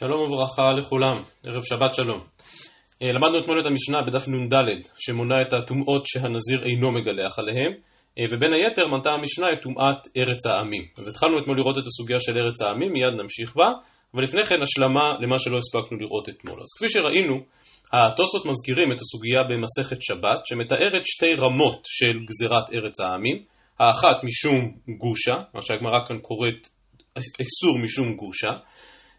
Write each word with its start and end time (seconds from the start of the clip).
שלום 0.00 0.20
וברכה 0.20 0.70
לכולם, 0.78 1.16
ערב 1.46 1.62
שבת 1.64 1.94
שלום. 1.94 2.20
אה, 3.02 3.12
למדנו 3.12 3.38
אתמול 3.40 3.60
את 3.60 3.66
המשנה 3.66 4.02
בדף 4.02 4.28
נ"ד, 4.28 4.54
שמונה 4.98 5.34
את 5.42 5.52
הטומאות 5.52 6.06
שהנזיר 6.06 6.62
אינו 6.64 6.88
מגלח 6.92 7.38
עליהם, 7.38 7.72
אה, 8.18 8.24
ובין 8.30 8.52
היתר 8.52 8.86
מנתה 8.86 9.10
המשנה 9.10 9.46
את 9.52 9.62
טומאת 9.62 10.00
ארץ 10.16 10.46
העמים. 10.46 10.84
אז 10.98 11.08
התחלנו 11.08 11.42
אתמול 11.42 11.56
לראות 11.56 11.78
את 11.78 11.86
הסוגיה 11.86 12.18
של 12.18 12.32
ארץ 12.38 12.62
העמים, 12.62 12.92
מיד 12.92 13.20
נמשיך 13.20 13.56
בה, 13.56 13.68
אבל 14.14 14.22
לפני 14.22 14.44
כן 14.44 14.56
השלמה 14.62 15.06
למה 15.20 15.38
שלא 15.38 15.56
הספקנו 15.56 15.98
לראות 15.98 16.28
אתמול. 16.28 16.58
אז 16.60 16.68
כפי 16.76 16.88
שראינו, 16.88 17.34
התוספות 17.92 18.46
מזכירים 18.46 18.92
את 18.92 19.00
הסוגיה 19.00 19.42
במסכת 19.48 20.02
שבת, 20.02 20.40
שמתארת 20.44 21.02
שתי 21.04 21.32
רמות 21.38 21.80
של 21.84 22.14
גזירת 22.28 22.66
ארץ 22.74 23.00
העמים, 23.00 23.36
האחת 23.80 24.24
משום 24.24 24.60
גושה, 25.02 25.36
מה 25.54 25.62
שהגמרא 25.62 26.04
כאן 26.06 26.18
קוראת 26.18 26.60
איסור 27.16 27.78
משום 27.84 28.16
גושה, 28.16 28.52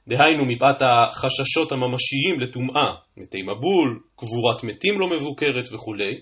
דהיינו 0.09 0.45
מפאת 0.45 0.81
החששות 0.81 1.71
הממשיים 1.71 2.39
לטומאה, 2.39 2.93
מתי 3.17 3.41
מבול, 3.41 3.99
קבורת 4.15 4.63
מתים 4.63 4.99
לא 4.99 5.07
מבוקרת 5.15 5.73
וכולי. 5.73 6.13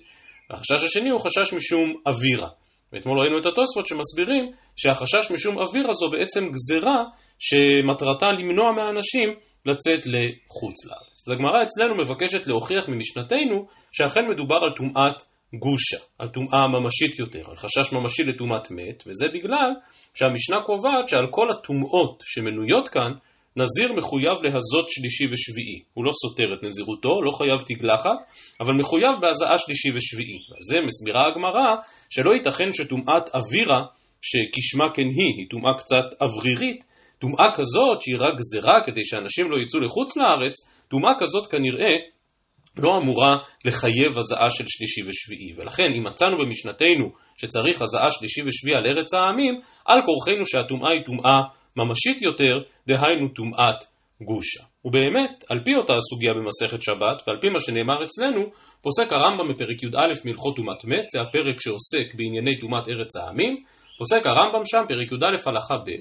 והחשש 0.50 0.84
השני 0.86 1.10
הוא 1.10 1.20
חשש 1.20 1.54
משום 1.54 1.94
אווירה. 2.06 2.50
ואתמול 2.94 3.20
ראינו 3.20 3.40
את 3.40 3.46
התוספות 3.46 3.88
שמסבירים 3.88 4.52
שהחשש 4.76 5.32
משום 5.32 5.58
אווירה 5.58 5.94
זו 5.94 6.10
בעצם 6.10 6.50
גזרה 6.50 7.04
שמטרתה 7.40 8.28
למנוע 8.40 8.72
מהאנשים 8.72 9.30
לצאת 9.66 10.06
לחוץ 10.06 10.86
לארץ. 10.86 11.18
אז 11.28 11.34
הגמרא 11.34 11.64
אצלנו 11.64 11.96
מבקשת 11.96 12.48
להוכיח 12.48 12.90
ממשנתנו 12.90 13.68
שאכן 13.92 14.22
מדובר 14.30 14.56
על 14.56 14.76
טומאת 14.76 15.22
גושה, 15.54 15.98
על 16.20 16.28
טומאה 16.30 16.68
ממשית 16.68 17.20
יותר, 17.20 17.50
על 17.50 17.56
חשש 17.56 17.94
ממשי 17.94 18.24
לטומאת 18.24 18.72
מת, 18.72 19.04
וזה 19.08 19.26
בגלל 19.34 19.72
שהמשנה 20.14 20.62
קובעת 20.66 21.10
שעל 21.10 21.28
כל 21.32 21.48
הטומאות 21.52 22.24
שמנויות 22.26 22.88
כאן 22.88 23.12
נזיר 23.58 23.90
מחויב 23.98 24.38
להזות 24.44 24.88
שלישי 24.90 25.26
ושביעי. 25.32 25.80
הוא 25.94 26.06
לא 26.06 26.12
סותר 26.22 26.54
את 26.54 26.64
נזירותו, 26.64 27.22
לא 27.26 27.32
חייב 27.38 27.60
תגלחת, 27.66 28.20
אבל 28.62 28.74
מחויב 28.80 29.14
בהזעה 29.22 29.58
שלישי 29.58 29.90
ושביעי. 29.96 30.40
ועל 30.50 30.64
זה 30.70 30.78
מסבירה 30.88 31.24
הגמרא 31.28 31.68
שלא 32.10 32.32
ייתכן 32.34 32.70
שטומאת 32.74 33.26
אווירה, 33.36 33.82
שכשמה 34.22 34.86
כן 34.94 35.10
היא, 35.18 35.34
היא 35.38 35.50
טומאה 35.50 35.74
קצת 35.78 36.08
אוורירית, 36.22 36.84
טומאה 37.20 37.48
כזאת 37.54 38.02
שהיא 38.02 38.18
רק 38.20 38.34
גזרה 38.40 38.84
כדי 38.86 39.04
שאנשים 39.04 39.52
לא 39.52 39.58
יצאו 39.62 39.80
לחוץ 39.80 40.18
לארץ, 40.18 40.56
טומאה 40.90 41.12
כזאת 41.20 41.46
כנראה 41.52 41.94
לא 42.78 42.90
אמורה 43.02 43.38
לחייב 43.66 44.18
הזעה 44.18 44.50
של 44.50 44.64
שלישי 44.68 45.02
ושביעי. 45.08 45.54
ולכן 45.58 45.94
אם 45.98 46.04
מצאנו 46.04 46.38
במשנתנו 46.38 47.06
שצריך 47.38 47.82
הזעה 47.82 48.10
שלישי 48.10 48.42
ושביעי 48.46 48.78
על 48.78 48.86
ארץ 48.86 49.14
העמים, 49.14 49.54
על 49.86 50.00
כורחנו 50.06 50.46
שהטומאה 50.46 50.92
היא 50.92 51.06
טומאה 51.06 51.40
ממשית 51.78 52.22
יותר, 52.22 52.54
דהיינו 52.88 53.28
טומאת 53.28 53.80
גושה. 54.22 54.64
ובאמת, 54.86 55.44
על 55.50 55.60
פי 55.66 55.76
אותה 55.76 55.94
הסוגיה 55.96 56.34
במסכת 56.34 56.82
שבת, 56.82 57.18
ועל 57.28 57.38
פי 57.42 57.50
מה 57.50 57.60
שנאמר 57.60 58.04
אצלנו, 58.04 58.42
פוסק 58.82 59.14
הרמב"ם 59.14 59.48
בפרק 59.54 59.84
י"א 59.84 60.26
מהלכות 60.26 60.56
טומאת 60.56 60.86
מת, 60.86 61.10
זה 61.10 61.22
הפרק 61.22 61.62
שעוסק 61.62 62.16
בענייני 62.16 62.60
טומאת 62.60 62.88
ארץ 62.88 63.16
העמים, 63.16 63.64
פוסק 63.98 64.22
הרמב"ם 64.26 64.62
שם, 64.66 64.82
פרק 64.88 65.12
י"א 65.12 65.50
הלכה 65.50 65.76
ב', 65.78 65.92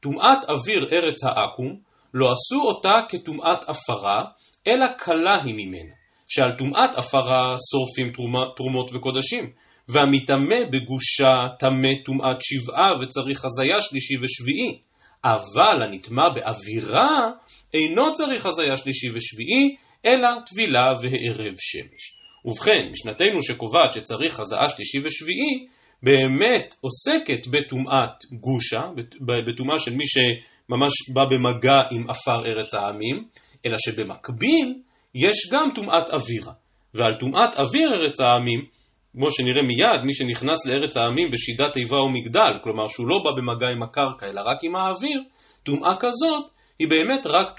טומאת 0.00 0.40
אוויר 0.50 0.86
ארץ 0.92 1.24
העכו"ם, 1.24 1.76
לא 2.14 2.26
עשו 2.32 2.60
אותה 2.62 2.92
כטומאת 3.08 3.68
עפרה, 3.68 4.24
אלא 4.68 4.86
קלה 4.98 5.42
היא 5.44 5.54
ממנה, 5.54 5.94
שעל 6.28 6.52
טומאת 6.58 6.94
עפרה 6.96 7.56
שורפים 7.70 8.12
תרומות 8.56 8.90
וקודשים, 8.94 9.50
והמטמא 9.88 10.60
בגושה 10.72 11.48
טמא 11.58 11.94
טומאת 12.04 12.36
שבעה 12.40 12.90
וצריך 13.00 13.44
הזיה 13.44 13.80
שלישי 13.80 14.14
ושביעי. 14.20 14.89
אבל 15.24 15.82
הנטמע 15.82 16.28
באווירה 16.34 17.16
אינו 17.74 18.12
צריך 18.12 18.46
הזיה 18.46 18.76
שלישי 18.76 19.10
ושביעי, 19.10 19.76
אלא 20.06 20.28
טבילה 20.46 20.86
והערב 21.02 21.54
שמש. 21.58 22.20
ובכן, 22.44 22.88
משנתנו 22.92 23.42
שקובעת 23.42 23.92
שצריך 23.92 24.40
הזעה 24.40 24.68
שלישי 24.68 24.98
ושביעי, 24.98 25.66
באמת 26.02 26.74
עוסקת 26.80 27.46
בטומאת 27.46 28.24
גושה, 28.40 28.82
בטומאה 29.46 29.78
של 29.78 29.94
מי 29.94 30.04
שממש 30.06 30.92
בא 31.14 31.24
במגע 31.24 31.80
עם 31.90 32.10
עפר 32.10 32.46
ארץ 32.46 32.74
העמים, 32.74 33.24
אלא 33.66 33.76
שבמקביל 33.78 34.74
יש 35.14 35.50
גם 35.52 35.68
טומאת 35.74 36.10
אווירה. 36.12 36.52
ועל 36.94 37.14
טומאת 37.20 37.54
אוויר 37.58 37.92
ארץ 37.94 38.20
העמים 38.20 38.64
כמו 39.12 39.30
שנראה 39.30 39.62
מיד, 39.62 40.02
מי 40.04 40.14
שנכנס 40.14 40.66
לארץ 40.66 40.96
העמים 40.96 41.30
בשידת 41.30 41.76
איבה 41.76 41.96
ומגדל, 41.96 42.52
כלומר 42.62 42.88
שהוא 42.88 43.08
לא 43.08 43.16
בא 43.24 43.30
במגע 43.36 43.68
עם 43.72 43.82
הקרקע 43.82 44.26
אלא 44.26 44.40
רק 44.40 44.58
עם 44.62 44.76
האוויר, 44.76 45.22
טומאה 45.62 45.96
כזאת 46.00 46.44
היא 46.78 46.88
באמת 46.88 47.26
רק 47.26 47.56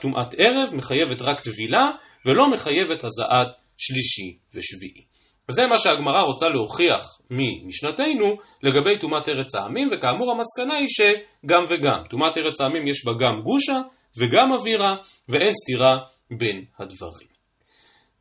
טומאת, 0.00 0.34
ערב, 0.38 0.68
מחייבת 0.76 1.22
רק 1.22 1.40
טבילה, 1.40 1.90
ולא 2.26 2.50
מחייבת 2.50 3.04
הזעת 3.04 3.56
שלישי 3.78 4.38
ושביעי. 4.54 5.04
וזה 5.48 5.62
מה 5.66 5.78
שהגמרא 5.78 6.20
רוצה 6.20 6.46
להוכיח 6.48 7.18
ממשנתנו 7.30 8.36
לגבי 8.62 8.98
טומאת 9.00 9.28
ארץ 9.28 9.54
העמים, 9.54 9.88
וכאמור 9.92 10.30
המסקנה 10.30 10.74
היא 10.74 10.88
שגם 10.88 11.62
וגם. 11.70 12.04
טומאת 12.10 12.38
ארץ 12.38 12.60
העמים 12.60 12.86
יש 12.86 13.04
בה 13.04 13.12
גם 13.12 13.42
גושה 13.42 13.80
וגם 14.20 14.52
אווירה, 14.52 14.94
ואין 15.28 15.52
סתירה 15.52 15.96
בין 16.38 16.64
הדברים. 16.78 17.35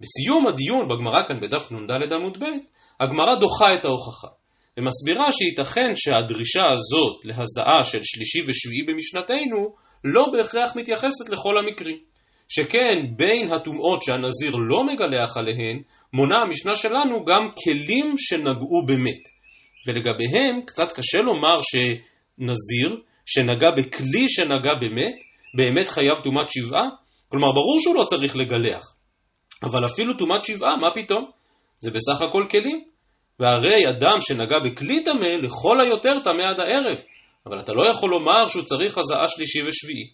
בסיום 0.02 0.48
הדיון 0.48 0.88
בגמרא 0.88 1.28
כאן 1.28 1.40
בדף 1.42 1.72
נ"ד 1.72 2.14
עמוד 2.14 2.38
ב', 2.44 2.46
הגמרא 3.00 3.36
דוחה 3.36 3.74
את 3.74 3.86
ההוכחה, 3.86 4.28
ומסבירה 4.78 5.32
שייתכן 5.32 5.92
שהדרישה 5.96 6.64
הזאת 6.72 7.26
להזעה 7.26 7.84
של 7.84 8.00
שלישי 8.04 8.42
ושביעי 8.42 8.84
במשנתנו 8.88 9.76
לא 10.04 10.26
בהכרח 10.34 10.76
מתייחסת 10.76 11.30
לכל 11.30 11.58
המקרים. 11.58 11.98
שכן 12.50 13.16
בין 13.16 13.54
הטומאות 13.54 14.04
שהנזיר 14.04 14.56
לא 14.56 14.84
מגלח 14.84 15.38
עליהן, 15.38 15.82
מונה 16.14 16.36
המשנה 16.48 16.76
שלנו 16.76 17.26
גם 17.26 17.52
כלים 17.64 18.14
שנגעו 18.18 18.86
במת. 18.88 19.24
ולגביהם 19.88 20.62
קצת 20.66 20.92
קשה 20.92 21.18
לומר 21.18 21.56
שנזיר 21.62 23.02
שנגע 23.26 23.68
בכלי 23.78 24.30
שנגע 24.30 24.74
במת, 24.82 25.18
באמת 25.58 25.88
חייב 25.88 26.16
טומאת 26.24 26.50
שבעה? 26.50 26.90
כלומר, 27.28 27.48
ברור 27.52 27.80
שהוא 27.80 27.96
לא 27.96 28.04
צריך 28.04 28.36
לגלח. 28.36 28.95
אבל 29.66 29.86
אפילו 29.86 30.14
טומאת 30.14 30.46
שבעה, 30.46 30.78
מה 30.78 30.88
פתאום? 30.96 31.26
זה 31.80 31.92
בסך 31.92 32.22
הכל 32.22 32.46
כלים. 32.50 32.84
והרי 33.40 33.90
אדם 33.90 34.20
שנגע 34.20 34.59
בכלי 34.64 35.03
טמא, 35.03 35.26
לכל 35.26 35.81
היותר 35.81 36.20
טמא 36.24 36.42
עד 36.42 36.59
הערב. 36.59 36.98
אבל 37.46 37.59
אתה 37.59 37.74
לא 37.74 37.84
יכול 37.94 38.09
לומר 38.09 38.48
שהוא 38.48 38.64
צריך 38.64 38.98
הזעה 38.98 39.28
שלישי 39.28 39.59
ושביעי. 39.68 40.08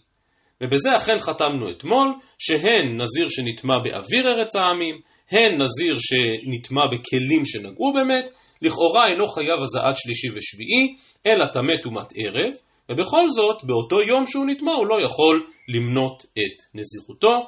ובזה 0.60 0.90
אכן 0.96 1.20
חתמנו 1.20 1.70
אתמול, 1.70 2.08
שהן 2.38 3.00
נזיר 3.00 3.28
שנטמע 3.28 3.74
באוויר 3.84 4.28
ארץ 4.28 4.56
העמים, 4.56 5.00
הן 5.30 5.62
נזיר 5.62 5.96
שנטמע 5.98 6.86
בכלים 6.86 7.46
שנגעו 7.46 7.92
באמת, 7.92 8.30
לכאורה 8.62 9.06
אינו 9.06 9.26
חייב 9.26 9.62
הזעת 9.62 9.96
שלישי 9.96 10.28
ושביעי, 10.28 10.96
אלא 11.26 11.44
טמא 11.52 11.82
טומאת 11.82 12.12
ערב, 12.16 12.52
ובכל 12.90 13.28
זאת, 13.28 13.64
באותו 13.64 14.02
יום 14.02 14.26
שהוא 14.26 14.46
נטמע 14.46 14.72
הוא 14.72 14.86
לא 14.86 15.00
יכול 15.00 15.46
למנות 15.68 16.22
את 16.22 16.62
נזירותו. 16.74 17.38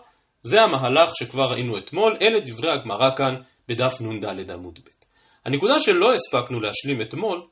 זה 0.46 0.62
המהלך 0.62 1.10
שכבר 1.18 1.44
ראינו 1.44 1.78
אתמול, 1.78 2.16
אלה 2.22 2.40
דברי 2.46 2.72
הגמרא 2.72 3.08
כאן 3.16 3.34
בדף 3.68 4.00
נ"ד 4.00 4.50
עמוד 4.50 4.78
ב'. 4.78 4.88
הנקודה 5.44 5.80
שלא 5.80 6.12
הספקנו 6.12 6.60
להשלים 6.60 7.02
אתמול, 7.02 7.42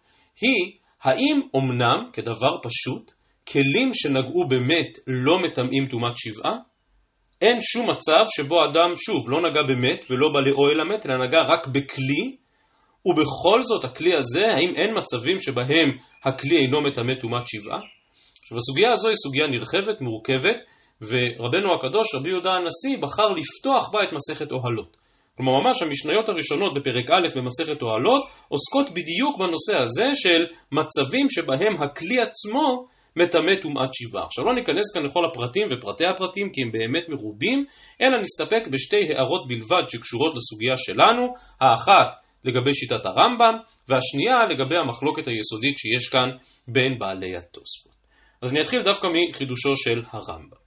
היא 0.41 0.78
האם 1.02 1.41
אמנם, 1.56 2.10
כדבר 2.12 2.58
פשוט, 2.62 3.12
כלים 3.48 3.91
שנגעו 3.94 4.48
באמת 4.48 4.98
לא 5.06 5.38
מטמאים 5.38 5.86
טומאת 5.91 6.12
שבעה? 6.16 6.52
אין 7.41 7.58
שום 7.60 7.91
מצב 7.91 8.25
שבו 8.36 8.64
אדם, 8.64 8.97
שוב, 8.97 9.31
לא 9.31 9.40
נגע 9.40 9.66
באמת 9.66 10.05
ולא 10.11 10.32
בא 10.32 10.40
לאוהל 10.40 10.81
המת, 10.81 11.06
אלא 11.06 11.26
נגע 11.26 11.38
רק 11.38 11.66
בכלי, 11.66 12.37
ובכל 13.06 13.62
זאת 13.62 13.84
הכלי 13.84 14.16
הזה, 14.16 14.46
האם 14.46 14.72
אין 14.76 14.96
מצבים 14.96 15.40
שבהם 15.40 15.96
הכלי 16.25 16.56
אינו 16.56 16.81
מטמא 16.81 17.14
טומאת 17.20 17.49
שבעה? 17.49 17.81
עכשיו 18.43 18.58
הסוגיה 18.58 18.90
הזו 18.93 19.08
היא 19.08 19.16
סוגיה 19.16 19.46
נרחבת, 19.46 20.00
מורכבת, 20.00 20.56
ורבנו 21.08 21.75
הקדוש, 21.75 22.14
רבי 22.14 22.31
יהודה 22.31 22.50
הנשיא, 22.50 23.02
בחר 23.02 23.28
לפתוח 23.28 23.93
בה 23.93 24.04
את 24.04 24.12
מסכת 24.12 24.52
אוהלות. 24.52 24.96
כלומר, 25.37 25.52
ממש 25.52 25.82
המשניות 25.82 26.28
הראשונות 26.28 26.75
בפרק 26.75 27.10
א' 27.10 27.38
במסכת 27.38 27.82
אוהלות 27.82 28.22
עוסקות 28.49 28.90
בדיוק 28.90 29.38
בנושא 29.38 29.76
הזה 29.76 30.10
של 30.14 30.46
מצבים 30.72 31.26
שבהם 31.31 31.82
הכלי 31.82 32.20
עצמו 32.20 32.87
מטמא 33.16 33.52
טומאת 33.62 33.90
שבעה. 33.94 34.25
עכשיו 34.25 34.44
לא 34.44 34.54
ניכנס 34.54 34.94
כאן 34.94 35.02
לכל 35.02 35.25
הפרטים 35.25 35.69
ופרטי 35.70 36.04
הפרטים 36.14 36.50
כי 36.52 36.62
הם 36.62 36.72
באמת 36.72 37.08
מרובים, 37.08 37.64
אלא 38.00 38.16
נסתפק 38.22 38.69
בשתי 38.72 39.12
הערות 39.12 39.49
בלבד 39.49 39.88
שקשורות 39.88 40.34
לסוגיה 40.34 40.76
שלנו, 40.76 41.34
האחת 41.60 42.16
לגבי 42.44 42.75
שיטת 42.75 43.06
הרמב"ם, 43.06 43.58
והשנייה 43.88 44.37
לגבי 44.50 44.76
המחלוקת 44.76 45.28
היסודית 45.28 45.78
שיש 45.78 46.08
כאן 46.08 46.31
בין 46.69 46.99
בעלי 46.99 47.37
התוספות. 47.37 47.93
אז 48.43 48.52
אני 48.52 48.60
אתחיל 48.60 48.82
דווקא 48.84 49.06
מחידושו 49.06 49.76
של 49.76 50.02
הרמב"ם. 50.12 50.62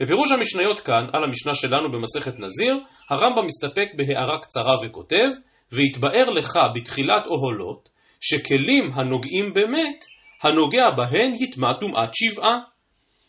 בפירוש 0.00 0.32
המשניות 0.32 0.80
כאן, 0.80 1.04
על 1.12 1.24
המשנה 1.24 1.54
שלנו 1.54 1.92
במסכת 1.92 2.34
נזיר, 2.38 2.74
הרמב"ם 3.10 3.46
מסתפק 3.46 3.88
בהערה 3.96 4.38
קצרה 4.42 4.74
וכותב, 4.82 5.28
והתבאר 5.72 6.30
לך 6.30 6.58
בתחילת 6.74 7.22
אוהלות, 7.26 7.88
שכלים 8.20 8.90
הנוגעים 8.94 9.54
באמת, 9.54 10.04
הנוגע 10.42 10.90
בהן 10.96 11.34
יטמע 11.40 11.68
טומאת 11.80 12.10
שבעה. 12.14 12.58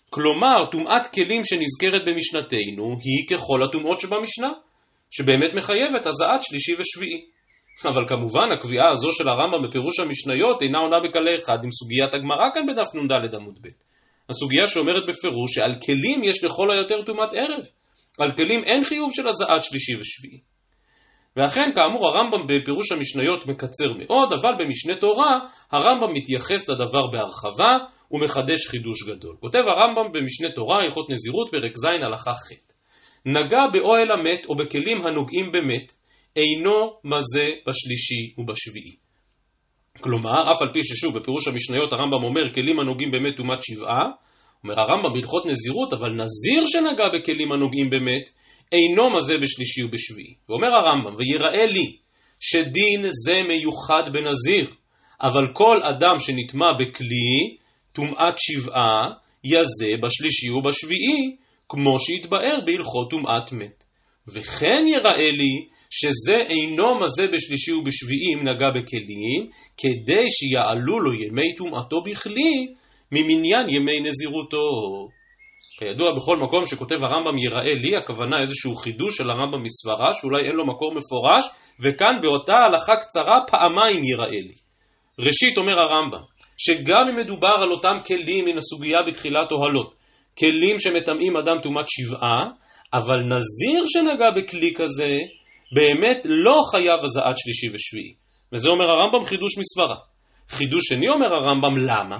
כלומר, 0.09 0.71
טומאת 0.71 1.07
כלים 1.13 1.41
שנזכרת 1.43 2.05
במשנתנו 2.05 2.97
היא 3.03 3.27
ככל 3.29 3.63
הטומאות 3.63 3.99
שבמשנה, 3.99 4.49
שבאמת 5.11 5.53
מחייבת 5.55 6.05
הזעת 6.05 6.43
שלישי 6.43 6.75
ושביעי. 6.79 7.25
אבל 7.85 8.03
כמובן, 8.07 8.51
הקביעה 8.57 8.91
הזו 8.91 9.11
של 9.11 9.29
הרמב"ם 9.29 9.67
בפירוש 9.67 9.99
המשניות 9.99 10.61
אינה 10.61 10.79
עונה 10.79 10.99
בקלה 10.99 11.35
אחד 11.35 11.63
עם 11.63 11.71
סוגיית 11.71 12.13
הגמרא 12.13 12.45
כאן 12.53 12.65
בדף 12.67 12.95
נ"ד 12.95 13.35
עמוד 13.35 13.59
ב'. 13.61 13.86
הסוגיה 14.29 14.65
שאומרת 14.65 15.03
בפירוש 15.03 15.53
שעל 15.53 15.75
כלים 15.85 16.23
יש 16.23 16.43
לכל 16.43 16.71
היותר 16.71 17.01
טומאת 17.01 17.33
ערב. 17.33 17.65
על 18.19 18.31
כלים 18.35 18.63
אין 18.63 18.83
חיוב 18.83 19.11
של 19.13 19.27
הזעת 19.27 19.63
שלישי 19.63 19.95
ושביעי. 19.95 20.39
ואכן, 21.35 21.71
כאמור, 21.75 22.07
הרמב"ם 22.07 22.47
בפירוש 22.47 22.91
המשניות 22.91 23.45
מקצר 23.45 23.93
מאוד, 23.97 24.33
אבל 24.33 24.55
במשנה 24.59 24.95
תורה, 24.95 25.39
הרמב"ם 25.71 26.13
מתייחס 26.13 26.69
לדבר 26.69 27.07
בהרחבה 27.11 27.71
ומחדש 28.11 28.67
חידוש 28.67 29.03
גדול. 29.03 29.35
כותב 29.39 29.59
הרמב"ם 29.59 30.11
במשנה 30.13 30.49
תורה, 30.55 30.79
הלכות 30.79 31.09
נזירות, 31.09 31.51
פרק 31.51 31.71
ז', 31.77 32.03
הלכה 32.03 32.31
ח'. 32.33 32.51
נגע 33.25 33.63
באוהל 33.73 34.11
המת 34.11 34.45
או 34.45 34.55
בכלים 34.55 35.05
הנוגעים 35.05 35.51
במת, 35.51 35.93
אינו 36.35 36.99
מזה 37.03 37.49
בשלישי 37.67 38.33
ובשביעי. 38.37 39.06
כלומר, 39.99 40.51
אף 40.51 40.61
על 40.61 40.73
פי 40.73 40.83
ששוב, 40.83 41.19
בפירוש 41.19 41.47
המשניות 41.47 41.93
הרמב"ם 41.93 42.23
אומר 42.23 42.53
כלים 42.53 42.79
הנוגעים 42.79 43.11
במת 43.11 43.37
טומאת 43.37 43.59
שבעה, 43.63 44.03
אומר 44.63 44.79
הרמב"ם 44.79 45.13
בהלכות 45.13 45.45
נזירות, 45.45 45.93
אבל 45.93 46.09
נזיר 46.09 46.67
שנגע 46.67 47.03
בכלים 47.13 47.51
הנוגעים 47.51 47.89
במת, 47.89 48.29
אינו 48.71 49.09
מזה 49.09 49.33
בשלישי 49.37 49.83
ובשביעי. 49.83 50.33
ואומר 50.49 50.67
הרמב"ם, 50.67 51.15
ויראה 51.17 51.65
לי 51.65 51.97
שדין 52.39 53.05
זה 53.09 53.41
מיוחד 53.47 54.13
בנזיר, 54.13 54.69
אבל 55.21 55.53
כל 55.53 55.77
אדם 55.83 56.19
שנטמע 56.19 56.73
בכלי, 56.79 57.57
טומאת 57.93 58.35
שבעה, 58.37 59.03
יזה 59.43 59.97
בשלישי 60.01 60.49
ובשביעי, 60.49 61.35
כמו 61.69 61.99
שהתבאר 61.99 62.59
בהלכות 62.65 63.09
טומאת 63.09 63.51
מת. 63.51 63.83
וכן 64.27 64.83
יראה 64.87 65.31
לי 65.31 65.67
שזה 65.89 66.35
אינו 66.49 66.99
מזה 66.99 67.27
בשלישי 67.27 67.73
ובשביעי 67.73 68.33
אם 68.33 68.39
נגע 68.43 68.69
בכלים, 68.69 69.49
כדי 69.77 70.25
שיעלו 70.29 70.99
לו 70.99 71.13
ימי 71.13 71.55
טומאתו 71.57 72.01
בכלי, 72.05 72.67
ממניין 73.11 73.69
ימי 73.69 73.99
נזירותו. 73.99 74.67
כידוע, 75.79 76.15
בכל 76.15 76.37
מקום 76.37 76.65
שכותב 76.65 77.03
הרמב"ם 77.03 77.37
ייראה 77.37 77.73
לי, 77.73 77.97
הכוונה 77.97 78.41
איזשהו 78.41 78.75
חידוש 78.75 79.17
של 79.17 79.29
הרמב"ם 79.29 79.63
מסברה, 79.63 80.13
שאולי 80.13 80.47
אין 80.47 80.55
לו 80.55 80.67
מקור 80.67 80.91
מפורש, 80.93 81.43
וכאן 81.79 82.21
באותה 82.21 82.53
הלכה 82.53 82.95
קצרה 82.95 83.41
פעמיים 83.47 84.03
ייראה 84.03 84.31
לי. 84.31 84.55
ראשית 85.19 85.57
אומר 85.57 85.79
הרמב"ם, 85.79 86.21
שגם 86.57 87.09
אם 87.09 87.15
מדובר 87.15 87.55
על 87.61 87.71
אותם 87.71 87.97
כלים 88.07 88.45
מן 88.45 88.57
הסוגיה 88.57 88.97
בתחילת 89.07 89.51
אוהלות, 89.51 89.93
כלים 90.39 90.79
שמטמאים 90.79 91.37
אדם 91.37 91.61
טומאת 91.63 91.85
שבעה, 91.89 92.45
אבל 92.93 93.19
נזיר 93.19 93.83
שנגע 93.87 94.31
בכלי 94.35 94.73
כזה, 94.73 95.17
באמת 95.75 96.17
לא 96.25 96.61
חייב 96.71 97.03
הזעת 97.03 97.37
שלישי 97.37 97.69
ושביעי. 97.73 98.13
וזה 98.53 98.69
אומר 98.69 98.91
הרמב"ם 98.91 99.25
חידוש 99.25 99.57
מסברה. 99.57 99.95
חידוש 100.49 100.83
שני 100.87 101.09
אומר 101.09 101.33
הרמב"ם 101.35 101.77
למה? 101.77 102.17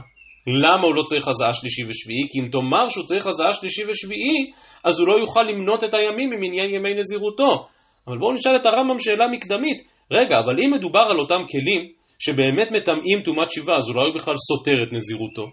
למה 0.48 0.82
הוא 0.84 0.96
לא 0.96 1.04
צריך 1.04 1.28
הזעה 1.28 1.54
שלישי 1.54 1.84
ושביעי? 1.88 2.28
כי 2.32 2.40
אם 2.40 2.48
תאמר 2.52 2.88
שהוא 2.90 3.06
צריך 3.06 3.28
הזעה 3.28 3.54
שלישי 3.54 3.84
ושביעי, 3.86 4.52
אז 4.84 5.00
הוא 5.00 5.08
לא 5.08 5.16
יוכל 5.20 5.44
למנות 5.44 5.84
את 5.84 5.94
הימים 5.94 6.30
ממניין 6.30 6.70
ימי 6.70 6.94
נזירותו. 6.94 7.68
אבל 8.08 8.18
בואו 8.18 8.34
נשאל 8.34 8.56
את 8.56 8.66
הרמב"ם 8.66 9.00
שאלה 9.00 9.28
מקדמית. 9.28 9.88
רגע, 10.12 10.36
אבל 10.46 10.56
אם 10.60 10.74
מדובר 10.74 11.06
על 11.10 11.20
אותם 11.20 11.42
כלים 11.52 11.92
שבאמת 12.20 12.72
מטמאים 12.72 13.22
טומאת 13.26 13.52
שבעה, 13.52 13.76
אז 13.76 13.90
אולי 13.90 14.08
הוא 14.08 14.16
בכלל 14.16 14.34
סותר 14.36 14.84
את 14.84 14.94
נזירותו? 14.94 15.48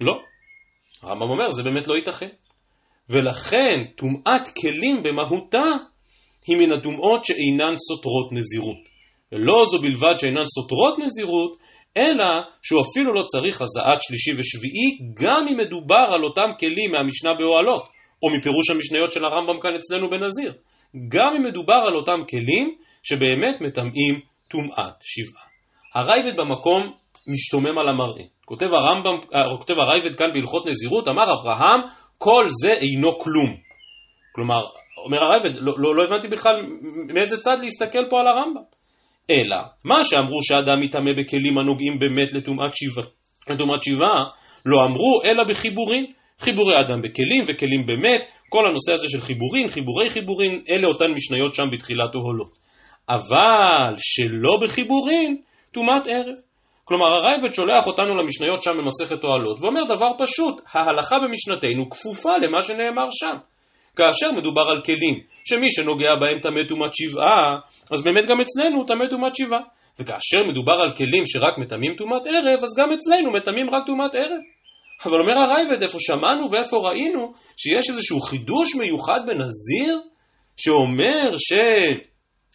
לא. 0.00 0.12
הרמב"ם 1.02 1.30
אומר, 1.30 1.48
זה 1.50 1.62
באמת 1.62 1.88
לא 1.88 1.94
ייתכן. 1.94 2.28
ולכן, 3.08 3.84
טומאת 3.96 4.48
כלים 4.60 5.02
במהותה 5.02 5.64
היא 6.46 6.56
מן 6.56 6.72
הטומאות 6.72 7.24
שאינן 7.24 7.74
סותרות 7.76 8.32
נזירות. 8.32 8.90
ולא 9.32 9.64
זו 9.64 9.78
בלבד 9.78 10.18
שאינן 10.18 10.44
סותרות 10.44 10.98
נזירות, 10.98 11.56
אלא 11.96 12.30
שהוא 12.62 12.80
אפילו 12.90 13.12
לא 13.14 13.22
צריך 13.22 13.62
הזעת 13.62 14.02
שלישי 14.02 14.30
ושביעי, 14.30 14.88
גם 15.22 15.42
אם 15.50 15.56
מדובר 15.56 16.06
על 16.14 16.24
אותם 16.24 16.48
כלים 16.60 16.92
מהמשנה 16.92 17.30
באוהלות, 17.38 17.82
או 18.22 18.28
מפירוש 18.30 18.70
המשניות 18.70 19.12
של 19.12 19.24
הרמב"ם 19.24 19.60
כאן 19.60 19.74
אצלנו 19.74 20.10
בנזיר. 20.10 20.52
גם 21.08 21.30
אם 21.36 21.42
מדובר 21.42 21.80
על 21.88 21.96
אותם 21.96 22.20
כלים 22.30 22.74
שבאמת 23.02 23.60
מטמאים 23.60 24.20
טומאת 24.48 24.96
שבעה. 25.00 25.46
הרייבד 25.94 26.36
במקום 26.36 26.92
משתומם 27.26 27.78
על 27.78 27.88
המראה. 27.88 28.24
כותב 28.44 28.66
הרמב"ם, 28.66 29.14
אה, 29.36 29.58
כותב 29.58 29.74
הרייבד 29.78 30.14
כאן 30.18 30.26
בהלכות 30.34 30.66
נזירות, 30.66 31.08
אמר 31.08 31.24
אברהם, 31.40 31.80
כל 32.18 32.46
זה 32.62 32.72
אינו 32.72 33.18
כלום. 33.18 33.56
כלומר, 34.34 34.60
אומר 35.04 35.18
הרייבד, 35.22 35.60
לא, 35.60 35.72
לא, 35.78 35.94
לא 35.94 36.04
הבנתי 36.04 36.28
בכלל 36.28 36.54
מאיזה 37.14 37.40
צד 37.40 37.56
להסתכל 37.60 38.08
פה 38.10 38.20
על 38.20 38.26
הרמב"ם. 38.26 38.62
אלא, 39.30 39.56
מה 39.84 40.04
שאמרו 40.04 40.42
שאדם 40.42 40.80
מטמא 40.80 41.12
בכלים 41.12 41.58
הנוגעים 41.58 41.98
באמת 41.98 42.32
לטומאת 42.32 42.70
שבעה, 42.74 43.06
לטומאת 43.50 43.82
שבעה, 43.82 44.24
לא 44.66 44.84
אמרו 44.84 45.20
אלא 45.24 45.44
בחיבורים. 45.48 46.06
חיבורי 46.40 46.80
אדם 46.80 47.02
בכלים 47.02 47.44
וכלים 47.48 47.86
באמת, 47.86 48.26
כל 48.48 48.66
הנושא 48.70 48.92
הזה 48.92 49.08
של 49.08 49.20
חיבורים, 49.20 49.68
חיבורי 49.68 50.10
חיבורים, 50.10 50.62
אלה 50.70 50.86
אותן 50.88 51.12
משניות 51.12 51.54
שם 51.54 51.64
בתחילת 51.72 52.14
אוהלות. 52.14 52.50
אבל 53.08 53.94
שלא 53.96 54.58
בחיבורים, 54.62 55.42
טומאת 55.72 56.06
ערב. 56.06 56.34
כלומר 56.84 57.06
הרייבד 57.06 57.54
שולח 57.54 57.86
אותנו 57.86 58.16
למשניות 58.16 58.62
שם 58.62 58.70
במסכת 58.78 59.24
אוהלות 59.24 59.60
ואומר 59.60 59.84
דבר 59.84 60.10
פשוט, 60.18 60.60
ההלכה 60.72 61.16
במשנתנו 61.18 61.90
כפופה 61.90 62.30
למה 62.42 62.60
שנאמר 62.60 63.08
שם. 63.10 63.36
כאשר 64.00 64.32
מדובר 64.32 64.62
על 64.62 64.82
כלים, 64.82 65.20
שמי 65.44 65.70
שנוגע 65.70 66.10
בהם 66.20 66.38
טמא 66.38 66.68
טומאת 66.68 66.94
שבעה, 66.94 67.60
אז 67.90 68.02
באמת 68.02 68.26
גם 68.26 68.40
אצלנו 68.40 68.84
טמא 68.84 69.04
טומאת 69.10 69.36
שבעה. 69.36 69.60
וכאשר 69.98 70.48
מדובר 70.48 70.72
על 70.72 70.96
כלים 70.96 71.22
שרק 71.26 71.58
מטמאים 71.58 71.94
טומאת 71.94 72.26
ערב, 72.26 72.58
אז 72.62 72.70
גם 72.78 72.92
אצלנו 72.92 73.30
מטמאים 73.30 73.70
רק 73.70 73.86
טומאת 73.86 74.14
ערב. 74.14 74.40
אבל 75.04 75.20
אומר 75.20 75.38
הרייבד, 75.38 75.82
איפה 75.82 75.98
שמענו 76.00 76.50
ואיפה 76.50 76.76
ראינו 76.76 77.32
שיש 77.56 77.90
איזשהו 77.90 78.20
חידוש 78.20 78.74
מיוחד 78.74 79.20
בנזיר, 79.26 80.00
שאומר 80.56 81.30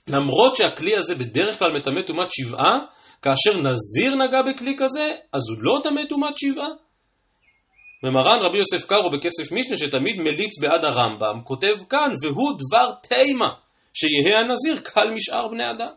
שלמרות 0.08 0.56
שהכלי 0.56 0.96
הזה 0.96 1.16
בדרך 1.16 1.60
כלל 1.60 1.78
מטמא 1.78 2.02
טומאת 2.08 2.28
שבעה, 2.32 2.80
כאשר 3.22 3.62
נזיר 3.62 4.16
נגע 4.16 4.42
בכלי 4.42 4.76
כזה, 4.78 5.12
אז 5.34 5.42
הוא 5.50 5.58
לא 5.60 5.80
טמא 5.84 6.02
טומאת 6.10 6.38
שבעה? 6.38 6.85
ומרן 8.06 8.40
רבי 8.42 8.58
יוסף 8.58 8.86
קארו 8.86 9.10
בכסף 9.10 9.52
משנה 9.52 9.78
שתמיד 9.78 10.20
מליץ 10.20 10.60
בעד 10.62 10.86
הרמב"ם, 10.86 11.42
כותב 11.44 11.74
כאן, 11.90 12.12
והוא 12.24 12.54
דבר 12.58 12.92
תימה, 13.02 13.50
שיהא 13.94 14.40
הנזיר 14.40 14.82
קל 14.84 15.12
משאר 15.14 15.48
בני 15.48 15.64
אדם. 15.64 15.92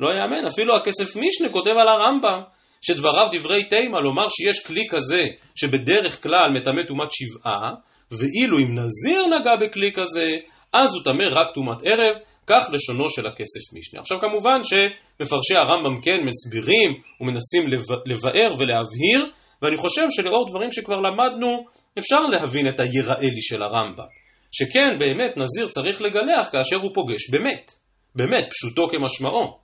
לא 0.00 0.08
יאמן, 0.08 0.46
אפילו 0.46 0.76
הכסף 0.76 1.16
משנה 1.16 1.48
כותב 1.52 1.70
על 1.70 1.88
הרמב"ם, 1.88 2.40
שדבריו 2.82 3.28
דברי 3.32 3.64
תימה, 3.64 4.00
לומר 4.00 4.28
שיש 4.28 4.66
כלי 4.66 4.86
כזה, 4.90 5.26
שבדרך 5.54 6.22
כלל 6.22 6.50
מטמא 6.54 6.82
טומאת 6.88 7.08
שבעה, 7.12 7.74
ואילו 8.10 8.58
אם 8.58 8.78
נזיר 8.78 9.26
נגע 9.26 9.56
בכלי 9.60 9.92
כזה, 9.92 10.36
אז 10.72 10.94
הוא 10.94 11.04
טמא 11.04 11.28
רק 11.30 11.54
טומאת 11.54 11.82
ערב, 11.84 12.16
כך 12.46 12.70
לשונו 12.72 13.08
של 13.08 13.26
הכסף 13.26 13.72
משנה. 13.76 14.00
עכשיו 14.00 14.18
כמובן 14.20 14.58
שמפרשי 14.64 15.56
הרמב"ם 15.56 16.00
כן 16.00 16.16
מסבירים 16.24 16.90
ומנסים 17.20 17.68
לבאר 18.06 18.52
ולהבהיר 18.58 19.30
ואני 19.62 19.76
חושב 19.76 20.02
שלאור 20.10 20.48
דברים 20.48 20.72
שכבר 20.72 20.96
למדנו, 20.96 21.66
אפשר 21.98 22.16
להבין 22.16 22.68
את 22.68 22.80
היראה 22.80 23.30
לי 23.34 23.42
של 23.42 23.62
הרמב"ם. 23.62 24.04
שכן, 24.52 24.98
באמת, 24.98 25.36
נזיר 25.36 25.68
צריך 25.68 26.02
לגלח 26.02 26.48
כאשר 26.52 26.76
הוא 26.76 26.90
פוגש 26.94 27.30
באמת. 27.30 27.72
באמת, 28.14 28.50
פשוטו 28.50 28.88
כמשמעו. 28.88 29.58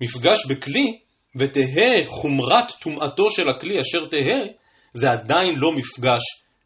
מפגש 0.00 0.46
בכלי, 0.48 0.98
ותהא 1.38 2.04
חומרת 2.04 2.70
טומאתו 2.80 3.30
של 3.30 3.48
הכלי 3.48 3.74
אשר 3.80 4.06
תהא, 4.10 4.46
זה 4.92 5.06
עדיין 5.10 5.54
לא 5.56 5.72
מפגש 5.72 6.22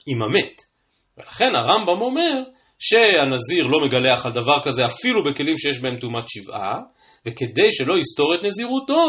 עם 0.07 0.23
המת. 0.23 0.61
ולכן 1.19 1.55
הרמב"ם 1.55 2.01
אומר 2.01 2.43
שהנזיר 2.79 3.67
לא 3.67 3.87
מגלח 3.87 4.27
על 4.27 4.33
דבר 4.33 4.63
כזה 4.63 4.83
אפילו 4.85 5.25
בכלים 5.25 5.59
שיש 5.59 5.81
בהם 5.81 5.99
טומאת 5.99 6.25
שבעה, 6.29 6.79
וכדי 7.27 7.71
שלא 7.71 7.95
יסתור 7.99 8.35
את 8.35 8.45
נזירותו, 8.45 9.07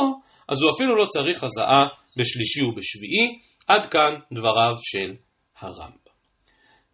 אז 0.50 0.62
הוא 0.62 0.72
אפילו 0.76 0.96
לא 0.96 1.06
צריך 1.06 1.44
הזעה 1.44 1.88
בשלישי 2.18 2.62
ובשביעי, 2.62 3.40
עד 3.72 3.86
כאן 3.86 4.14
דבריו 4.34 4.76
של 4.82 5.14
הרמב"ם. 5.60 6.02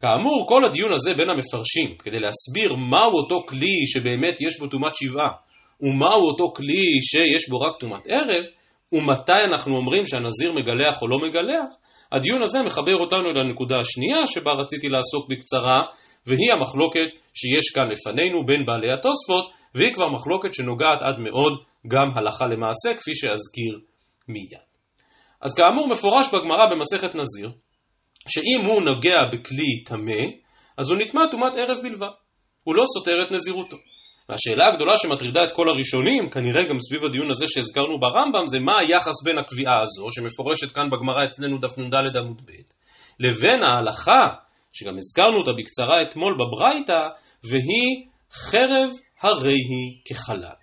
כאמור, 0.01 0.45
כל 0.47 0.65
הדיון 0.69 0.91
הזה 0.93 1.11
בין 1.17 1.29
המפרשים, 1.29 1.97
כדי 1.97 2.19
להסביר 2.19 2.75
מהו 2.75 3.11
אותו 3.13 3.45
כלי 3.47 3.87
שבאמת 3.87 4.41
יש 4.41 4.59
בו 4.59 4.67
טומאת 4.67 4.95
שבעה, 4.95 5.31
ומהו 5.81 6.27
אותו 6.29 6.53
כלי 6.55 7.01
שיש 7.01 7.49
בו 7.49 7.59
רק 7.59 7.79
טומאת 7.79 8.07
ערב, 8.07 8.45
ומתי 8.91 9.41
אנחנו 9.51 9.77
אומרים 9.77 10.05
שהנזיר 10.05 10.53
מגלח 10.53 11.01
או 11.01 11.07
לא 11.07 11.17
מגלח, 11.19 11.69
הדיון 12.11 12.43
הזה 12.43 12.59
מחבר 12.61 12.95
אותנו 12.95 13.29
לנקודה 13.29 13.79
השנייה 13.79 14.27
שבה 14.27 14.51
רציתי 14.51 14.87
לעסוק 14.87 15.29
בקצרה, 15.29 15.83
והיא 16.25 16.51
המחלוקת 16.57 17.07
שיש 17.33 17.71
כאן 17.75 17.83
לפנינו 17.91 18.45
בין 18.45 18.65
בעלי 18.65 18.91
התוספות, 18.93 19.51
והיא 19.75 19.93
כבר 19.93 20.09
מחלוקת 20.09 20.53
שנוגעת 20.53 21.01
עד 21.01 21.19
מאוד 21.19 21.53
גם 21.87 22.07
הלכה 22.15 22.47
למעשה, 22.47 22.93
כפי 22.99 23.11
שאזכיר 23.15 23.79
מיד. 24.27 24.66
אז 25.41 25.53
כאמור 25.53 25.87
מפורש 25.87 26.27
בגמרא 26.27 26.65
במסכת 26.71 27.15
נזיר, 27.15 27.51
שאם 28.27 28.65
הוא 28.65 28.81
נוגע 28.81 29.17
בכלי 29.31 29.83
טמא, 29.85 30.23
אז 30.77 30.89
הוא 30.89 30.97
נטמע 30.97 31.27
טומאת 31.31 31.57
ארז 31.57 31.83
בלבד. 31.83 32.07
הוא 32.63 32.75
לא 32.75 32.83
סותר 32.85 33.21
את 33.21 33.31
נזירותו. 33.31 33.77
והשאלה 34.29 34.67
הגדולה 34.67 34.97
שמטרידה 34.97 35.43
את 35.43 35.51
כל 35.51 35.69
הראשונים, 35.69 36.29
כנראה 36.29 36.63
גם 36.63 36.79
סביב 36.79 37.03
הדיון 37.05 37.31
הזה 37.31 37.45
שהזכרנו 37.47 37.99
ברמב"ם, 37.99 38.47
זה 38.47 38.59
מה 38.59 38.79
היחס 38.81 39.23
בין 39.23 39.37
הקביעה 39.37 39.81
הזו, 39.81 40.05
שמפורשת 40.09 40.71
כאן 40.71 40.89
בגמרא 40.89 41.25
אצלנו 41.25 41.57
דף 41.57 41.77
נ"ד 41.77 42.17
עמוד 42.17 42.41
ב', 42.45 42.51
לבין 43.19 43.63
ההלכה, 43.63 44.27
שגם 44.73 44.97
הזכרנו 44.97 45.37
אותה 45.37 45.51
בקצרה 45.57 46.01
אתמול 46.01 46.37
בברייתא, 46.39 47.07
והיא 47.43 48.05
חרב 48.31 48.89
הרי 49.21 49.53
היא 49.53 50.01
כחלל. 50.05 50.57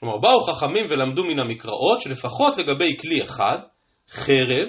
כלומר, 0.00 0.18
באו 0.18 0.40
חכמים 0.40 0.84
ולמדו 0.88 1.24
מן 1.24 1.38
המקראות 1.38 2.00
שלפחות 2.00 2.58
לגבי 2.58 2.96
כלי 3.00 3.22
אחד, 3.22 3.58
חרב, 4.10 4.68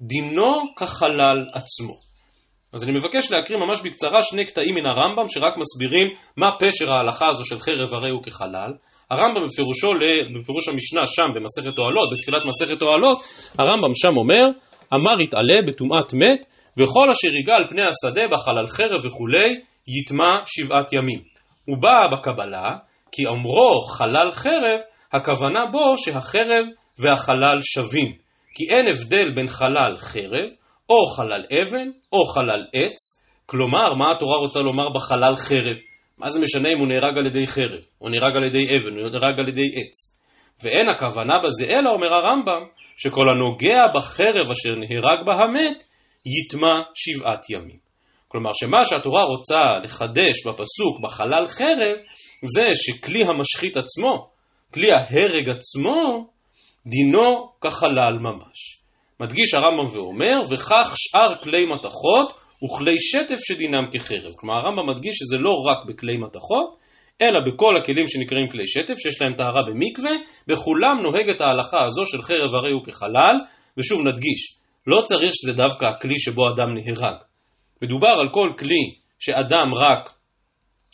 דינו 0.00 0.74
כחלל 0.76 1.46
עצמו. 1.52 2.06
אז 2.72 2.84
אני 2.84 2.92
מבקש 2.92 3.32
להקריא 3.32 3.58
ממש 3.58 3.80
בקצרה 3.80 4.22
שני 4.22 4.44
קטעים 4.44 4.74
מן 4.74 4.86
הרמב"ם 4.86 5.28
שרק 5.28 5.56
מסבירים 5.56 6.06
מה 6.36 6.46
פשר 6.60 6.92
ההלכה 6.92 7.28
הזו 7.28 7.44
של 7.44 7.58
חרב 7.58 7.94
הרי 7.94 8.10
הוא 8.10 8.22
כחלל. 8.22 8.72
הרמב"ם 9.10 9.46
בפירושו, 9.46 9.90
בפירוש 10.40 10.68
המשנה 10.68 11.06
שם 11.06 11.28
במסכת 11.34 11.78
אוהלות, 11.78 12.12
בתחילת 12.12 12.42
מסכת 12.44 12.82
אוהלות, 12.82 13.18
הרמב"ם 13.58 13.94
שם 13.94 14.16
אומר, 14.16 14.44
אמר 14.94 15.20
יתעלה 15.20 15.62
בטומאת 15.66 16.12
מת, 16.12 16.46
וכל 16.78 17.10
אשר 17.10 17.34
ייגע 17.34 17.54
על 17.56 17.68
פני 17.68 17.82
השדה 17.82 18.22
בחלל 18.32 18.66
חרב 18.66 19.04
וכולי, 19.04 19.60
יטמע 19.88 20.36
שבעת 20.46 20.92
ימים. 20.92 21.20
הוא 21.64 21.76
בא 21.78 22.16
בקבלה, 22.16 22.76
כי 23.12 23.26
אומרו 23.26 23.82
חלל 23.82 24.32
חרב, 24.32 24.80
הכוונה 25.12 25.66
בו 25.72 25.94
שהחרב 25.98 26.66
והחלל 26.98 27.60
שווים. 27.62 28.25
כי 28.56 28.64
אין 28.70 28.86
הבדל 28.88 29.34
בין 29.34 29.48
חלל 29.48 29.96
חרב, 29.96 30.48
או 30.90 31.06
חלל 31.06 31.44
אבן, 31.62 31.88
או 32.12 32.24
חלל 32.24 32.64
עץ. 32.74 33.22
כלומר, 33.46 33.94
מה 33.94 34.12
התורה 34.12 34.38
רוצה 34.38 34.60
לומר 34.60 34.88
בחלל 34.88 35.36
חרב? 35.36 35.76
מה 36.18 36.30
זה 36.30 36.40
משנה 36.40 36.68
אם 36.68 36.78
הוא 36.78 36.88
נהרג 36.88 37.18
על 37.18 37.26
ידי 37.26 37.46
חרב, 37.46 37.80
או 38.00 38.08
נהרג 38.08 38.36
על 38.36 38.44
ידי 38.44 38.76
אבן, 38.76 38.98
או 38.98 39.08
נהרג 39.08 39.40
על 39.40 39.48
ידי 39.48 39.66
עץ? 39.74 40.16
ואין 40.62 40.88
הכוונה 40.88 41.32
בזה, 41.44 41.64
אלא 41.64 41.90
אומר 41.90 42.14
הרמב"ם, 42.14 42.66
שכל 42.96 43.26
הנוגע 43.30 43.80
בחרב 43.94 44.50
אשר 44.50 44.74
נהרג 44.74 45.26
בה 45.26 45.34
המת, 45.34 45.84
יטמע 46.26 46.82
שבעת 46.94 47.50
ימים. 47.50 47.78
כלומר, 48.28 48.50
שמה 48.52 48.84
שהתורה 48.84 49.24
רוצה 49.24 49.60
לחדש 49.82 50.46
בפסוק 50.46 51.00
בחלל 51.02 51.48
חרב, 51.48 51.96
זה 52.54 52.64
שכלי 52.74 53.24
המשחית 53.24 53.76
עצמו, 53.76 54.28
כלי 54.74 54.88
ההרג 54.92 55.48
עצמו, 55.48 56.28
דינו 56.86 57.48
כחלל 57.60 58.18
ממש. 58.20 58.82
מדגיש 59.20 59.54
הרמב"ם 59.54 59.96
ואומר, 59.96 60.40
וכך 60.50 60.92
שאר 60.94 61.42
כלי 61.42 61.66
מתכות 61.66 62.32
וכלי 62.64 62.96
שטף 63.00 63.38
שדינם 63.48 63.90
כחרב. 63.92 64.32
כלומר 64.36 64.54
הרמב"ם 64.54 64.88
מדגיש 64.88 65.14
שזה 65.16 65.38
לא 65.38 65.50
רק 65.50 65.88
בכלי 65.88 66.16
מתכות, 66.16 66.76
אלא 67.22 67.40
בכל 67.46 67.76
הכלים 67.76 68.08
שנקראים 68.08 68.48
כלי 68.48 68.66
שטף, 68.66 68.94
שיש 68.98 69.20
להם 69.20 69.34
טהרה 69.34 69.62
במקווה, 69.66 70.10
בכולם 70.46 70.98
נוהגת 71.02 71.40
ההלכה 71.40 71.84
הזו 71.84 72.04
של 72.04 72.22
חרב 72.22 72.54
הרי 72.54 72.70
הוא 72.70 72.84
כחלל, 72.84 73.36
ושוב 73.78 74.00
נדגיש, 74.06 74.56
לא 74.86 75.02
צריך 75.04 75.30
שזה 75.34 75.52
דווקא 75.52 75.84
הכלי 75.84 76.18
שבו 76.18 76.50
אדם 76.50 76.74
נהרג. 76.74 77.16
מדובר 77.82 78.14
על 78.20 78.28
כל 78.32 78.52
כלי 78.58 78.94
שאדם 79.18 79.74
רק, 79.74 80.12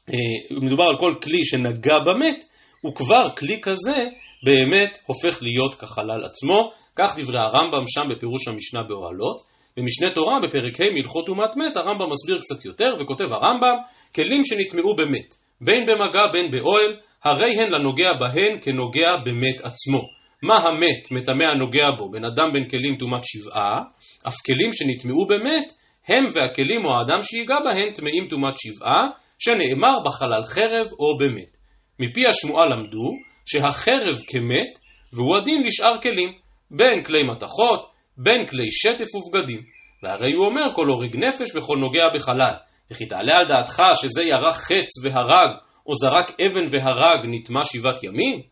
אה, 0.08 0.58
מדובר 0.61 0.84
על 0.84 0.99
כל 0.99 1.14
כלי 1.22 1.44
שנגע 1.44 1.99
במת, 2.06 2.44
וכבר 2.87 3.31
כלי 3.39 3.61
כזה 3.61 4.09
באמת 4.45 4.99
הופך 5.07 5.43
להיות 5.43 5.75
כחלל 5.75 6.25
עצמו, 6.25 6.71
כך 6.97 7.19
דברי 7.19 7.39
הרמב"ם 7.39 7.85
שם 7.87 8.03
בפירוש 8.11 8.49
המשנה 8.49 8.81
באוהלות. 8.89 9.53
במשנה 9.77 10.11
תורה 10.11 10.39
בפרק 10.43 10.81
ה' 10.81 10.93
מלכות 10.95 11.27
טומאת 11.27 11.57
מת 11.57 11.77
הרמב"ם 11.77 12.11
מסביר 12.11 12.41
קצת 12.41 12.65
יותר 12.65 12.91
וכותב 13.01 13.33
הרמב"ם 13.33 13.77
כלים 14.15 14.45
שנטמעו 14.45 14.97
במת 14.97 15.35
בין 15.61 15.87
במגע 15.87 16.33
בין 16.33 16.51
באוהל 16.51 16.97
הרי 17.25 17.61
הן 17.61 17.71
לנוגע 17.71 18.09
בהן 18.21 18.59
כנוגע 18.62 19.09
במת 19.25 19.61
עצמו. 19.61 20.01
מה 20.43 20.55
המת 20.55 21.11
מטמא 21.11 21.45
הנוגע 21.55 21.91
בו? 21.99 22.11
בין 22.11 22.25
אדם 22.25 22.53
בין 22.53 22.69
כלים 22.69 22.97
טומאת 22.97 23.21
שבעה 23.25 23.83
אף 24.29 24.35
כלים 24.47 24.73
שנטמעו 24.73 25.27
במת 25.27 25.73
הם 26.09 26.25
והכלים 26.33 26.85
או 26.85 26.91
האדם 26.97 27.23
שיגע 27.23 27.61
בהן 27.65 27.93
טמאים 27.93 28.27
טומאת 28.31 28.55
שבעה 28.59 29.09
שנאמר 29.39 29.95
בחלל 30.05 30.43
חרב 30.43 30.87
או 30.87 31.19
במת 31.19 31.62
מפי 32.02 32.26
השמועה 32.26 32.66
למדו 32.66 33.11
שהחרב 33.47 34.16
כמת 34.28 34.78
והוא 35.12 35.37
הדין 35.37 35.62
לשאר 35.62 36.00
כלים 36.02 36.32
בין 36.71 37.04
כלי 37.04 37.23
מתכות, 37.23 37.90
בין 38.16 38.47
כלי 38.47 38.68
שטף 38.71 39.14
ובגדים. 39.14 39.62
והרי 40.02 40.32
הוא 40.32 40.47
אומר 40.47 40.64
כל 40.75 40.87
הורג 40.87 41.16
נפש 41.16 41.56
וכל 41.56 41.78
נוגע 41.78 42.02
בחלל. 42.14 42.54
וכי 42.90 43.06
תעלה 43.06 43.32
על 43.38 43.47
דעתך 43.47 43.78
שזה 43.94 44.23
ירח 44.23 44.56
חץ 44.56 45.04
והרג, 45.04 45.50
או 45.87 45.94
זרק 45.94 46.40
אבן 46.40 46.66
והרג 46.71 47.26
נטמע 47.28 47.64
שבעת 47.64 48.02
ימים? 48.02 48.42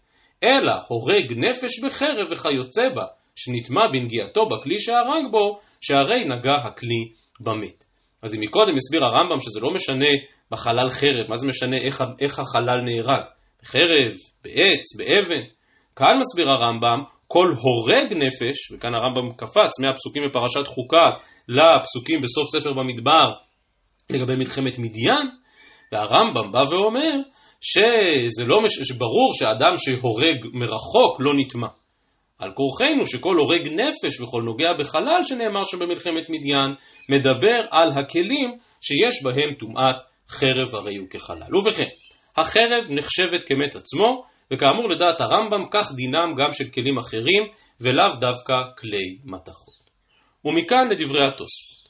אלא 0.44 0.72
הורג 0.88 1.32
נפש 1.36 1.80
בחרב 1.84 2.26
וכיוצא 2.30 2.88
בה, 2.88 3.04
שנטמע 3.36 3.80
בנגיעתו 3.92 4.48
בכלי 4.48 4.80
שהרג 4.80 5.24
בו, 5.30 5.58
שהרי 5.80 6.24
נגע 6.24 6.52
הכלי 6.52 7.12
במת. 7.40 7.84
אז 8.22 8.34
אם 8.34 8.40
מקודם 8.40 8.76
הסביר 8.76 9.04
הרמב"ם 9.04 9.40
שזה 9.40 9.60
לא 9.60 9.70
משנה 9.70 10.08
בחלל 10.50 10.90
חרב, 10.90 11.28
מה 11.28 11.36
זה 11.36 11.46
משנה 11.46 11.76
איך, 11.76 12.04
איך 12.20 12.38
החלל 12.38 12.80
נהרג? 12.84 13.22
בחרב, 13.62 14.12
בעץ, 14.44 14.96
באבן. 14.98 15.42
כאן 15.96 16.14
מסביר 16.20 16.50
הרמב"ם, 16.50 16.98
כל 17.28 17.54
הורג 17.60 18.14
נפש, 18.14 18.72
וכאן 18.72 18.94
הרמב"ם 18.94 19.32
קפץ 19.36 19.80
מהפסוקים 19.80 20.22
בפרשת 20.28 20.66
חוקה 20.66 21.04
לפסוקים 21.48 22.20
בסוף 22.20 22.48
ספר 22.50 22.72
במדבר 22.72 23.30
לגבי 24.10 24.36
מלחמת 24.36 24.78
מדיין, 24.78 25.28
והרמב"ם 25.92 26.52
בא 26.52 26.62
ואומר 26.70 27.12
שזה 27.60 28.44
לא 28.46 28.62
מש... 28.62 28.70
שברור 28.82 29.32
שאדם 29.34 29.72
שהורג 29.76 30.46
מרחוק 30.52 31.20
לא 31.20 31.32
נטמע. 31.36 31.66
על 32.38 32.50
כורחנו 32.54 33.06
שכל 33.06 33.36
הורג 33.36 33.68
נפש 33.68 34.20
וכל 34.20 34.42
נוגע 34.42 34.66
בחלל 34.78 35.22
שנאמר 35.22 35.64
שם 35.64 35.78
במלחמת 35.78 36.30
מדיין, 36.30 36.74
מדבר 37.08 37.64
על 37.70 37.88
הכלים 37.96 38.58
שיש 38.80 39.22
בהם 39.24 39.54
טומאת 39.54 39.96
חרב 40.28 40.74
הרי 40.74 40.96
הוא 40.96 41.08
כחלל. 41.10 41.56
ובכן, 41.56 41.88
החרב 42.36 42.84
נחשבת 42.88 43.44
כמת 43.44 43.76
עצמו, 43.76 44.24
וכאמור 44.50 44.88
לדעת 44.88 45.20
הרמב"ם 45.20 45.64
כך 45.70 45.92
דינם 45.92 46.34
גם 46.38 46.52
של 46.52 46.68
כלים 46.68 46.98
אחרים 46.98 47.42
ולאו 47.80 48.14
דווקא 48.20 48.54
כלי 48.78 49.18
מתכות. 49.24 49.80
ומכאן 50.44 50.88
לדברי 50.90 51.24
התוספות. 51.24 51.80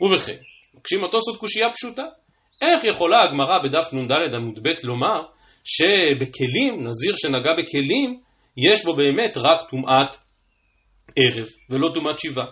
ובכן, 0.00 0.36
מקשים 0.74 1.04
התוספות 1.04 1.36
קושייה 1.40 1.66
פשוטה. 1.72 2.02
איך 2.60 2.84
יכולה 2.84 3.22
הגמרא 3.22 3.58
בדף 3.58 3.92
נ"ד 3.92 4.34
עמוד 4.34 4.58
ב' 4.62 4.72
לומר 4.84 5.22
שבכלים, 5.64 6.86
נזיר 6.86 7.14
שנגע 7.16 7.52
בכלים, 7.52 8.20
יש 8.56 8.84
בו 8.84 8.96
באמת 8.96 9.36
רק 9.36 9.70
טומאת 9.70 10.16
ערב 11.16 11.46
ולא 11.70 11.88
טומאת 11.94 12.18
שיבה? 12.18 12.44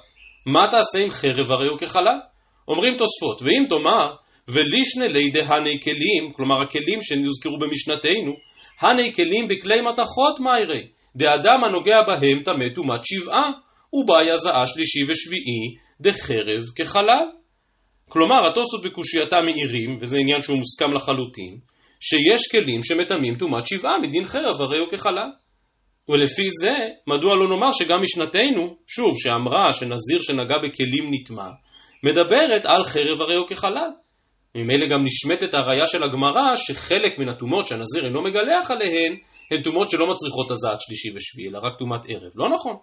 מה 0.47 0.61
תעשה 0.71 0.99
עם 1.05 1.11
חרב 1.11 1.53
הרי 1.53 1.69
הוא 1.69 1.79
כחלל? 1.79 2.21
אומרים 2.69 2.97
תוספות, 2.97 3.43
ואם 3.43 3.65
תאמר 3.69 4.15
ולישנה 4.49 5.09
לידי 5.09 5.43
הני 5.43 5.81
כלים, 5.81 6.33
כלומר 6.33 6.63
הכלים 6.63 7.03
שנזכרו 7.03 7.59
במשנתנו, 7.59 8.33
הני 8.81 9.15
כלים 9.15 9.49
בכלי 9.49 9.81
מתכות 9.81 10.41
מיירי, 10.41 10.87
דאדם 11.17 11.65
הנוגע 11.65 11.99
בהם 12.07 12.43
טמא 12.43 12.69
טומאת 12.75 13.01
שבעה, 13.05 13.51
ובאי 13.93 14.31
הזעה 14.31 14.67
שלישי 14.67 15.05
ושביעי, 15.09 15.77
דחרב 16.01 16.63
כחלל. 16.77 17.27
כלומר, 18.09 18.49
התוספות 18.51 18.83
בקושייתה 18.85 19.37
מאירים, 19.43 19.99
וזה 20.01 20.17
עניין 20.19 20.43
שהוא 20.43 20.59
מוסכם 20.59 20.95
לחלוטין, 20.97 21.59
שיש 22.01 22.49
כלים 22.51 22.83
שמטמאים 22.83 23.35
טומאת 23.35 23.67
שבעה 23.67 23.99
מדין 23.99 24.27
חרב 24.27 24.61
הרי 24.61 24.79
הוא 24.79 24.89
כחלל. 24.89 25.31
ולפי 26.09 26.49
זה, 26.63 26.89
מדוע 27.07 27.37
לא 27.37 27.49
נאמר 27.49 27.73
שגם 27.73 28.03
משנתנו, 28.03 28.77
שוב, 28.87 29.11
שאמרה 29.17 29.73
שנזיר 29.73 30.21
שנגע 30.21 30.55
בכלים 30.63 31.11
נטמע, 31.11 31.49
מדברת 32.05 32.67
על 32.67 32.85
חרב 32.85 33.21
הרי 33.21 33.35
הוא 33.35 33.47
כחלל. 33.49 33.91
ממילא 34.55 34.87
גם 34.91 35.05
נשמטת 35.05 35.55
הראייה 35.55 35.87
של 35.87 36.05
הגמרא 36.05 36.57
שחלק 36.57 37.19
מן 37.19 37.29
הטומאות 37.29 37.67
שהנזיר 37.67 38.05
אינו 38.05 38.23
מגלח 38.23 38.71
עליהן 38.71 39.17
הן 39.51 39.63
טומאות 39.63 39.91
שלא 39.91 40.07
מצריכות 40.11 40.51
הזעת 40.51 40.81
שלישי 40.81 41.09
ושביעי, 41.15 41.49
אלא 41.49 41.59
רק 41.59 41.79
טומאת 41.79 42.01
ערב. 42.09 42.33
לא 42.35 42.49
נכון. 42.55 42.77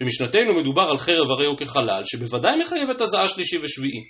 במשנתנו 0.00 0.54
מדובר 0.60 0.82
על 0.90 0.98
חרב 0.98 1.30
הרי 1.30 1.46
הוא 1.46 1.56
כחלל, 1.56 2.02
שבוודאי 2.04 2.52
מחייבת 2.60 3.00
הזעה 3.00 3.28
שלישי 3.28 3.58
ושביעי. 3.62 4.00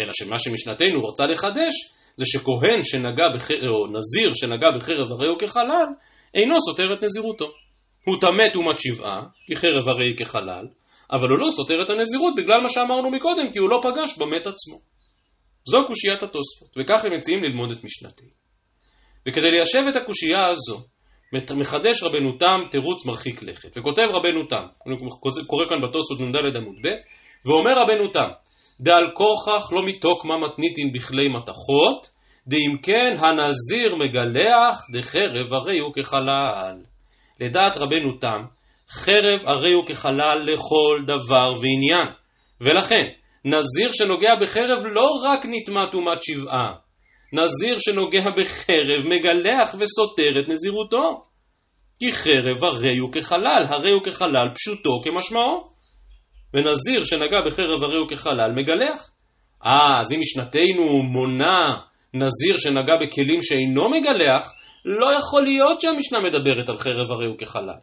אלא 0.00 0.10
שמה 0.12 0.38
שמשנתנו 0.38 1.00
רוצה 1.00 1.26
לחדש, 1.26 1.74
זה 2.16 2.26
שכהן 2.26 2.82
שנגע 2.82 3.28
בחרב, 3.34 3.68
או 3.68 3.86
נזיר 3.86 4.32
שנגע 4.34 4.66
בחרב 4.76 5.12
הרי 5.12 5.26
הוא 5.26 5.38
כחלל, 5.38 5.86
אינו 6.34 6.60
סותר 6.60 6.94
את 6.94 7.04
נזירותו. 7.04 7.46
הוא 8.04 8.16
טמא 8.20 8.52
טומאת 8.52 8.78
שבעה, 8.78 9.22
כי 9.46 9.56
חרב 9.56 9.88
הרי 9.88 10.04
היא 10.04 10.16
כחלל, 10.16 10.66
אבל 11.12 11.28
הוא 11.28 11.38
לא 11.38 11.50
סותר 11.50 11.82
את 11.82 11.90
הנזירות 11.90 12.34
בגלל 12.36 12.60
מה 12.62 12.68
שאמרנו 12.68 13.10
מקודם, 13.10 13.52
כי 13.52 13.58
הוא 13.58 13.70
לא 13.70 13.80
פגש 13.82 14.18
במת 14.18 14.46
עצמו. 14.46 14.95
זו 15.68 15.84
קושיית 15.86 16.22
התוספות, 16.22 16.76
וכך 16.76 17.04
הם 17.04 17.16
מציעים 17.16 17.44
ללמוד 17.44 17.70
את 17.70 17.84
משנתי. 17.84 18.26
וכדי 19.28 19.50
ליישב 19.50 19.82
את 19.88 19.96
הקושייה 19.96 20.48
הזו, 20.50 20.82
מחדש 21.56 22.02
רבנו 22.02 22.32
תם 22.32 22.60
תירוץ 22.70 23.06
מרחיק 23.06 23.42
לכת, 23.42 23.78
וכותב 23.78 24.02
רבנו 24.14 24.46
תם, 24.46 24.66
אני 24.86 24.96
קורא 25.46 25.64
כאן 25.68 25.76
בתוספות 25.88 26.20
נ"ד 26.20 26.56
עמוד 26.56 26.76
ב', 26.84 26.88
ואומר 27.48 27.72
רבנו 27.76 28.10
תם, 28.12 28.30
דעל 28.80 29.10
כוכך 29.14 29.72
לא 29.72 29.86
מתוקמה 29.86 30.38
מתניתין 30.38 30.92
בכלי 30.92 31.28
מתכות, 31.28 32.10
דאם 32.46 32.76
כן 32.82 33.16
הנזיר 33.18 33.94
מגלח 33.94 34.78
דחרב 34.92 35.52
הרי 35.52 35.78
הוא 35.78 35.92
כחלל. 35.94 36.76
לדעת 37.40 37.76
רבנו 37.76 38.12
תם, 38.12 38.44
חרב 38.90 39.40
הרי 39.44 39.72
הוא 39.72 39.86
כחלל 39.86 40.42
לכל 40.44 41.00
דבר 41.06 41.52
ועניין. 41.60 42.08
ולכן, 42.60 43.08
נזיר 43.46 43.92
שנוגע 43.92 44.34
בחרב 44.40 44.82
לא 44.84 45.10
רק 45.24 45.40
נטמע 45.44 45.86
טומאת 45.86 46.22
שבעה, 46.22 46.72
נזיר 47.32 47.78
שנוגע 47.78 48.24
בחרב 48.36 49.04
מגלח 49.04 49.74
וסותר 49.78 50.40
את 50.40 50.48
נזירותו. 50.48 51.22
כי 51.98 52.12
חרב 52.12 52.64
הרי 52.64 52.96
הוא 52.96 53.12
כחלל, 53.12 53.64
הרי 53.68 53.90
הוא 53.90 54.02
כחלל 54.04 54.48
פשוטו 54.54 54.90
כמשמעו. 55.04 55.70
ונזיר 56.54 57.04
שנגע 57.04 57.38
בחרב 57.46 57.82
הרי 57.82 57.96
הוא 57.96 58.08
כחלל 58.08 58.52
מגלח. 58.54 59.10
אה, 59.66 60.00
אז 60.00 60.12
אם 60.12 60.20
משנתנו 60.20 61.02
מונה 61.02 61.78
נזיר 62.14 62.56
שנגע 62.56 62.96
בכלים 63.00 63.42
שאינו 63.42 63.88
מגלח, 63.88 64.52
לא 64.84 65.06
יכול 65.18 65.42
להיות 65.42 65.80
שהמשנה 65.80 66.20
מדברת 66.20 66.68
על 66.68 66.78
חרב 66.78 67.12
הרי 67.12 67.26
הוא 67.26 67.38
כחלל. 67.38 67.78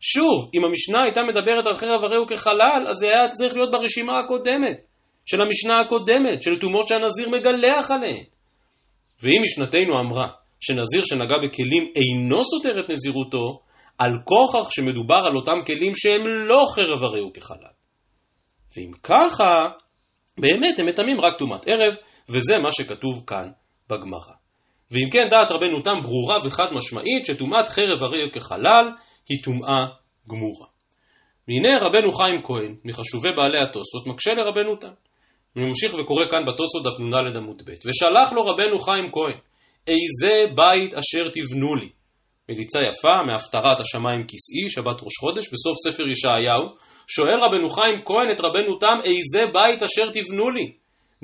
שוב, 0.00 0.50
אם 0.54 0.64
המשנה 0.64 1.02
הייתה 1.04 1.22
מדברת 1.22 1.66
על 1.66 1.76
חרב 1.76 2.04
הרי 2.04 2.16
הוא 2.16 2.26
כחלל, 2.26 2.86
אז 2.88 2.96
זה 2.96 3.06
היה 3.06 3.28
צריך 3.28 3.54
להיות 3.54 3.70
ברשימה 3.70 4.18
הקודמת, 4.18 4.76
של 5.26 5.42
המשנה 5.42 5.80
הקודמת, 5.80 6.42
של 6.42 6.58
תומות 6.58 6.88
שהנזיר 6.88 7.28
מגלח 7.28 7.90
עליהן. 7.90 8.24
ואם 9.22 9.40
משנתנו 9.42 10.00
אמרה 10.00 10.28
שנזיר 10.60 11.02
שנגע 11.04 11.36
בכלים 11.42 11.92
אינו 11.96 12.44
סותר 12.44 12.80
את 12.84 12.90
נזירותו, 12.90 13.60
על 13.98 14.10
כוכך 14.24 14.72
שמדובר 14.72 15.22
על 15.28 15.36
אותם 15.36 15.64
כלים 15.66 15.92
שהם 15.96 16.26
לא 16.26 16.64
חרב 16.74 17.04
הרי 17.04 17.20
הוא 17.20 17.32
כחלל. 17.34 17.76
ואם 18.76 18.90
ככה, 19.02 19.68
באמת 20.40 20.78
הם 20.78 20.86
מטמאים 20.86 21.20
רק 21.20 21.38
טומאת 21.38 21.68
ערב, 21.68 21.96
וזה 22.28 22.58
מה 22.62 22.72
שכתוב 22.72 23.24
כאן 23.26 23.50
בגמרא. 23.90 24.34
ואם 24.90 25.10
כן, 25.12 25.28
דעת 25.30 25.50
רבנו 25.50 25.80
תם 25.82 26.00
ברורה 26.02 26.38
וחד 26.44 26.72
משמעית 26.72 27.26
שטומאת 27.26 27.68
חרב 27.68 28.02
הרי 28.02 28.30
כחלל 28.30 28.90
היא 29.28 29.42
טומאה 29.44 29.86
גמורה. 30.28 30.66
והנה 31.48 31.78
רבנו 31.80 32.12
חיים 32.12 32.42
כהן, 32.42 32.76
מחשובי 32.84 33.32
בעלי 33.32 33.58
התוספות, 33.58 34.06
מקשה 34.06 34.30
לרבנו 34.34 34.76
תם. 34.76 35.05
אני 35.56 35.66
ממשיך 35.66 35.94
וקורא 35.94 36.24
כאן 36.30 36.44
בתוספות 36.46 36.82
דף 36.84 37.00
נ"ד 37.00 37.36
עמוד 37.36 37.62
ב', 37.66 37.70
ושלח 37.70 38.32
לו 38.32 38.46
רבנו 38.46 38.78
חיים 38.78 39.12
כהן, 39.12 39.38
איזה 39.86 40.44
בית 40.54 40.94
אשר 40.94 41.28
תבנו 41.28 41.74
לי. 41.74 41.88
מליצה 42.48 42.78
יפה 42.88 43.22
מהפטרת 43.26 43.80
השמיים 43.80 44.22
כסאי, 44.22 44.70
שבת 44.70 45.02
ראש 45.02 45.16
חודש, 45.20 45.46
בסוף 45.52 45.76
ספר 45.86 46.08
ישעיהו, 46.08 46.64
שואל 47.06 47.40
רבנו 47.40 47.70
חיים 47.70 48.00
כהן 48.04 48.30
את 48.30 48.40
רבנו 48.40 48.78
תם, 48.78 48.96
איזה 49.04 49.46
בית 49.52 49.82
אשר 49.82 50.10
תבנו 50.12 50.50
לי? 50.50 50.72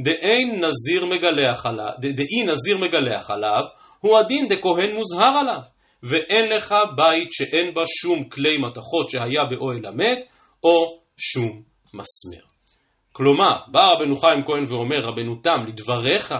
דאין 0.00 0.64
נזיר 0.64 1.06
מגלח 1.06 1.66
עליו, 1.66 1.90
דאי 1.98 2.42
נזיר 2.46 2.78
מגלח 2.78 3.30
עליו, 3.30 3.62
הוא 4.00 4.18
הדין 4.18 4.48
דכהן 4.48 4.94
מוזהר 4.94 5.38
עליו. 5.40 5.60
ואין 6.02 6.50
לך 6.56 6.74
בית 6.96 7.32
שאין 7.32 7.74
בה 7.74 7.82
שום 7.86 8.24
כלי 8.24 8.58
מתכות 8.58 9.10
שהיה 9.10 9.40
באוהל 9.50 9.86
המת, 9.86 10.18
או 10.64 11.00
שום 11.16 11.62
מסמר. 11.94 12.51
כלומר, 13.12 13.52
בא 13.68 13.86
רבנו 13.96 14.16
חיים 14.16 14.44
כהן 14.44 14.64
ואומר, 14.64 15.00
רבנו 15.02 15.36
תם, 15.36 15.58
לדבריך, 15.66 16.34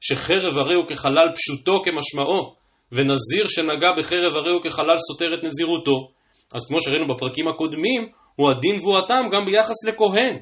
שחרב 0.00 0.56
הרי 0.56 0.74
הוא 0.74 0.86
כחלל 0.88 1.28
פשוטו 1.34 1.82
כמשמעו, 1.84 2.54
ונזיר 2.92 3.48
שנגע 3.48 3.88
בחרב 3.98 4.36
הרי 4.36 4.50
הוא 4.50 4.62
כחלל 4.62 4.96
סותר 4.96 5.34
את 5.34 5.44
נזירותו. 5.44 6.10
אז 6.54 6.60
כמו 6.68 6.80
שראינו 6.80 7.08
בפרקים 7.14 7.48
הקודמים, 7.48 8.08
הוא 8.36 8.50
הדין 8.50 8.76
והוא 8.80 8.98
הטעם 8.98 9.28
גם 9.30 9.44
ביחס 9.44 9.84
לכהן. 9.86 10.36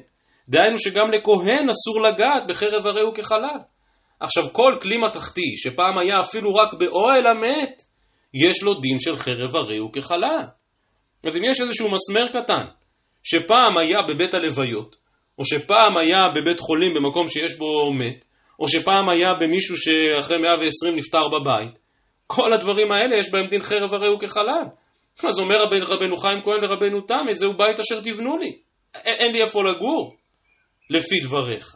דהיינו 0.49 0.79
שגם 0.79 1.05
לכהן 1.11 1.69
אסור 1.69 2.01
לגעת 2.01 2.47
בחרב 2.47 2.87
הרי 2.87 3.01
הוא 3.01 3.13
כחלל. 3.13 3.59
עכשיו 4.19 4.53
כל 4.53 4.73
כלי 4.81 4.97
מתכתי 4.97 5.57
שפעם 5.57 5.99
היה 5.99 6.19
אפילו 6.19 6.55
רק 6.55 6.73
באוהל 6.73 7.27
המת, 7.27 7.81
יש 8.33 8.63
לו 8.63 8.79
דין 8.79 8.99
של 8.99 9.17
חרב 9.17 9.55
הרי 9.55 9.77
הוא 9.77 9.93
כחלל. 9.93 10.45
אז 11.23 11.37
אם 11.37 11.41
יש 11.51 11.61
איזשהו 11.61 11.89
מסמר 11.89 12.27
קטן, 12.27 12.65
שפעם 13.23 13.77
היה 13.77 14.01
בבית 14.01 14.33
הלוויות, 14.33 14.95
או 15.37 15.45
שפעם 15.45 15.97
היה 15.97 16.29
בבית 16.35 16.59
חולים 16.59 16.93
במקום 16.93 17.27
שיש 17.27 17.57
בו 17.57 17.93
מת, 17.93 18.25
או 18.59 18.67
שפעם 18.67 19.09
היה 19.09 19.33
במישהו 19.33 19.77
שאחרי 19.77 20.37
120 20.37 20.95
נפטר 20.95 21.27
בבית, 21.39 21.79
כל 22.27 22.53
הדברים 22.53 22.91
האלה 22.91 23.15
יש 23.15 23.31
בהם 23.31 23.47
דין 23.47 23.63
חרב 23.63 23.93
הרי 23.93 24.11
הוא 24.11 24.19
כחלל. 24.19 24.65
אז 25.27 25.39
אומר 25.39 25.55
רבנו, 25.59 25.85
רבנו 25.87 26.17
חיים 26.17 26.41
כהן 26.41 26.61
לרבנו 26.61 27.01
תם, 27.01 27.25
איזהו 27.29 27.53
בית 27.53 27.79
אשר 27.79 28.01
תבנו 28.01 28.37
לי. 28.37 28.57
אין 29.05 29.31
לי 29.31 29.43
איפה 29.43 29.63
לגור, 29.63 30.15
לפי 30.89 31.19
דבריך. 31.19 31.75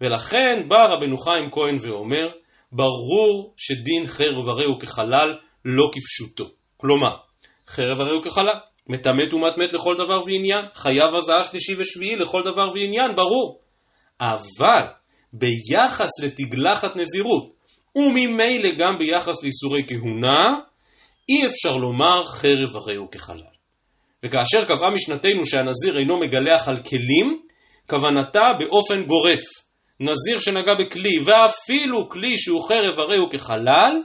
ולכן 0.00 0.68
בא 0.68 0.84
רבנו 0.84 1.18
חיים 1.18 1.50
כהן 1.50 1.76
ואומר, 1.80 2.26
ברור 2.72 3.54
שדין 3.56 4.06
חרב 4.06 4.48
הרי 4.48 4.64
הוא 4.64 4.80
כחלל 4.80 5.38
לא 5.64 5.90
כפשוטו. 5.92 6.44
כלומר, 6.76 7.16
חרב 7.68 8.00
הרי 8.00 8.10
הוא 8.10 8.22
כחלל, 8.24 8.58
מטמא 8.88 9.30
טומאת 9.30 9.58
מת 9.58 9.72
לכל 9.72 9.94
דבר 10.04 10.18
ועניין, 10.26 10.64
חייב 10.74 11.14
הזעה 11.16 11.42
שלישי 11.42 11.74
ושביעי 11.78 12.16
לכל 12.16 12.42
דבר 12.42 12.64
ועניין, 12.74 13.14
ברור. 13.14 13.60
אבל 14.20 14.84
ביחס 15.32 16.10
לתגלחת 16.22 16.96
נזירות, 16.96 17.52
וממילא 17.96 18.70
גם 18.78 18.98
ביחס 18.98 19.42
לאיסורי 19.42 19.84
כהונה, 19.86 20.58
אי 21.28 21.46
אפשר 21.46 21.76
לומר 21.76 22.24
חרב 22.26 22.76
הרי 22.76 22.96
הוא 22.96 23.08
כחלל. 23.10 23.54
וכאשר 24.24 24.64
קבעה 24.64 24.90
משנתנו 24.94 25.46
שהנזיר 25.46 25.98
אינו 25.98 26.16
מגלח 26.16 26.68
על 26.68 26.82
כלים, 26.82 27.40
כוונתה 27.90 28.42
באופן 28.58 29.04
גורף. 29.04 29.40
נזיר 30.00 30.38
שנגע 30.38 30.74
בכלי, 30.74 31.18
ואפילו 31.24 32.08
כלי 32.10 32.38
שהוא 32.38 32.68
חרב 32.68 32.98
הרי 32.98 33.16
הוא 33.16 33.30
כחלל, 33.30 34.02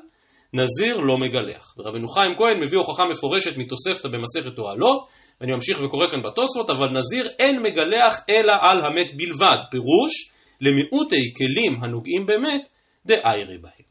נזיר 0.54 0.98
לא 0.98 1.18
מגלח. 1.18 1.76
ורבנו 1.78 2.08
חיים 2.08 2.36
כהן 2.38 2.60
מביא 2.60 2.78
הוכחה 2.78 3.06
מפורשת 3.06 3.58
מתוספתא 3.58 4.08
במסכת 4.08 4.58
אוהלות, 4.58 5.08
ואני 5.42 5.52
ממשיך 5.52 5.80
וקורא 5.84 6.06
כאן 6.12 6.22
בתוספות, 6.24 6.70
אבל 6.70 6.90
נזיר 6.90 7.30
אין 7.40 7.62
מגלח 7.64 8.20
אלא 8.30 8.54
על 8.62 8.86
המת 8.86 9.12
בלבד. 9.18 9.58
פירוש, 9.72 10.32
למיעוטי 10.62 11.34
כלים 11.38 11.84
הנוגעים 11.84 12.26
במת, 12.26 12.62
דאיירי 13.06 13.58
בהם. 13.58 13.90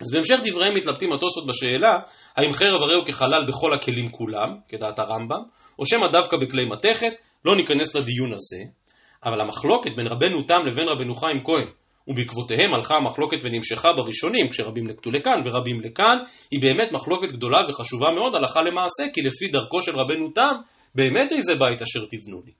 אז 0.00 0.12
בהמשך 0.12 0.36
דבריהם 0.44 0.74
מתלבטים 0.74 1.12
התוספות 1.12 1.46
בשאלה, 1.46 1.98
האם 2.36 2.52
חרב 2.52 2.82
הרי 2.82 2.94
הוא 2.94 3.04
כחלל 3.04 3.46
בכל 3.48 3.74
הכלים 3.74 4.10
כולם, 4.10 4.56
כדעת 4.68 4.98
הרמב"ם, 4.98 5.42
או 5.78 5.86
שמא 5.86 6.08
דווקא 6.12 6.36
בכלי 6.36 6.64
מתכת, 6.64 7.12
לא 7.44 7.56
ניכנס 7.56 7.94
לדיון 7.94 8.32
הזה, 8.32 8.62
אבל 9.24 9.40
המחלוקת 9.40 9.96
בין 9.96 10.06
רבנו 10.06 10.42
תם 10.42 10.66
לבין 10.66 10.88
רבנו 10.88 11.14
חיים 11.14 11.44
כהן, 11.44 11.68
ובעקבותיהם 12.08 12.74
הלכה 12.74 12.94
המחלוקת 12.96 13.36
ונמשכה 13.42 13.88
בראשונים, 13.96 14.48
כשרבים 14.48 14.86
נקטו 14.86 15.10
לכאן 15.10 15.38
ורבים 15.44 15.80
לכאן, 15.80 16.16
היא 16.50 16.60
באמת 16.62 16.92
מחלוקת 16.92 17.28
גדולה 17.32 17.58
וחשובה 17.68 18.06
מאוד 18.14 18.34
הלכה 18.34 18.60
למעשה, 18.62 19.12
כי 19.12 19.22
לפי 19.22 19.48
דרכו 19.48 19.80
של 19.80 19.92
רבנו 19.96 20.30
תם, 20.30 20.54
באמת 20.94 21.32
איזה 21.32 21.54
בית 21.54 21.82
אשר 21.82 22.00
תבנו 22.10 22.42
לי. 22.46 22.52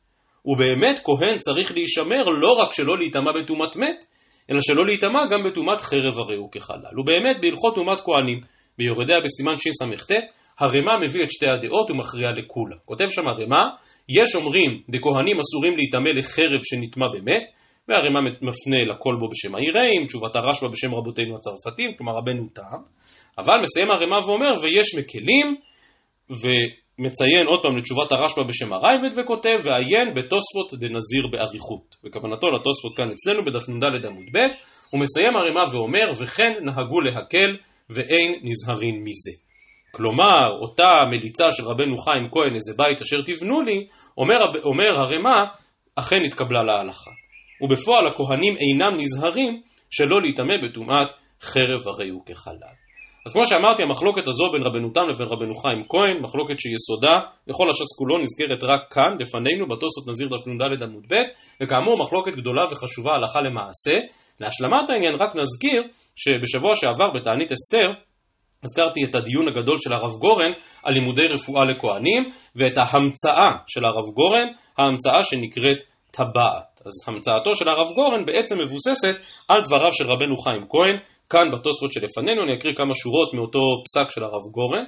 ובאמת 0.46 1.00
כהן 1.04 1.38
צריך 1.38 1.72
להישמר 1.72 2.24
לא 2.24 2.52
רק 2.52 2.72
שלא 2.72 2.98
להיטמע 2.98 3.32
בטומאת 3.40 3.76
מת, 3.76 4.04
אלא 4.50 4.60
שלא 4.60 4.86
להיטמע 4.86 5.26
גם 5.30 5.44
בטומאת 5.44 5.80
חרב 5.80 6.18
הרי 6.18 6.36
הוא 6.36 6.52
כחלל. 6.52 7.00
ובאמת 7.00 7.40
בהלכות 7.40 7.74
טומאת 7.74 8.00
כהנים, 8.00 8.40
ביורדיה 8.78 9.20
בסימן 9.20 9.54
שס"ט, 9.58 10.12
הרמ"א 10.58 10.92
מביא 11.02 11.24
את 11.24 11.32
שתי 11.32 11.46
הדעות 11.46 11.90
ומכריע 11.90 12.32
לכולה. 12.32 12.76
כותב 12.84 13.06
שם 13.10 13.28
הרמ"א, 13.28 13.62
יש 14.08 14.34
אומרים 14.34 14.82
דכהנים 14.88 15.40
אסורים 15.40 15.76
להיטמא 15.76 16.08
לחרב 16.08 16.60
שנטמע 16.64 17.06
במת, 17.14 17.44
והרמ"א 17.88 18.20
מפנה 18.20 18.84
לכל 18.84 19.16
בו 19.20 19.28
בשם 19.28 19.54
העיראים, 19.54 20.06
תשובת 20.06 20.36
הרשב"א 20.36 20.68
בשם 20.68 20.94
רבותינו 20.94 21.34
הצרפתים, 21.34 21.94
כלומר 21.96 22.12
רבנו 22.12 22.48
תם, 22.54 22.62
אבל 23.38 23.54
מסיים 23.62 23.90
הרמ"א 23.90 24.26
ואומר, 24.26 24.50
ויש 24.62 24.94
מקלים, 24.94 25.56
ומציין 26.30 27.46
עוד 27.46 27.62
פעם 27.62 27.76
לתשובת 27.76 28.12
הרשב"א 28.12 28.42
בשם 28.42 28.72
הרייבד, 28.72 29.18
וכותב, 29.18 29.58
ועיין 29.62 30.14
בתוספות 30.14 30.74
דנזיר 30.74 31.26
באריכות. 31.32 31.96
וכוונתו 32.04 32.50
לתוספות 32.50 32.96
כאן 32.96 33.10
אצלנו 33.10 33.44
בדף 33.44 33.68
נ"ד 33.68 34.06
עמוד 34.06 34.26
ב', 34.32 34.38
ומסיים 34.92 35.36
הרמ"א 35.36 35.74
ואומר, 35.76 36.08
וכן 36.20 36.52
נהגו 36.62 37.00
להקל, 37.00 37.56
ואין 37.90 38.40
נזהרין 38.42 39.02
מזה. 39.02 39.32
כלומר, 39.90 40.42
אותה 40.62 40.90
מליצה 41.10 41.44
של 41.50 41.64
רבנו 41.64 41.98
חיים 41.98 42.30
כהן, 42.30 42.54
איזה 42.54 42.72
בית 42.76 43.00
אשר 43.00 43.22
תבנו 43.22 43.62
לי, 43.62 43.86
אומר, 44.18 44.34
אומר 44.64 45.00
הרמ"א, 45.00 45.44
אכן 45.96 46.24
התקבלה 46.24 46.62
להלכה. 46.62 47.10
ובפועל 47.64 48.06
הכהנים 48.06 48.56
אינם 48.56 49.00
נזהרים 49.00 49.60
שלא 49.90 50.20
להיטמא 50.22 50.54
בטומאת 50.64 51.08
חרב 51.42 51.88
הרי 51.88 52.08
הוא 52.08 52.22
כחלל. 52.26 52.74
אז 53.26 53.32
כמו 53.32 53.44
שאמרתי, 53.44 53.82
המחלוקת 53.82 54.28
הזו 54.28 54.44
בין 54.52 54.62
רבנו 54.62 54.90
תם 54.90 55.00
לבין 55.10 55.26
רבנו 55.26 55.54
חיים 55.54 55.84
כהן, 55.88 56.22
מחלוקת 56.22 56.60
שיסודה 56.60 57.16
לכל 57.46 57.70
הש"ס 57.70 57.98
כולו 57.98 58.18
נזכרת 58.18 58.62
רק 58.64 58.92
כאן, 58.92 59.16
לפנינו, 59.20 59.66
בתוספות 59.66 60.08
נזיר 60.08 60.28
דף 60.28 60.46
נ"ד 60.46 60.82
עמוד 60.82 61.04
ב', 61.10 61.14
וכאמור 61.62 61.98
מחלוקת 61.98 62.32
גדולה 62.32 62.62
וחשובה 62.70 63.14
הלכה 63.14 63.40
למעשה. 63.40 63.98
להשלמת 64.40 64.90
העניין 64.90 65.14
רק 65.14 65.36
נזכיר 65.36 65.82
שבשבוע 66.16 66.74
שעבר 66.74 67.10
בתענית 67.14 67.52
אסתר, 67.52 67.88
הזכרתי 68.64 69.04
את 69.04 69.14
הדיון 69.14 69.48
הגדול 69.48 69.78
של 69.78 69.92
הרב 69.92 70.12
גורן 70.20 70.52
על 70.82 70.94
לימודי 70.94 71.26
רפואה 71.26 71.64
לכהנים, 71.64 72.22
ואת 72.56 72.78
ההמצאה 72.78 73.50
של 73.66 73.84
הרב 73.84 74.14
גורן, 74.14 74.46
ההמצאה 74.78 75.22
שנקראת 75.22 75.78
טבעת. 76.16 76.82
אז 76.86 76.92
המצאתו 77.06 77.54
של 77.54 77.68
הרב 77.68 77.94
גורן 77.94 78.24
בעצם 78.26 78.58
מבוססת 78.58 79.16
על 79.48 79.60
דבריו 79.62 79.92
של 79.92 80.06
רבנו 80.06 80.36
חיים 80.36 80.66
כהן, 80.68 80.96
כאן 81.30 81.50
בתוספות 81.52 81.92
שלפנינו, 81.92 82.42
אני 82.42 82.54
אקריא 82.58 82.74
כמה 82.74 82.94
שורות 82.94 83.34
מאותו 83.34 83.60
פסק 83.84 84.10
של 84.10 84.24
הרב 84.24 84.42
גורן. 84.52 84.84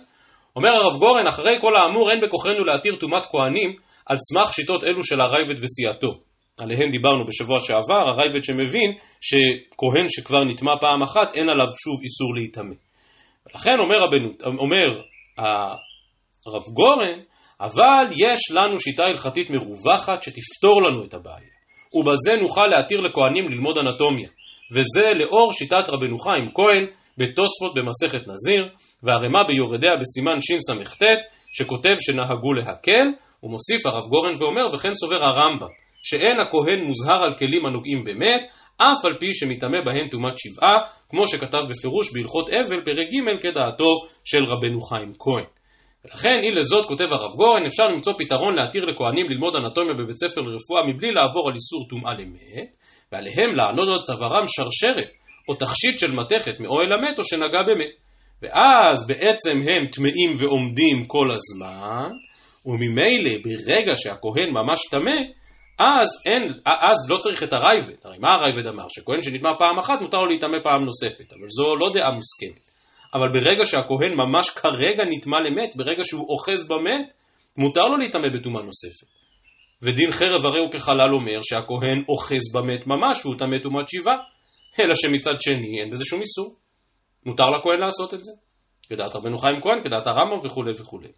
אומר 0.56 0.68
הרב 0.76 0.98
גורן, 0.98 1.26
אחרי 1.28 1.60
כל 1.60 1.72
האמור 1.76 2.10
אין 2.10 2.20
בכוחנו 2.20 2.64
להתיר 2.64 2.96
טומאת 2.96 3.26
כהנים 3.26 3.76
על 4.06 4.16
סמך 4.16 4.54
שיטות 4.54 4.84
אלו 4.84 5.02
של 5.02 5.20
הרייבד 5.20 5.64
וסיעתו. 5.64 6.18
עליהן 6.60 6.90
דיברנו 6.90 7.26
בשבוע 7.26 7.60
שעבר, 7.60 8.08
הרייבד 8.08 8.44
שמבין 8.44 8.92
שכהן 9.20 10.06
שכבר 10.08 10.44
נטמע 10.44 10.72
פעם 10.80 11.02
אחת, 11.02 11.36
אין 11.36 11.48
עליו 11.48 11.66
שוב 11.66 12.00
איסור 12.04 12.34
להיטמא. 12.34 12.74
ולכן 13.46 13.78
אומר, 13.78 13.96
רבנו, 14.04 14.28
אומר 14.58 14.86
הרב 16.46 16.62
גורן, 16.62 17.20
אבל 17.60 18.06
יש 18.10 18.40
לנו 18.50 18.78
שיטה 18.78 19.02
הלכתית 19.04 19.50
מרווחת 19.50 20.22
שתפתור 20.22 20.82
לנו 20.82 21.04
את 21.04 21.14
הבעיה. 21.14 21.56
ובזה 21.94 22.42
נוכל 22.42 22.66
להתיר 22.66 23.00
לכהנים 23.00 23.48
ללמוד 23.48 23.78
אנטומיה. 23.78 24.28
וזה 24.72 25.12
לאור 25.14 25.52
שיטת 25.52 25.88
רבנו 25.88 26.18
חיים 26.18 26.50
כהן 26.54 26.86
בתוספות 27.18 27.74
במסכת 27.74 28.28
נזיר, 28.28 28.68
והרמה 29.02 29.44
ביורדיה 29.44 29.90
בסימן 30.00 30.40
שס"ט, 30.40 31.02
שכותב 31.52 31.96
שנהגו 32.00 32.52
להקל, 32.52 33.06
ומוסיף 33.42 33.86
הרב 33.86 34.08
גורן 34.08 34.42
ואומר, 34.42 34.64
וכן 34.74 34.94
סובר 34.94 35.24
הרמב"ם, 35.24 35.68
שאין 36.02 36.40
הכהן 36.40 36.84
מוזהר 36.84 37.22
על 37.24 37.34
כלים 37.38 37.66
הנוגעים 37.66 38.04
במת, 38.04 38.42
אף 38.76 39.04
על 39.04 39.18
פי 39.20 39.34
שמטמא 39.34 39.78
בהן 39.84 40.08
טומאת 40.08 40.34
שבעה, 40.38 40.76
כמו 41.10 41.26
שכתב 41.26 41.62
בפירוש 41.68 42.12
בהלכות 42.12 42.50
אבל, 42.50 42.84
פרק 42.84 43.08
ג' 43.08 43.42
כדעתו 43.42 43.90
של 44.24 44.44
רבנו 44.46 44.80
חיים 44.80 45.12
כהן. 45.18 45.55
ולכן, 46.06 46.40
אי 46.42 46.50
לזאת 46.50 46.86
כותב 46.86 47.04
הרב 47.10 47.36
גורן, 47.36 47.66
אפשר 47.66 47.86
למצוא 47.86 48.12
פתרון 48.18 48.54
להתיר 48.54 48.84
לכהנים 48.84 49.30
ללמוד 49.30 49.56
אנטומיה 49.56 49.94
בבית 49.94 50.16
ספר 50.16 50.40
לרפואה 50.40 50.82
מבלי 50.88 51.10
לעבור 51.12 51.48
על 51.48 51.54
איסור 51.54 51.88
טומאה 51.88 52.12
למת, 52.14 52.76
ועליהם 53.12 53.54
לענוד 53.54 53.88
על 53.88 54.02
צווארם 54.02 54.44
שרשרת 54.46 55.10
או 55.48 55.54
תכשיט 55.54 55.98
של 55.98 56.10
מתכת 56.12 56.60
מאוהל 56.60 56.92
המת 56.92 57.18
או 57.18 57.24
שנגע 57.24 57.62
במת. 57.66 57.90
ואז 58.42 59.06
בעצם 59.06 59.50
הם 59.50 59.86
טמאים 59.86 60.34
ועומדים 60.38 61.06
כל 61.06 61.28
הזמן, 61.34 62.10
וממילא 62.66 63.30
ברגע 63.44 63.96
שהכהן 63.96 64.50
ממש 64.50 64.80
טמא, 64.90 65.16
אז 65.78 66.08
אין, 66.26 66.42
אז 66.66 67.10
לא 67.10 67.18
צריך 67.18 67.42
את 67.42 67.52
הרייבד. 67.52 67.94
הרי 68.04 68.18
מה 68.18 68.28
הרייבד 68.28 68.66
אמר? 68.66 68.84
שכהן 68.88 69.22
שנטמע 69.22 69.50
פעם 69.58 69.78
אחת 69.78 70.00
מותר 70.00 70.20
לו 70.20 70.26
להיטמא 70.26 70.58
פעם 70.64 70.84
נוספת, 70.84 71.32
אבל 71.32 71.48
זו 71.48 71.76
לא 71.76 71.90
דעה 71.92 72.10
מוסכמת. 72.10 72.65
אבל 73.14 73.28
ברגע 73.32 73.64
שהכהן 73.64 74.14
ממש 74.14 74.50
כרגע 74.50 75.04
נטמע 75.04 75.36
למת, 75.40 75.76
ברגע 75.76 76.02
שהוא 76.02 76.26
אוחז 76.28 76.68
במת, 76.68 77.14
מותר 77.56 77.84
לו 77.84 77.96
להיטמא 77.96 78.28
בטומאה 78.34 78.62
נוספת. 78.62 79.06
ודין 79.82 80.12
חרב 80.12 80.46
הרי 80.46 80.58
הוא 80.58 80.72
כחלל 80.72 81.14
אומר 81.14 81.40
שהכהן 81.42 82.04
אוחז 82.08 82.52
במת 82.54 82.86
ממש 82.86 83.24
והוא 83.24 83.38
טמא 83.38 83.56
טומאת 83.62 83.88
שבעה, 83.88 84.16
אלא 84.80 84.94
שמצד 84.94 85.40
שני 85.40 85.80
אין 85.80 85.90
בזה 85.90 86.04
שום 86.04 86.20
איסור. 86.20 86.56
מותר 87.26 87.50
לכהן 87.50 87.80
לעשות 87.80 88.14
את 88.14 88.24
זה. 88.24 88.32
כדעת 88.88 89.16
רבנו 89.16 89.38
חיים 89.38 89.60
כהן, 89.60 89.82
כדעת 89.82 90.06
הרמב"ם 90.06 90.46
וכולי 90.46 90.70
וכולי. 90.70 91.08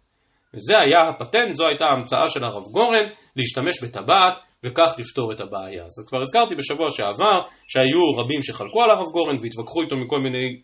וזה 0.53 0.79
היה 0.79 1.09
הפטנט, 1.09 1.53
זו 1.53 1.67
הייתה 1.67 1.85
ההמצאה 1.85 2.27
של 2.27 2.45
הרב 2.45 2.63
גורן, 2.71 3.05
להשתמש 3.35 3.83
בטבעת 3.83 4.33
וכך 4.63 4.95
לפתור 4.97 5.31
את 5.31 5.41
הבעיה. 5.41 5.83
אז 5.83 6.05
כבר 6.07 6.19
הזכרתי 6.19 6.55
בשבוע 6.55 6.89
שעבר 6.89 7.39
שהיו 7.67 8.23
רבים 8.23 8.41
שחלקו 8.41 8.83
על 8.83 8.89
הרב 8.89 9.11
גורן 9.13 9.35
והתווכחו 9.41 9.81
איתו 9.81 9.95
מכל 9.95 10.19
מיני, 10.19 10.61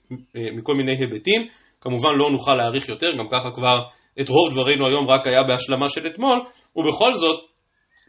מכל 0.58 0.76
מיני 0.76 0.92
היבטים. 1.00 1.48
כמובן 1.82 2.10
לא 2.18 2.32
נוכל 2.32 2.54
להאריך 2.54 2.90
יותר, 2.90 3.08
גם 3.20 3.28
ככה 3.32 3.52
כבר 3.52 3.78
את 4.22 4.30
רוב 4.30 4.54
דברינו 4.54 4.88
היום 4.88 5.08
רק 5.08 5.28
היה 5.28 5.44
בהשלמה 5.48 5.88
של 5.88 6.08
אתמול, 6.08 6.38
ובכל 6.76 7.14
זאת 7.14 7.40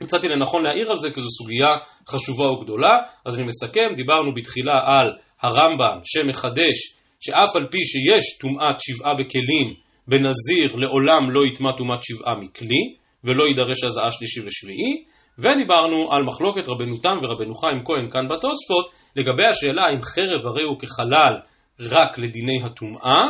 מצאתי 0.01 0.29
לנכון 0.29 0.63
להעיר 0.63 0.91
על 0.91 0.97
זה 0.97 1.11
כי 1.11 1.21
זו 1.21 1.29
סוגיה 1.29 1.77
חשובה 2.09 2.45
וגדולה. 2.45 2.91
אז 3.27 3.39
אני 3.39 3.47
מסכם, 3.47 3.95
דיברנו 3.97 4.35
בתחילה 4.35 4.81
על 4.85 5.11
הרמב"ם 5.43 5.99
שמחדש 6.05 6.97
שאף 7.21 7.57
על 7.57 7.67
פי 7.71 7.79
שיש 7.85 8.39
טומאת 8.41 8.77
שבעה 8.79 9.15
בכלים, 9.19 9.75
בנזיר 10.09 10.77
לעולם 10.77 11.31
לא 11.31 11.47
יטמע 11.47 11.71
טומאת 11.79 11.99
שבעה 12.03 12.35
מכלי, 12.35 12.97
ולא 13.25 13.45
יידרש 13.45 13.85
הזעה 13.85 14.11
שלישי 14.11 14.41
ושביעי, 14.41 15.05
ודיברנו 15.39 16.09
על 16.13 16.23
מחלוקת 16.23 16.69
רבנו 16.69 16.97
תם 17.03 17.17
ורבנו 17.23 17.55
חיים 17.55 17.85
כהן 17.85 18.11
כאן 18.11 18.29
בתוספות, 18.29 18.91
לגבי 19.17 19.47
השאלה 19.51 19.83
אם 19.93 20.03
חרב 20.03 20.47
הרי 20.47 20.63
הוא 20.63 20.79
כחלל 20.79 21.35
רק 21.81 22.19
לדיני 22.19 22.63
הטומאה, 22.65 23.23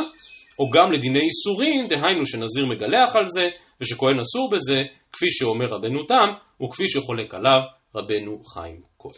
או 0.59 0.69
גם 0.69 0.91
לדיני 0.93 1.19
איסורים, 1.19 1.87
דהיינו 1.87 2.25
שנזיר 2.25 2.65
מגלח 2.65 3.15
על 3.15 3.25
זה, 3.25 3.49
ושכהן 3.81 4.19
אסור 4.19 4.49
בזה, 4.51 4.83
כפי 5.11 5.31
שאומר 5.31 5.65
רבנו 5.65 6.03
תם, 6.03 6.63
וכפי 6.65 6.89
שחולק 6.89 7.33
עליו 7.33 7.59
רבנו 7.95 8.43
חיים 8.43 8.81
כהן. 8.99 9.13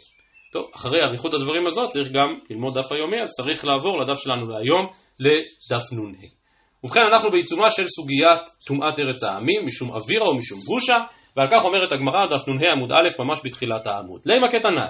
טוב, 0.52 0.70
אחרי 0.76 1.02
אריכות 1.02 1.34
הדברים 1.34 1.66
הזאת 1.66 1.90
צריך 1.90 2.08
גם 2.08 2.28
ללמוד 2.50 2.78
דף 2.78 2.92
היומי, 2.92 3.22
אז 3.22 3.28
צריך 3.30 3.64
לעבור 3.64 4.00
לדף 4.00 4.18
שלנו 4.18 4.48
להיום, 4.48 4.86
לדף 5.20 5.92
נ"ה. 5.92 6.26
ובכן, 6.84 7.00
אנחנו 7.12 7.30
בעיצומה 7.30 7.70
של 7.70 7.86
סוגיית 7.88 8.40
טומאת 8.66 8.98
ארץ 8.98 9.22
העמים, 9.22 9.66
משום 9.66 9.90
אווירה 9.90 10.26
או 10.26 10.36
משום 10.36 10.60
גושה, 10.66 10.94
ועל 11.36 11.46
כך 11.46 11.64
אומרת 11.64 11.92
הגמרא, 11.92 12.26
דף 12.26 12.48
נ"ה 12.48 12.72
עמוד 12.72 12.92
א', 12.92 13.22
ממש 13.22 13.40
בתחילת 13.44 13.86
העמוד. 13.86 14.20
לימה 14.26 14.48
קטנה, 14.48 14.86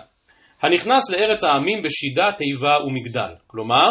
הנכנס 0.62 1.10
לארץ 1.10 1.44
העמים 1.44 1.82
בשידה, 1.82 2.32
תיבה 2.36 2.78
ומגדל. 2.86 3.32
כלומר, 3.46 3.88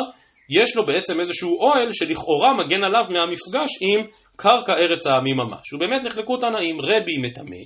יש 0.50 0.76
לו 0.76 0.86
בעצם 0.86 1.20
איזשהו 1.20 1.60
אוהל 1.60 1.88
שלכאורה 1.92 2.54
מגן 2.54 2.84
עליו 2.84 3.04
מהמפגש 3.10 3.70
עם 3.82 4.06
קרקע 4.36 4.74
ארץ 4.74 5.08
העמים 5.08 5.38
ממש. 5.38 5.74
ובאמת 5.74 6.02
נחלקו 6.04 6.38
תנאים, 6.38 6.82
רבי 6.82 7.18
מטמא, 7.22 7.64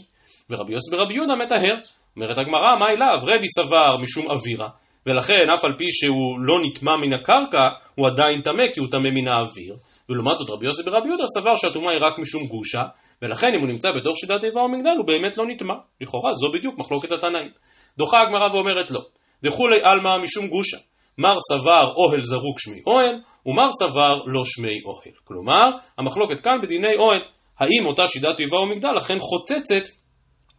ורבי 0.50 0.74
יוסי 0.74 0.92
ברבי 0.92 1.14
יהודה 1.14 1.36
מטהר. 1.36 1.76
אומרת 2.16 2.38
הגמרא, 2.38 2.80
מה 2.80 2.86
אליו? 2.90 3.18
רבי 3.22 3.48
סבר 3.48 3.98
משום 4.02 4.26
אווירה, 4.32 4.70
ולכן 5.06 5.50
אף 5.54 5.66
על 5.66 5.74
פי 5.78 5.86
שהוא 5.92 6.40
לא 6.40 6.56
נטמע 6.64 6.92
מן 7.02 7.14
הקרקע, 7.14 7.64
הוא 7.96 8.08
עדיין 8.08 8.42
טמא 8.42 8.64
כי 8.74 8.80
הוא 8.80 8.88
טמא 8.92 9.10
מן 9.10 9.28
האוויר. 9.28 9.76
ולעומת 10.10 10.38
זאת 10.38 10.50
רבי 10.50 10.66
יוסי 10.66 10.84
ברבי 10.84 11.08
יהודה 11.08 11.24
סבר 11.28 11.56
שהטומאה 11.56 11.92
היא 11.92 12.02
רק 12.02 12.20
משום 12.20 12.48
גושה, 12.48 12.82
ולכן 13.22 13.48
אם 13.56 13.60
הוא 13.60 13.68
נמצא 13.68 13.90
בתוך 13.92 14.18
שידת 14.18 14.42
תיבה 14.42 14.62
או 14.62 14.70
מגדל 14.70 14.96
הוא 14.98 15.08
באמת 15.08 15.38
לא 15.38 15.46
נטמע. 15.48 15.74
לכאורה 16.02 16.34
זו 16.34 16.52
בדיוק 16.52 16.78
מחלוקת 16.78 17.12
התנאים. 17.12 17.50
דוחה 17.98 18.18
הגמרא 18.22 18.54
ואומרת 18.54 18.92
לא. 18.92 19.02
דכולי 19.44 19.82
עלמא 19.84 20.18
משום 20.18 20.48
גושה. 20.48 20.78
מר 21.18 21.36
סבר 21.40 21.94
אוהל 21.96 22.22
זרוק 22.22 22.60
שמי 22.60 22.82
אוהל, 22.88 23.16
ומר 23.46 23.72
סבר 23.72 24.20
לא 24.26 24.46
שמי 24.46 24.82
אוהל. 24.86 25.16
כלומר, 25.24 25.64
המחלוקת 25.98 26.40
כאן 26.40 26.62
בדיני 26.64 26.96
אוהל, 26.96 27.22
האם 27.60 27.86
אותה 27.86 28.08
שידת 28.08 28.38
תיבה 28.38 28.58
או 28.58 28.66
מגדל 28.66 28.98
אכן 28.98 29.20
חוצצת 29.20 29.90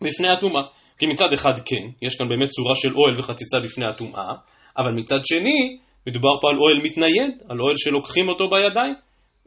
בפני 0.01 0.29
הטומאה. 0.29 0.63
כי 0.99 1.07
מצד 1.07 1.33
אחד 1.33 1.59
כן, 1.65 1.87
יש 2.03 2.17
כאן 2.17 2.29
באמת 2.29 2.49
צורה 2.49 2.75
של 2.75 2.95
אוהל 2.95 3.13
וחציצה 3.17 3.61
בפני 3.61 3.85
הטומאה, 3.87 4.33
אבל 4.79 4.93
מצד 4.93 5.19
שני, 5.25 5.79
מדובר 6.07 6.41
פה 6.41 6.51
על 6.51 6.57
אוהל 6.59 6.79
מתנייד, 6.83 7.43
על 7.49 7.61
אוהל 7.61 7.77
שלוקחים 7.77 8.29
אותו 8.29 8.49
בידיים. 8.49 8.95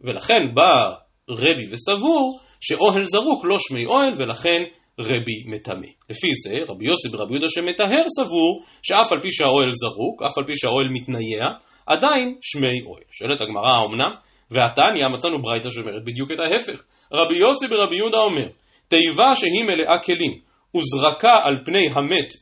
ולכן 0.01 0.53
בא 0.53 0.93
רבי 1.29 1.65
וסבור 1.71 2.39
שאוהל 2.61 3.03
זרוק 3.03 3.45
לא 3.45 3.55
שמי 3.59 3.85
אוהל 3.85 4.11
ולכן 4.17 4.63
רבי 4.99 5.43
מטמא. 5.45 5.87
לפי 6.09 6.27
זה 6.43 6.57
רבי 6.67 6.85
יוסי 6.85 7.07
ורבי 7.11 7.33
יהודה 7.33 7.47
שמטהר 7.49 8.03
סבור 8.19 8.63
שאף 8.83 9.11
על 9.11 9.21
פי 9.21 9.31
שהאוהל 9.31 9.71
זרוק, 9.71 10.23
אף 10.25 10.37
על 10.37 10.43
פי 10.47 10.55
שהאוהל 10.55 10.89
מתנייע, 10.89 11.45
עדיין 11.85 12.35
שמי 12.41 12.81
אוהל. 12.85 13.03
שואלת 13.11 13.41
הגמרא 13.41 13.67
האמנם? 13.67 14.11
והתניא 14.51 15.07
מצאנו 15.07 15.41
ברייתא 15.41 15.69
שאומרת 15.69 16.03
בדיוק 16.05 16.31
את 16.31 16.39
ההפך. 16.39 16.83
רבי 17.11 17.35
יוסי 17.35 17.65
ורבי 17.69 17.95
יהודה 17.95 18.17
אומר, 18.17 18.47
תיבה 18.87 19.35
שהיא 19.35 19.63
מלאה 19.63 19.99
כלים 20.03 20.39
וזרקה 20.75 21.33
על 21.43 21.57
פני 21.65 21.89
המת 21.93 22.33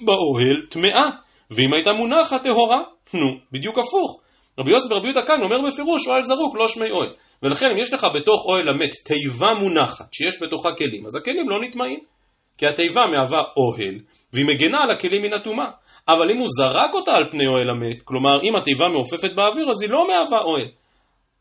באוהל 0.00 0.66
טמאה, 0.70 1.10
ואם 1.50 1.72
הייתה 1.72 1.92
מונחת 1.92 2.42
טהורה, 2.42 2.80
נו, 3.14 3.28
בדיוק 3.52 3.78
הפוך. 3.78 4.21
רבי 4.58 4.70
יוסף 4.70 4.92
ורבי 4.92 5.06
יהודה 5.06 5.26
כאן 5.26 5.42
אומר 5.42 5.56
בפירוש 5.68 6.08
אוהל 6.08 6.22
זרוק, 6.22 6.56
לא 6.58 6.68
שמי 6.68 6.90
אוהל. 6.90 7.14
ולכן 7.42 7.66
אם 7.66 7.78
יש 7.78 7.92
לך 7.92 8.06
בתוך 8.14 8.46
אוהל 8.46 8.68
המת 8.68 8.90
תיבה 9.04 9.54
מונחת 9.54 10.06
שיש 10.12 10.42
בתוכה 10.42 10.68
כלים, 10.78 11.06
אז 11.06 11.16
הכלים 11.16 11.50
לא 11.50 11.60
נטמעים. 11.62 12.00
כי 12.58 12.66
התיבה 12.66 13.00
מהווה 13.12 13.42
אוהל, 13.56 13.94
והיא 14.32 14.46
מגנה 14.46 14.78
על 14.84 14.90
הכלים 14.90 15.22
מן 15.22 15.32
הטומאה. 15.32 15.66
אבל 16.08 16.30
אם 16.30 16.38
הוא 16.38 16.48
זרק 16.48 16.94
אותה 16.94 17.12
על 17.12 17.30
פני 17.30 17.46
אוהל 17.46 17.70
המת, 17.70 18.02
כלומר 18.02 18.42
אם 18.42 18.56
התיבה 18.56 18.88
מעופפת 18.88 19.32
באוויר, 19.34 19.70
אז 19.70 19.82
היא 19.82 19.90
לא 19.90 20.06
מהווה 20.08 20.40
אוהל. 20.40 20.68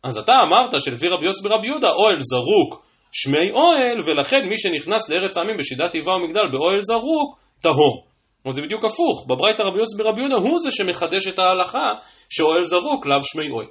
אז 0.04 0.18
אתה 0.18 0.34
אמרת 0.48 0.82
שלפי 0.82 1.08
רבי 1.08 1.26
יוסף 1.26 1.46
ורבי 1.46 1.68
יהודה, 1.68 1.88
אוהל 1.88 2.18
זרוק 2.20 2.86
שמי 3.12 3.52
אוהל, 3.52 3.98
ולכן 4.06 4.48
מי 4.50 4.58
שנכנס 4.58 5.10
לארץ 5.10 5.38
העמים 5.38 5.58
בשידת 5.58 5.92
תיבה 5.92 6.16
ומגדל 6.16 6.50
באוהל 6.52 6.82
זרוק, 6.82 7.40
טהור. 7.62 8.11
אבל 8.46 8.54
זה 8.54 8.62
בדיוק 8.62 8.86
הפוך, 8.86 9.26
בברייתא 9.28 9.62
רבי 9.62 9.80
יוסף 9.80 9.98
ברבי 9.98 10.22
יהודה 10.22 10.36
הוא 10.36 10.60
זה 10.60 10.72
שמחדש 10.72 11.28
את 11.28 11.40
ההלכה 11.40 11.86
שאוהל 12.30 12.64
זרוק 12.64 13.06
לאו 13.06 13.24
שמי 13.24 13.50
אוהל. 13.50 13.68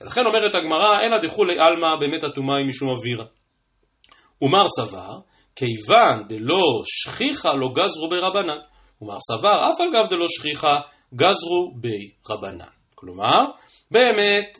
ולכן 0.00 0.26
אומרת 0.26 0.54
הגמרא, 0.54 1.00
אלא 1.00 1.18
דכולי 1.22 1.54
עלמא 1.58 1.96
באמת 2.00 2.24
הטומאה 2.24 2.58
היא 2.58 2.66
משום 2.66 2.88
אווירה. 2.88 3.24
ומר 4.42 4.68
סבר, 4.78 5.10
כיוון 5.56 6.22
דלא 6.28 6.82
שכיחה 6.84 7.54
לא 7.54 7.68
גזרו 7.68 8.08
ברבנן. 8.08 8.58
ומר 9.02 9.16
סבר, 9.30 9.70
אף 9.70 9.80
על 9.80 9.88
גב 9.92 10.08
דלא 10.10 10.26
שכיחה, 10.28 10.80
גזרו 11.14 11.72
בי 11.74 12.10
רבנן. 12.30 12.64
כלומר, 12.94 13.40
באמת, 13.90 14.58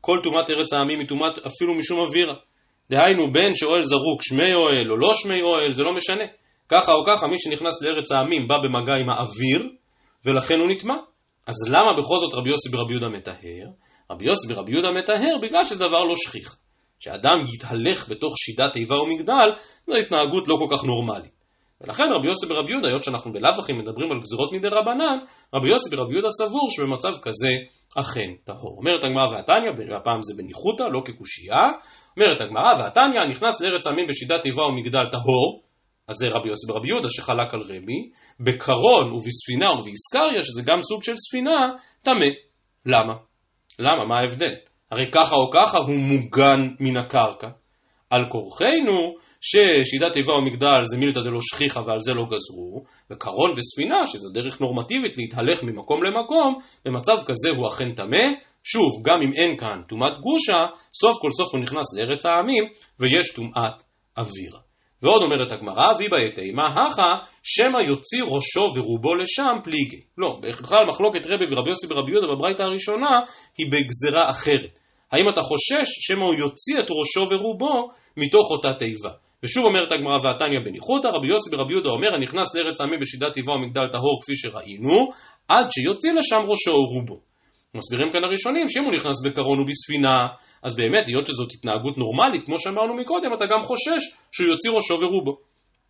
כל 0.00 0.18
טומאת 0.22 0.50
ארץ 0.50 0.72
העמים 0.72 0.98
היא 0.98 1.08
טומאת 1.08 1.38
אפילו 1.46 1.74
משום 1.74 1.98
אווירה. 1.98 2.34
דהיינו, 2.90 3.32
בין 3.32 3.54
שאוהל 3.54 3.82
זרוק 3.82 4.22
שמי 4.22 4.54
אוהל 4.54 4.90
או 4.90 4.96
לא 4.96 5.14
שמי 5.14 5.42
אוהל, 5.42 5.72
זה 5.72 5.82
לא 5.82 5.92
משנה. 5.94 6.24
ככה 6.72 6.92
או 6.92 7.04
ככה 7.06 7.26
מי 7.26 7.38
שנכנס 7.38 7.82
לארץ 7.82 8.12
העמים 8.12 8.48
בא 8.48 8.56
במגע 8.64 8.94
עם 8.94 9.10
האוויר 9.10 9.68
ולכן 10.24 10.58
הוא 10.58 10.70
נטמע. 10.70 10.94
אז 11.46 11.54
למה 11.68 11.92
בכל 11.92 12.18
זאת 12.18 12.34
רבי 12.34 12.50
יוסי 12.50 12.68
ברבי 12.68 12.92
יהודה 12.92 13.08
מטהר? 13.08 13.66
רבי 14.10 14.26
יוסי 14.26 14.54
ברבי 14.54 14.72
יהודה 14.72 14.90
מטהר 14.90 15.38
בגלל 15.42 15.64
שזה 15.64 15.84
דבר 15.84 16.04
לא 16.04 16.14
שכיח. 16.16 16.56
שאדם 17.00 17.38
יתהלך 17.54 18.08
בתוך 18.08 18.34
שידת 18.38 18.76
איבה 18.76 19.00
ומגדל, 19.00 19.50
זו 19.86 19.96
התנהגות 19.96 20.48
לא 20.48 20.56
כל 20.60 20.76
כך 20.76 20.84
נורמלית. 20.84 21.42
ולכן 21.80 22.04
רבי 22.18 22.28
יוסי 22.28 22.46
ברבי 22.46 22.72
יהודה, 22.72 22.88
היות 22.88 23.04
שאנחנו 23.04 23.32
בלאו 23.32 23.50
הכי 23.58 23.72
מדברים 23.72 24.12
על 24.12 24.18
גזירות 24.20 24.52
מדי 24.52 24.68
רבנן, 24.68 25.18
רבי 25.54 25.68
יוסי 25.68 25.90
ברבי 25.90 26.12
יהודה 26.12 26.28
סבור 26.30 26.70
שבמצב 26.70 27.12
כזה 27.22 27.52
אכן 27.96 28.30
טהור. 28.44 28.76
אומרת 28.78 29.04
הגמרא 29.04 29.30
והתניא, 29.30 29.96
הפעם 29.96 30.22
זה 30.22 30.34
בניחותא, 30.36 30.82
לא 30.82 31.02
כקושייה, 31.04 31.64
אומרת 32.16 32.40
הגמרא 32.40 32.72
והתניא, 32.78 33.30
נכנס 33.30 33.60
לארץ 33.60 33.86
עמים 33.86 34.06
בשידת 34.08 34.46
איבה 34.46 34.62
ומגדל 34.62 35.06
טהור, 35.06 35.62
אז 36.08 36.16
זה 36.16 36.28
רבי 36.28 36.48
יוסי 36.48 36.66
ברבי 36.68 36.88
יהודה 36.88 37.08
שחלק 37.10 37.54
על 37.54 37.60
רבי, 37.60 38.10
בקרון 38.40 39.12
ובספינה 39.12 39.66
ובאיסקריה, 39.72 40.42
שזה 40.42 40.62
גם 40.64 40.82
סוג 40.82 41.02
של 41.02 41.16
ספינה, 41.16 41.68
טמא. 42.02 42.26
למה? 42.86 43.14
למה? 43.78 44.04
מה 44.08 44.18
ההבדל? 44.18 44.54
הרי 44.90 45.06
ככה 45.12 45.36
או 45.36 45.50
ככה 45.50 45.78
הוא 45.78 45.94
מוגן 45.94 46.60
מן 46.80 46.96
הקרקע. 46.96 47.48
על 48.10 48.20
כורחנו, 48.30 49.14
ששידת 49.40 50.12
תיבה 50.12 50.32
ומגדל 50.32 50.84
זה 50.84 50.96
מילתא 50.96 51.20
דלא 51.20 51.38
שכיחא 51.42 51.78
ועל 51.78 52.00
זה 52.00 52.14
לא 52.14 52.22
גזרו, 52.22 52.84
וקרון 53.10 53.50
וספינה, 53.56 54.06
שזו 54.06 54.28
דרך 54.34 54.60
נורמטיבית 54.60 55.16
להתהלך 55.18 55.62
ממקום 55.62 56.02
למקום, 56.04 56.58
במצב 56.84 57.12
כזה 57.26 57.50
הוא 57.56 57.68
אכן 57.68 57.94
טמא. 57.94 58.26
שוב, 58.64 59.02
גם 59.04 59.22
אם 59.22 59.30
אין 59.32 59.58
כאן 59.58 59.80
טומאת 59.88 60.12
גושה, 60.20 60.58
סוף 61.00 61.16
כל 61.22 61.30
סוף 61.30 61.54
הוא 61.54 61.62
נכנס 61.62 61.98
לארץ 61.98 62.26
העמים, 62.26 62.64
ויש 63.00 63.34
טומאת 63.34 63.82
אוויר. 64.16 64.71
ועוד 65.02 65.22
אומרת 65.22 65.52
הגמרא, 65.52 65.86
ויבא 65.98 66.16
יתימה 66.16 66.62
הכא, 66.66 67.12
שמא 67.42 67.78
יוציא 67.78 68.22
ראשו 68.22 68.66
ורובו 68.74 69.14
לשם 69.14 69.56
פליגי. 69.64 70.00
לא, 70.18 70.38
בכלל 70.42 70.84
מחלוקת 70.88 71.26
רבי 71.26 71.44
ורבי 71.50 71.70
יוסי 71.70 71.86
ברבי 71.86 72.12
יהודה 72.12 72.26
בברייתא 72.34 72.62
הראשונה, 72.62 73.20
היא 73.58 73.66
בגזרה 73.72 74.30
אחרת. 74.30 74.78
האם 75.12 75.28
אתה 75.28 75.42
חושש 75.42 75.88
שמא 76.06 76.24
הוא 76.24 76.34
יוציא 76.34 76.74
את 76.80 76.86
ראשו 76.90 77.34
ורובו 77.34 77.88
מתוך 78.16 78.50
אותה 78.50 78.74
תיבה? 78.74 79.10
ושוב 79.42 79.64
אומרת 79.64 79.92
הגמרא 79.92 80.18
ועתניא 80.22 80.60
בניחותא, 80.64 81.08
רבי 81.08 81.28
יוסי 81.28 81.50
ברבי 81.50 81.72
יהודה 81.72 81.88
אומר, 81.90 82.14
הנכנס 82.14 82.54
לארץ 82.54 82.80
העמים 82.80 83.00
בשידת 83.00 83.32
טבעו 83.34 83.54
ומגדל 83.54 83.88
טהור 83.92 84.18
כפי 84.22 84.36
שראינו, 84.36 85.08
עד 85.48 85.66
שיוציא 85.70 86.12
לשם 86.12 86.50
ראשו 86.50 86.70
ורובו. 86.70 87.31
מסבירים 87.74 88.12
כאן 88.12 88.24
הראשונים 88.24 88.68
שאם 88.68 88.84
הוא 88.84 88.94
נכנס 88.94 89.24
בקרון 89.24 89.60
ובספינה, 89.60 90.26
אז 90.62 90.76
באמת, 90.76 91.08
היות 91.08 91.26
שזאת 91.26 91.52
התנהגות 91.52 91.98
נורמלית, 91.98 92.42
כמו 92.42 92.58
שאמרנו 92.58 92.94
מקודם, 92.94 93.34
אתה 93.34 93.44
גם 93.46 93.62
חושש 93.62 94.02
שהוא 94.32 94.48
יוציא 94.48 94.70
ראשו 94.70 94.94
ורובו. 94.94 95.36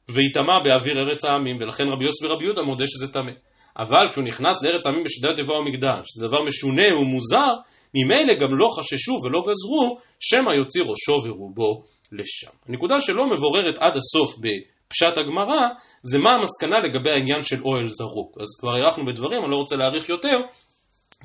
ויטמע 0.09 0.59
באוויר 0.65 0.99
ארץ 0.99 1.25
העמים, 1.25 1.57
ולכן 1.61 1.85
רבי 1.93 2.05
יוסי 2.05 2.27
ורבי 2.27 2.45
יהודה 2.45 2.63
מודה 2.63 2.85
שזה 2.87 3.13
טמא. 3.13 3.33
אבל 3.79 4.07
כשהוא 4.11 4.25
נכנס 4.25 4.63
לארץ 4.63 4.87
העמים 4.87 5.05
בשידת 5.05 5.37
טבעו 5.37 5.57
ומגדל, 5.57 6.01
שזה 6.05 6.27
דבר 6.27 6.43
משונה 6.43 6.89
ומוזר, 7.01 7.53
ממילא 7.95 8.35
גם 8.41 8.59
לא 8.59 8.69
חששו 8.77 9.13
ולא 9.25 9.41
גזרו, 9.41 9.99
שמא 10.21 10.53
יוציא 10.61 10.81
ראשו 10.81 11.29
ורובו 11.29 11.83
לשם. 12.13 12.55
הנקודה 12.69 13.01
שלא 13.01 13.27
מבוררת 13.27 13.79
עד 13.79 13.97
הסוף 13.97 14.35
בפשט 14.39 15.19
הגמרא, 15.19 15.61
זה 16.03 16.19
מה 16.19 16.31
המסקנה 16.31 16.79
לגבי 16.85 17.11
העניין 17.11 17.43
של 17.43 17.63
אוהל 17.65 17.87
זרוק. 17.87 18.37
אז 18.41 18.49
כבר 18.61 18.77
הארכנו 18.77 19.05
בדברים, 19.05 19.43
אני 19.43 19.51
לא 19.51 19.57
רוצה 19.57 19.77
להאריך 19.77 20.09
יותר. 20.09 20.37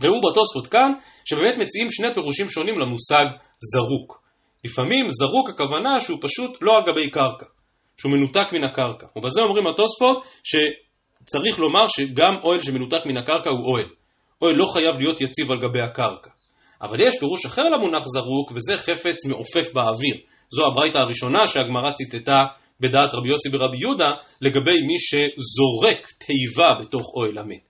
ראו 0.04 0.22
בתוספות 0.22 0.68
כאן, 0.68 0.92
שבאמת 1.26 1.58
מציעים 1.58 1.90
שני 1.90 2.14
פירושים 2.14 2.50
שונים 2.50 2.80
למושג 2.80 3.26
זרוק. 3.74 4.22
לפעמים 4.66 5.10
זרוק 5.10 5.50
הכוונה 5.50 6.00
שהוא 6.00 6.20
פשוט 6.22 6.58
לא 6.62 6.72
על 6.74 6.82
גבי 6.92 7.10
קרקע, 7.10 7.46
שהוא 7.98 8.12
מנותק 8.12 8.54
מן 8.54 8.64
הקרקע. 8.64 9.08
ובזה 9.16 9.42
אומרים 9.42 9.68
התוספות 9.68 10.24
שצריך 10.44 11.60
לומר 11.60 11.88
שגם 11.88 12.34
אוהל 12.44 12.62
שמנותק 12.62 13.02
מן 13.06 13.18
הקרקע 13.18 13.50
הוא 13.50 13.72
אוהל. 13.72 13.90
אוהל 14.42 14.56
לא 14.56 14.66
חייב 14.74 15.00
להיות 15.00 15.22
יציב 15.22 15.52
על 15.52 15.60
גבי 15.60 15.82
הקרקע. 15.82 16.30
אבל 16.82 17.08
יש 17.08 17.20
פירוש 17.20 17.46
אחר 17.46 17.62
למונח 17.62 18.04
זרוק, 18.06 18.52
וזה 18.56 18.78
חפץ 18.78 19.26
מעופף 19.26 19.74
באוויר. 19.74 20.16
זו 20.50 20.66
הברייתא 20.68 20.98
הראשונה 20.98 21.48
שהגמרא 21.48 21.92
ציטטה 21.92 22.46
בדעת 22.80 23.14
רבי 23.14 23.30
יוסי 23.30 23.50
ברבי 23.50 23.78
יהודה, 23.78 24.12
לגבי 24.42 24.82
מי 24.82 25.00
שזורק 25.00 26.08
תיבה 26.18 26.76
בתוך 26.80 27.06
אוהל 27.16 27.38
המת. 27.38 27.68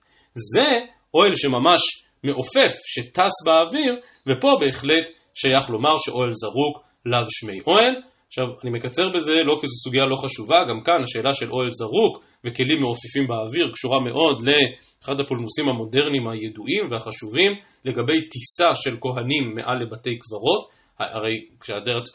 זה 0.54 0.80
אוהל 1.14 1.36
שממש 1.36 1.80
מעופף, 2.24 2.72
שטס 2.86 3.32
באוויר, 3.46 3.94
ופה 4.26 4.52
בהחלט 4.60 5.10
שייך 5.34 5.70
לומר 5.70 5.96
שאוהל 5.98 6.30
זרוק 6.32 6.84
לאו 7.06 7.30
שמי 7.30 7.60
אוהל. 7.66 7.94
עכשיו, 8.28 8.44
אני 8.64 8.70
מקצר 8.70 9.08
בזה 9.08 9.42
לא 9.44 9.58
כי 9.60 9.66
זו 9.66 9.74
סוגיה 9.84 10.06
לא 10.06 10.16
חשובה, 10.16 10.56
גם 10.68 10.80
כאן 10.80 11.02
השאלה 11.02 11.34
של 11.34 11.50
אוהל 11.50 11.68
זרוק 11.70 12.24
וכלים 12.44 12.80
מעופפים 12.80 13.26
באוויר 13.26 13.72
קשורה 13.72 14.00
מאוד 14.00 14.42
לאחד 14.42 15.20
הפולמוסים 15.20 15.68
המודרניים 15.68 16.28
הידועים 16.28 16.90
והחשובים 16.90 17.52
לגבי 17.84 18.28
טיסה 18.28 18.74
של 18.74 18.96
כהנים 19.00 19.54
מעל 19.54 19.82
לבתי 19.82 20.18
קברות. 20.18 20.68
הרי 20.98 21.32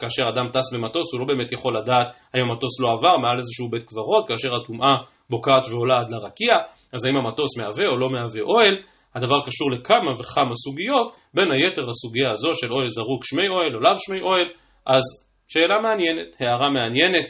כאשר 0.00 0.22
אדם 0.34 0.48
טס 0.52 0.72
במטוס 0.74 1.12
הוא 1.12 1.20
לא 1.20 1.26
באמת 1.26 1.52
יכול 1.52 1.78
לדעת 1.78 2.06
האם 2.34 2.42
המטוס 2.42 2.80
לא 2.80 2.92
עבר 2.92 3.16
מעל 3.16 3.38
איזשהו 3.38 3.70
בית 3.70 3.82
קברות, 3.82 4.28
כאשר 4.28 4.48
הטומאה 4.54 4.94
בוקעת 5.30 5.66
ועולה 5.68 6.00
עד 6.00 6.10
לרקיע, 6.10 6.52
אז 6.92 7.04
האם 7.04 7.16
המטוס 7.16 7.58
מהווה 7.58 7.86
או 7.86 7.96
לא 7.96 8.10
מהווה 8.10 8.42
אוהל, 8.42 8.76
הדבר 9.14 9.40
קשור 9.46 9.70
לכמה 9.70 10.12
וכמה 10.12 10.54
סוגיות, 10.54 11.12
בין 11.34 11.48
היתר 11.52 11.84
לסוגיה 11.84 12.30
הזו 12.30 12.54
של 12.54 12.72
אוהל 12.72 12.88
זרוק 12.88 13.24
שמי 13.24 13.48
אוהל 13.48 13.74
או 13.74 13.80
לאו 13.80 13.98
שמי 13.98 14.20
אוהל, 14.20 14.46
אז 14.86 15.02
שאלה 15.48 15.80
מעניינת, 15.82 16.36
הערה 16.40 16.70
מעניינת. 16.70 17.26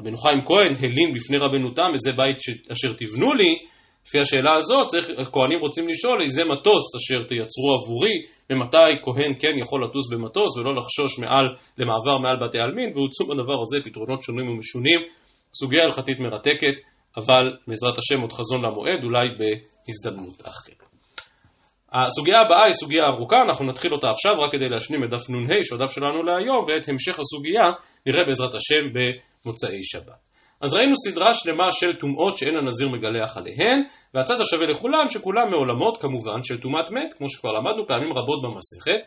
רבנו 0.00 0.18
חיים 0.18 0.40
כהן 0.44 0.74
הלין 0.80 1.14
בפני 1.14 1.36
רבנו 1.38 1.70
תם 1.70 1.90
איזה 1.94 2.12
בית 2.12 2.36
ש... 2.42 2.50
אשר 2.72 2.92
תבנו 2.92 3.34
לי, 3.34 3.58
לפי 4.06 4.20
השאלה 4.20 4.54
הזאת, 4.54 4.86
צריך, 4.86 5.08
הכהנים 5.18 5.60
רוצים 5.60 5.88
לשאול 5.88 6.20
איזה 6.20 6.44
מטוס 6.44 6.94
אשר 6.96 7.24
תייצרו 7.24 7.74
עבורי, 7.74 8.12
ומתי 8.50 8.76
כהן 9.02 9.32
כן 9.38 9.58
יכול 9.62 9.84
לטוס 9.84 10.10
במטוס 10.10 10.56
ולא 10.56 10.74
לחשוש 10.74 11.18
מעל, 11.18 11.44
למעבר 11.78 12.18
מעל 12.22 12.36
בתי 12.46 12.58
עלמין, 12.58 12.92
והוצאו 12.94 13.26
בדבר 13.26 13.60
הזה 13.60 13.78
פתרונות 13.84 14.22
שונים 14.22 14.48
ומשונים. 14.48 15.00
סוגיה 15.54 15.84
הלכתית 15.84 16.18
מרתקת, 16.20 16.74
אבל 17.16 17.56
בעזרת 17.68 17.98
השם 17.98 18.20
עוד 18.20 18.32
חזון 18.32 18.64
למועד, 18.64 19.04
אולי 19.04 19.28
בהזדמנות 19.28 20.40
אחרת. 20.48 20.83
הסוגיה 21.94 22.40
הבאה 22.40 22.64
היא 22.64 22.74
סוגיה 22.74 23.04
ארוכה, 23.06 23.42
אנחנו 23.42 23.66
נתחיל 23.66 23.92
אותה 23.92 24.06
עכשיו 24.10 24.32
רק 24.40 24.52
כדי 24.52 24.68
להשלים 24.68 25.04
את 25.04 25.10
דף 25.10 25.30
נ"ה 25.30 25.62
שהוא 25.62 25.78
הדף 25.78 25.92
שלנו 25.92 26.22
להיום, 26.22 26.64
ואת 26.68 26.88
המשך 26.88 27.18
הסוגיה 27.18 27.64
נראה 28.06 28.24
בעזרת 28.26 28.54
השם 28.54 28.84
במוצאי 28.94 29.82
שבת. 29.82 30.24
אז 30.60 30.74
ראינו 30.74 30.94
סדרה 30.96 31.34
שלמה 31.34 31.70
של 31.70 31.94
טומאות 31.94 32.38
שאין 32.38 32.58
הנזיר 32.58 32.88
מגלח 32.88 33.36
עליהן, 33.36 33.82
והצד 34.14 34.40
השווה 34.40 34.66
לכולן 34.66 35.10
שכולם 35.10 35.50
מעולמות 35.50 36.02
כמובן 36.02 36.42
של 36.42 36.60
טומאת 36.60 36.90
מת, 36.90 37.14
כמו 37.14 37.28
שכבר 37.28 37.52
למדנו 37.52 37.86
פעמים 37.86 38.12
רבות 38.12 38.42
במסכת. 38.42 39.00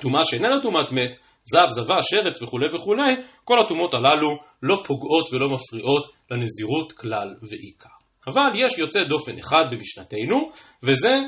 טומאה 0.00 0.24
שאיננה 0.24 0.60
טומאת 0.62 0.92
מת, 0.92 1.16
זב, 1.44 1.70
זבה, 1.70 1.96
שרץ 2.00 2.42
וכולי 2.42 2.66
וכולי, 2.74 3.14
כל 3.44 3.56
הטומאות 3.64 3.94
הללו 3.94 4.28
לא 4.62 4.82
פוגעות 4.86 5.32
ולא 5.32 5.48
מפריעות 5.50 6.10
לנזירות 6.30 6.92
כלל 6.92 7.28
ועיקר. 7.50 7.88
אבל 8.26 8.50
יש 8.56 8.78
יוצא 8.78 9.04
דופן 9.04 9.38
אחד 9.38 9.64
במשנתנו, 9.70 10.50
וזה 10.82 11.18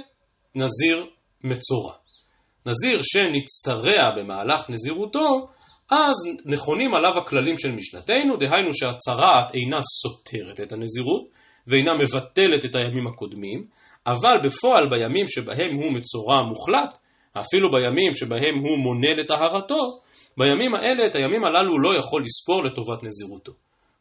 נזיר 0.54 1.06
מצורע. 1.44 1.94
נזיר 2.66 2.98
שנצטרע 3.02 4.10
במהלך 4.16 4.70
נזירותו, 4.70 5.46
אז 5.90 6.14
נכונים 6.44 6.94
עליו 6.94 7.18
הכללים 7.18 7.58
של 7.58 7.72
משנתנו, 7.74 8.36
דהיינו 8.36 8.74
שהצרעת 8.74 9.54
אינה 9.54 9.78
סותרת 9.82 10.60
את 10.60 10.72
הנזירות, 10.72 11.22
ואינה 11.66 11.94
מבטלת 11.94 12.64
את 12.64 12.74
הימים 12.74 13.06
הקודמים, 13.06 13.66
אבל 14.06 14.34
בפועל 14.44 14.88
בימים 14.90 15.26
שבהם 15.26 15.74
הוא 15.74 15.92
מצורע 15.92 16.42
מוחלט, 16.48 16.98
אפילו 17.40 17.70
בימים 17.70 18.14
שבהם 18.14 18.54
הוא 18.64 18.78
מונה 18.78 19.14
לטהרתו, 19.18 20.00
בימים 20.36 20.74
האלה, 20.74 21.06
את 21.06 21.14
הימים 21.14 21.44
הללו 21.44 21.78
לא 21.78 21.98
יכול 21.98 22.22
לספור 22.24 22.64
לטובת 22.64 23.02
נזירותו. 23.02 23.52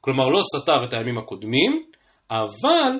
כלומר, 0.01 0.23
לא 0.23 0.39
סתר 0.55 0.85
את 0.87 0.93
הימים 0.93 1.17
הקודמים, 1.17 1.83
אבל 2.31 2.91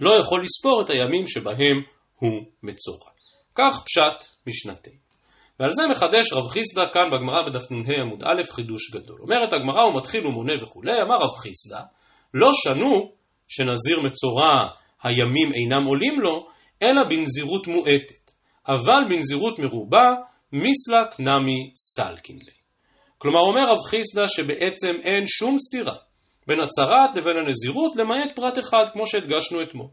לא 0.00 0.14
יכול 0.20 0.42
לספור 0.42 0.82
את 0.82 0.90
הימים 0.90 1.26
שבהם 1.26 1.76
הוא 2.16 2.42
מצורע. 2.62 3.10
כך 3.54 3.84
פשט 3.84 4.28
משנתי. 4.46 4.90
ועל 5.60 5.70
זה 5.72 5.82
מחדש 5.90 6.32
רב 6.32 6.48
חיסדא 6.48 6.84
כאן 6.92 7.02
בגמרא 7.12 7.42
בדף 7.48 7.70
נ"ה 7.70 7.96
עמוד 8.02 8.22
א' 8.24 8.42
חידוש 8.52 8.90
גדול. 8.94 9.20
אומרת 9.20 9.52
הגמרא 9.52 9.82
הוא 9.82 9.96
מתחיל 9.96 10.26
ומונה 10.26 10.52
וכולי, 10.62 11.02
אמר 11.02 11.14
רב 11.14 11.34
חיסדא, 11.38 11.80
לא 12.34 12.50
שנו 12.52 13.12
שנזיר 13.48 14.00
מצורע 14.04 14.68
הימים 15.02 15.52
אינם 15.52 15.86
עולים 15.86 16.20
לו, 16.20 16.46
אלא 16.82 17.02
בנזירות 17.08 17.66
מועטת. 17.66 18.30
אבל 18.68 19.00
בנזירות 19.08 19.58
מרובה, 19.58 20.14
מיסלק 20.52 21.20
נמי 21.20 21.70
סלקין 21.74 22.36
לי. 22.36 22.56
כלומר 23.18 23.40
אומר 23.40 23.70
רב 23.70 23.78
חיסדא 23.88 24.26
שבעצם 24.28 24.92
אין 25.02 25.24
שום 25.26 25.56
סתירה 25.58 25.94
בין 26.46 26.58
הצהרת 26.60 27.14
לבין 27.14 27.36
הנזירות 27.36 27.96
למעט 27.96 28.36
פרט 28.36 28.58
אחד 28.58 28.84
כמו 28.92 29.06
שהדגשנו 29.06 29.62
אתמול. 29.62 29.88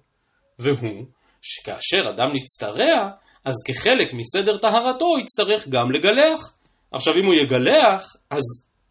והוא 0.59 1.05
שכאשר 1.43 2.09
אדם 2.09 2.27
נצטרע, 2.33 3.09
אז 3.45 3.53
כחלק 3.67 4.13
מסדר 4.13 4.57
טהרתו 4.57 5.05
הוא 5.05 5.19
יצטרך 5.19 5.67
גם 5.67 5.91
לגלח. 5.91 6.55
עכשיו 6.91 7.13
אם 7.17 7.25
הוא 7.25 7.33
יגלח, 7.33 8.15
אז 8.29 8.43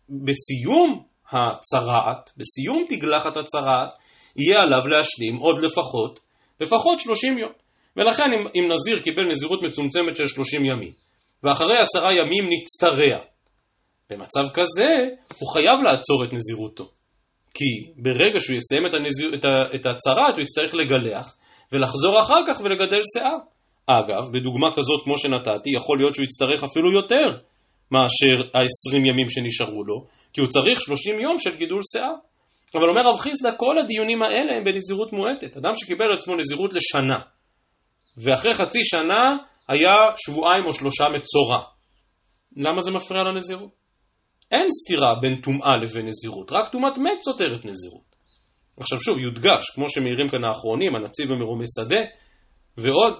בסיום 0.08 1.02
הצרעת, 1.30 2.30
בסיום 2.36 2.84
תגלחת 2.88 3.36
הצרעת, 3.36 3.88
יהיה 4.36 4.58
עליו 4.62 4.86
להשלים 4.86 5.36
עוד 5.36 5.58
לפחות, 5.58 6.20
לפחות 6.60 7.00
30 7.00 7.38
יום. 7.38 7.52
ולכן 7.96 8.24
אם, 8.32 8.46
אם 8.54 8.72
נזיר 8.72 9.02
קיבל 9.02 9.30
נזירות 9.30 9.62
מצומצמת 9.62 10.16
של 10.16 10.26
30 10.26 10.64
ימים, 10.64 10.92
ואחרי 11.42 11.78
עשרה 11.78 12.14
ימים 12.16 12.48
נצטרע, 12.48 13.18
במצב 14.10 14.54
כזה 14.54 15.08
הוא 15.38 15.48
חייב 15.52 15.82
לעצור 15.84 16.24
את 16.24 16.32
נזירותו. 16.32 16.90
כי 17.54 17.92
ברגע 17.96 18.40
שהוא 18.40 18.56
יסיים 18.56 18.86
את, 18.86 18.94
הנזיר, 18.94 19.34
את, 19.34 19.44
ה, 19.44 19.48
את 19.74 19.86
הצרעת 19.86 20.34
הוא 20.34 20.40
יצטרך 20.40 20.74
לגלח 20.74 21.36
ולחזור 21.72 22.22
אחר 22.22 22.40
כך 22.46 22.60
ולגדל 22.64 23.00
שיער. 23.12 23.38
אגב, 23.86 24.32
בדוגמה 24.32 24.74
כזאת 24.74 25.04
כמו 25.04 25.18
שנתתי, 25.18 25.70
יכול 25.76 25.98
להיות 25.98 26.14
שהוא 26.14 26.24
יצטרך 26.24 26.64
אפילו 26.64 26.92
יותר 26.92 27.28
מאשר 27.90 28.48
ה-20 28.54 28.96
ימים 28.96 29.28
שנשארו 29.28 29.84
לו, 29.84 30.06
כי 30.32 30.40
הוא 30.40 30.48
צריך 30.48 30.80
30 30.80 31.20
יום 31.20 31.38
של 31.38 31.56
גידול 31.56 31.80
שיער. 31.92 32.14
אבל 32.74 32.88
אומר 32.88 33.10
רב 33.10 33.18
חיסדא, 33.18 33.50
כל 33.56 33.78
הדיונים 33.78 34.22
האלה 34.22 34.56
הם 34.56 34.64
בנזירות 34.64 35.12
מועטת. 35.12 35.56
אדם 35.56 35.70
שקיבל 35.74 36.04
על 36.04 36.12
עצמו 36.12 36.36
נזירות 36.36 36.72
לשנה, 36.72 37.18
ואחרי 38.16 38.54
חצי 38.54 38.84
שנה 38.84 39.36
היה 39.68 39.90
שבועיים 40.16 40.64
או 40.66 40.72
שלושה 40.72 41.04
מצורע. 41.14 41.60
למה 42.56 42.80
זה 42.80 42.90
מפריע 42.90 43.22
לנזירות? 43.22 43.70
אין 44.50 44.68
סתירה 44.70 45.14
בין 45.20 45.40
טומאה 45.40 45.76
לבין 45.82 46.06
נזירות, 46.06 46.52
רק 46.52 46.72
טומאת 46.72 46.98
מת 46.98 47.22
סותרת 47.22 47.64
נזירות. 47.64 48.11
עכשיו 48.82 49.00
שוב, 49.00 49.18
יודגש, 49.18 49.70
כמו 49.74 49.88
שמעירים 49.88 50.28
כאן 50.28 50.44
האחרונים, 50.44 50.94
הנציב 50.94 51.28
במרומי 51.28 51.64
שדה, 51.78 52.00
ועוד, 52.76 53.12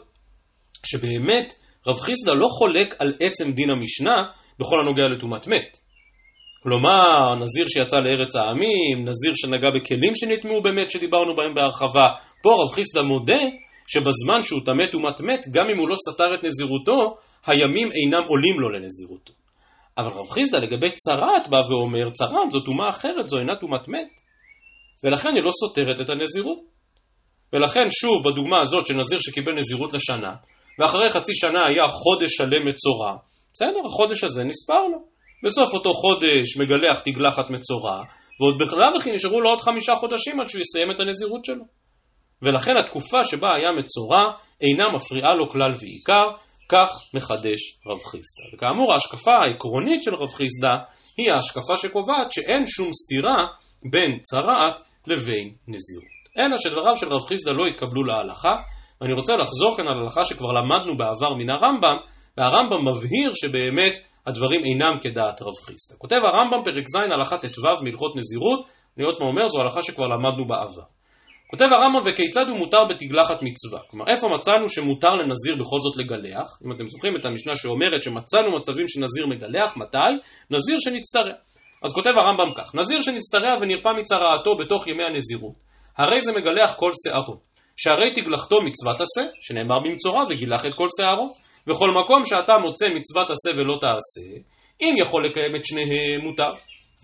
שבאמת 0.86 1.54
רב 1.86 2.00
חיסדא 2.00 2.32
לא 2.32 2.48
חולק 2.48 2.94
על 2.98 3.12
עצם 3.20 3.52
דין 3.52 3.70
המשנה 3.70 4.16
בכל 4.58 4.76
הנוגע 4.80 5.06
לטומאת 5.06 5.46
מת. 5.46 5.76
כלומר, 6.62 7.34
נזיר 7.40 7.68
שיצא 7.68 7.96
לארץ 7.96 8.36
העמים, 8.36 9.04
נזיר 9.04 9.32
שנגע 9.34 9.70
בכלים 9.70 10.14
שנטמעו 10.14 10.62
במת 10.62 10.90
שדיברנו 10.90 11.34
בהם 11.34 11.54
בהרחבה. 11.54 12.06
פה 12.42 12.50
רב 12.62 12.74
חיסדא 12.74 13.02
מודה 13.02 13.40
שבזמן 13.86 14.42
שהוא 14.42 14.60
טמא 14.64 14.84
טומאת 14.92 15.20
מת, 15.20 15.48
גם 15.50 15.64
אם 15.74 15.78
הוא 15.78 15.88
לא 15.88 15.94
סתר 16.08 16.34
את 16.34 16.44
נזירותו, 16.44 17.16
הימים 17.46 17.88
אינם 17.92 18.28
עולים 18.28 18.60
לו 18.60 18.70
לנזירותו. 18.70 19.32
אבל 19.98 20.08
רב 20.08 20.30
חיסדא 20.30 20.58
לגבי 20.58 20.90
צרעת 20.90 21.48
בא 21.48 21.60
ואומר, 21.70 22.10
צרעת 22.10 22.50
זו 22.50 22.60
טומאה 22.60 22.88
אחרת, 22.88 23.28
זו 23.28 23.38
אינה 23.38 23.52
טומאת 23.60 23.88
מת. 23.88 24.21
ולכן 25.04 25.28
היא 25.34 25.42
לא 25.42 25.50
סותרת 25.50 26.00
את 26.00 26.10
הנזירות. 26.10 26.58
ולכן 27.52 27.90
שוב 27.90 28.28
בדוגמה 28.28 28.60
הזאת 28.60 28.86
של 28.86 28.94
נזיר 28.94 29.18
שקיבל 29.20 29.52
נזירות 29.52 29.92
לשנה, 29.92 30.34
ואחרי 30.78 31.10
חצי 31.10 31.32
שנה 31.34 31.66
היה 31.66 31.88
חודש 31.88 32.36
שלם 32.36 32.68
מצורע, 32.68 33.16
בסדר, 33.54 33.86
החודש 33.86 34.24
הזה 34.24 34.44
נספר 34.44 34.82
לו. 34.82 34.98
בסוף 35.44 35.74
אותו 35.74 35.94
חודש 35.94 36.56
מגלח 36.56 37.02
תגלחת 37.04 37.50
מצורע, 37.50 38.02
ועוד 38.40 38.58
בכלל 38.58 38.96
וכי 38.96 39.12
נשארו 39.12 39.40
לו 39.40 39.50
עוד 39.50 39.60
חמישה 39.60 39.94
חודשים 39.96 40.40
עד 40.40 40.48
שהוא 40.48 40.60
יסיים 40.60 40.90
את 40.90 41.00
הנזירות 41.00 41.44
שלו. 41.44 41.64
ולכן 42.42 42.72
התקופה 42.84 43.18
שבה 43.22 43.48
היה 43.58 43.72
מצורע 43.72 44.32
אינה 44.60 44.84
מפריעה 44.94 45.34
לו 45.34 45.48
כלל 45.48 45.70
ועיקר, 45.80 46.22
כך 46.68 46.88
מחדש 47.14 47.60
רב 47.86 47.98
חיסדא. 47.98 48.44
וכאמור 48.54 48.92
ההשקפה 48.92 49.32
העקרונית 49.32 50.02
של 50.02 50.14
רב 50.14 50.28
חיסדא 50.28 50.74
היא 51.16 51.32
ההשקפה 51.32 51.76
שקובעת 51.76 52.32
שאין 52.32 52.66
שום 52.66 52.90
סתירה 52.92 53.46
בין 53.90 54.18
צרעת 54.22 54.80
לבין 55.06 55.54
נזירות. 55.68 56.22
אלא 56.38 56.58
שדבריו 56.58 56.96
של 56.96 57.08
רב 57.08 57.20
חיסדא 57.28 57.50
לא 57.52 57.66
התקבלו 57.66 58.04
להלכה, 58.04 58.52
ואני 59.00 59.12
רוצה 59.12 59.36
לחזור 59.36 59.76
כאן 59.76 59.86
על 59.86 60.00
הלכה 60.00 60.24
שכבר 60.24 60.52
למדנו 60.52 60.96
בעבר 60.96 61.34
מן 61.34 61.50
הרמב"ם, 61.50 61.96
והרמב"ם 62.36 62.88
מבהיר 62.88 63.32
שבאמת 63.34 63.92
הדברים 64.26 64.64
אינם 64.64 64.98
כדעת 65.00 65.42
רב 65.42 65.54
חיסדא. 65.64 65.98
כותב 65.98 66.16
הרמב"ם 66.16 66.64
פרק 66.64 66.84
ז' 66.88 67.12
הלכה 67.12 67.38
ט"ו 67.38 67.82
מהלכות 67.82 68.16
נזירות, 68.16 68.66
אני 68.96 69.04
עוד 69.04 69.14
פעם 69.18 69.26
אומר 69.26 69.48
זו 69.48 69.60
הלכה 69.60 69.82
שכבר 69.82 70.06
למדנו 70.06 70.46
בעבר. 70.46 70.82
כותב 71.50 71.64
הרמב"ם 71.64 72.02
וכיצד 72.06 72.48
הוא 72.48 72.58
מותר 72.58 72.84
בתגלחת 72.88 73.42
מצווה. 73.42 73.80
כלומר 73.90 74.08
איפה 74.08 74.28
מצאנו 74.28 74.68
שמותר 74.68 75.14
לנזיר 75.14 75.54
בכל 75.54 75.80
זאת 75.80 75.96
לגלח? 75.96 76.58
אם 76.66 76.72
אתם 76.72 76.88
זוכרים 76.88 77.16
את 77.16 77.24
המשנה 77.24 77.56
שאומרת 77.56 78.02
שמצאנו 78.02 78.56
מצבים 78.56 78.88
שנזיר 78.88 79.26
מגלח, 79.26 79.76
מתי? 79.76 79.98
נזיר 80.50 80.76
שנצטרע. 80.78 81.32
אז 81.82 81.92
כותב 81.92 82.10
הרמב"ם 82.16 82.54
כך, 82.54 82.74
נזיר 82.74 83.00
שנצטרע 83.00 83.58
ונרפא 83.60 83.88
מצרעתו 83.98 84.56
בתוך 84.56 84.88
ימי 84.88 85.04
הנזירות, 85.04 85.54
הרי 85.98 86.20
זה 86.20 86.32
מגלח 86.32 86.74
כל 86.76 86.92
שערו, 87.04 87.36
שהרי 87.76 88.14
תגלחתו 88.14 88.62
מצוות 88.62 89.00
עשה, 89.00 89.22
שנאמר 89.40 89.76
במצורע 89.84 90.24
וגילח 90.28 90.66
את 90.66 90.74
כל 90.74 90.86
שערו, 91.00 91.34
וכל 91.66 91.90
מקום 92.04 92.24
שאתה 92.24 92.58
מוצא 92.58 92.86
מצוות 92.88 93.30
עשה 93.30 93.60
ולא 93.60 93.78
תעשה, 93.80 94.36
אם 94.80 94.94
יכול 95.00 95.26
לקיים 95.26 95.56
את 95.56 95.64
שניהם 95.64 96.20
מותר, 96.22 96.52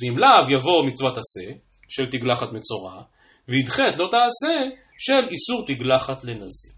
ואם 0.00 0.18
לאו 0.18 0.50
יבוא 0.50 0.86
מצוות 0.86 1.18
עשה, 1.18 1.50
של 1.88 2.06
תגלחת 2.10 2.52
מצורע, 2.52 3.02
וידחה 3.48 3.88
את 3.88 3.96
לא 3.96 4.08
תעשה, 4.10 4.64
של 4.98 5.28
איסור 5.30 5.64
תגלחת 5.66 6.24
לנזיר. 6.24 6.72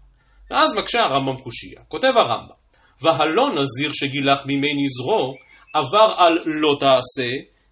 ואז 0.51 0.77
מקשה 0.77 0.99
הרמב"ם 0.99 1.37
קושייה, 1.43 1.81
כותב 1.87 2.13
הרמב"ם, 2.23 2.61
והלא 3.01 3.49
נזיר 3.61 3.91
שגילח 3.93 4.45
בימי 4.45 4.73
נזרו, 4.73 5.33
עבר 5.73 6.13
על 6.17 6.37
לא 6.45 6.77
תעשה, 6.79 7.29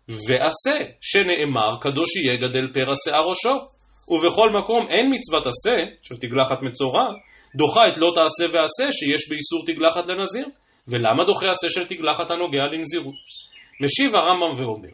ועשה, 0.09 0.77
שנאמר, 1.01 1.77
קדוש 1.81 2.15
יהיה 2.15 2.37
גדל 2.37 2.67
פרע 2.73 2.95
שיער 3.03 3.23
ראשו. 3.29 3.55
ובכל 4.11 4.49
מקום 4.49 4.87
אין 4.87 5.05
מצוות 5.13 5.47
עשה, 5.47 5.77
של 6.01 6.15
תגלחת 6.17 6.61
מצורע, 6.61 7.07
דוחה 7.55 7.87
את 7.87 7.97
לא 7.97 8.11
תעשה 8.15 8.43
ועשה 8.53 8.91
שיש 8.91 9.29
באיסור 9.29 9.65
תגלחת 9.65 10.07
לנזיר. 10.07 10.45
ולמה 10.87 11.23
דוחה 11.23 11.49
עשה 11.49 11.69
של 11.69 11.85
תגלחת 11.85 12.31
הנוגע 12.31 12.63
לנזירות? 12.73 13.15
משיב 13.81 14.11
הרמב"ם 14.15 14.61
ואומר, 14.61 14.89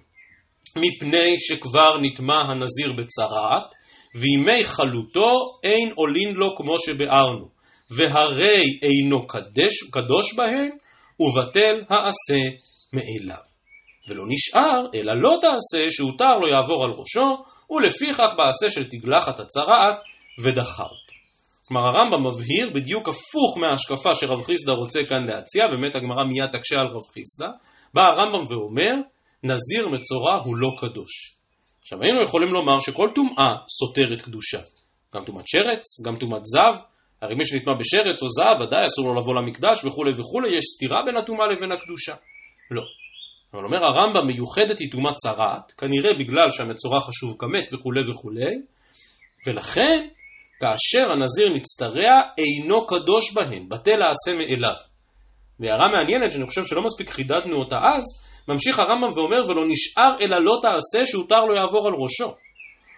מפני 0.78 1.36
שכבר 1.38 1.98
נטמע 2.02 2.42
הנזיר 2.42 2.94
בצרעת, 2.94 3.76
וימי 4.16 4.64
חלוטו 4.64 5.30
אין 5.64 5.92
עולין 5.96 6.34
לו 6.34 6.56
כמו 6.58 6.80
שביארנו, 6.80 7.48
והרי 7.92 8.80
אינו 8.82 9.28
קדש, 9.28 9.84
קדוש 9.92 10.34
בהם, 10.34 10.70
ובטל 11.20 11.76
העשה 11.90 12.44
מאליו. 12.94 13.55
ולא 14.08 14.24
נשאר, 14.28 14.86
אלא 14.96 15.14
לא 15.22 15.38
תעשה 15.42 15.92
שהותר 15.92 16.38
לו 16.42 16.48
יעבור 16.48 16.84
על 16.84 16.92
ראשו, 16.92 17.44
ולפיכך 17.70 18.34
בעשה 18.38 18.70
של 18.70 18.90
תגלחת 18.90 19.40
הצרעת, 19.40 19.96
ודחה 20.44 20.84
אותו. 20.84 21.14
כלומר 21.68 21.82
הרמב"ם 21.88 22.28
מבהיר 22.28 22.70
בדיוק 22.70 23.10
הפוך 23.10 23.58
מההשקפה 23.58 24.14
שרב 24.14 24.44
חיסדא 24.44 24.72
רוצה 24.72 25.00
כאן 25.10 25.24
להציע, 25.28 25.64
באמת 25.72 25.96
הגמרא 25.96 26.24
מיד 26.30 26.50
תקשה 26.52 26.80
על 26.80 26.88
רב 26.88 27.06
חיסדא, 27.14 27.48
בא 27.94 28.02
הרמב"ם 28.02 28.44
ואומר, 28.50 28.94
נזיר 29.44 29.88
מצורע 29.88 30.36
הוא 30.46 30.56
לא 30.56 30.70
קדוש. 30.80 31.36
עכשיו 31.82 32.02
היינו 32.02 32.24
יכולים 32.24 32.50
לומר 32.50 32.80
שכל 32.80 33.10
טומאה 33.16 33.52
סותרת 33.68 34.22
קדושה. 34.22 34.60
גם 35.16 35.26
טומאת 35.26 35.48
שרץ, 35.48 35.84
גם 36.06 36.18
טומאת 36.20 36.42
זב, 36.46 36.80
הרי 37.22 37.36
מי 37.36 37.48
שנטמע 37.48 37.74
בשרץ 37.74 38.24
או 38.24 38.30
זב, 38.30 38.62
ודאי 38.62 38.86
אסור 38.86 39.06
לו 39.06 39.14
לבוא 39.20 39.36
למקדש 39.36 39.86
וכולי 39.86 40.12
וכולי, 40.12 40.58
יש 40.58 40.64
סתירה 40.76 40.98
בין 41.06 41.18
הטומאה 41.18 41.48
לבין 41.48 41.72
הקדושה. 41.72 42.16
לא. 42.72 42.82
אבל 43.54 43.64
אומר 43.66 43.86
הרמב"ם 43.86 44.28
מיוחדת 44.28 44.80
היא 44.80 44.92
טומאת 44.92 45.16
צרעת, 45.16 45.72
כנראה 45.78 46.14
בגלל 46.14 46.50
שהמצורע 46.50 47.02
חשוב 47.02 47.36
כמת 47.40 47.74
וכולי 47.74 48.12
וכולי, 48.12 48.56
ולכן 49.48 50.08
כאשר 50.60 51.12
הנזיר 51.12 51.54
מצטרע 51.54 52.22
אינו 52.38 52.88
קדוש 52.88 53.34
בהם, 53.34 53.70
בטל 53.70 54.02
העשה 54.02 54.38
מאליו. 54.38 54.76
והערה 55.60 55.88
מעניינת 55.92 56.32
שאני 56.32 56.46
חושב 56.46 56.66
שלא 56.66 56.82
מספיק 56.82 57.10
חידדנו 57.10 57.56
אותה 57.58 57.76
אז, 57.76 58.04
ממשיך 58.48 58.80
הרמב"ם 58.80 59.18
ואומר 59.18 59.50
ולא 59.50 59.64
נשאר 59.68 60.12
אלא 60.22 60.44
לא 60.44 60.56
תעשה 60.62 61.06
שהותר 61.06 61.42
לו 61.48 61.56
יעבור 61.56 61.88
על 61.88 61.94
ראשו. 61.94 62.36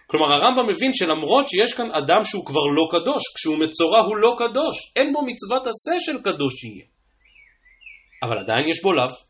כלומר 0.07 0.25
הרמב"ם 0.33 0.69
מבין 0.69 0.93
שלמרות 0.93 1.47
שיש 1.47 1.73
כאן 1.73 1.91
אדם 1.91 2.23
שהוא 2.23 2.45
כבר 2.45 2.65
לא 2.75 2.87
קדוש, 2.91 3.23
כשהוא 3.35 3.57
מצורע 3.57 3.99
הוא 3.99 4.17
לא 4.17 4.35
קדוש, 4.37 4.91
אין 4.95 5.13
בו 5.13 5.19
מצוות 5.21 5.67
עשה 5.67 5.99
של 5.99 6.21
קדוש 6.21 6.63
יהיה. 6.63 6.85
אבל 8.23 8.37
עדיין 8.37 8.69
יש 8.69 8.83
בו 8.83 8.93
לאו. 8.93 9.26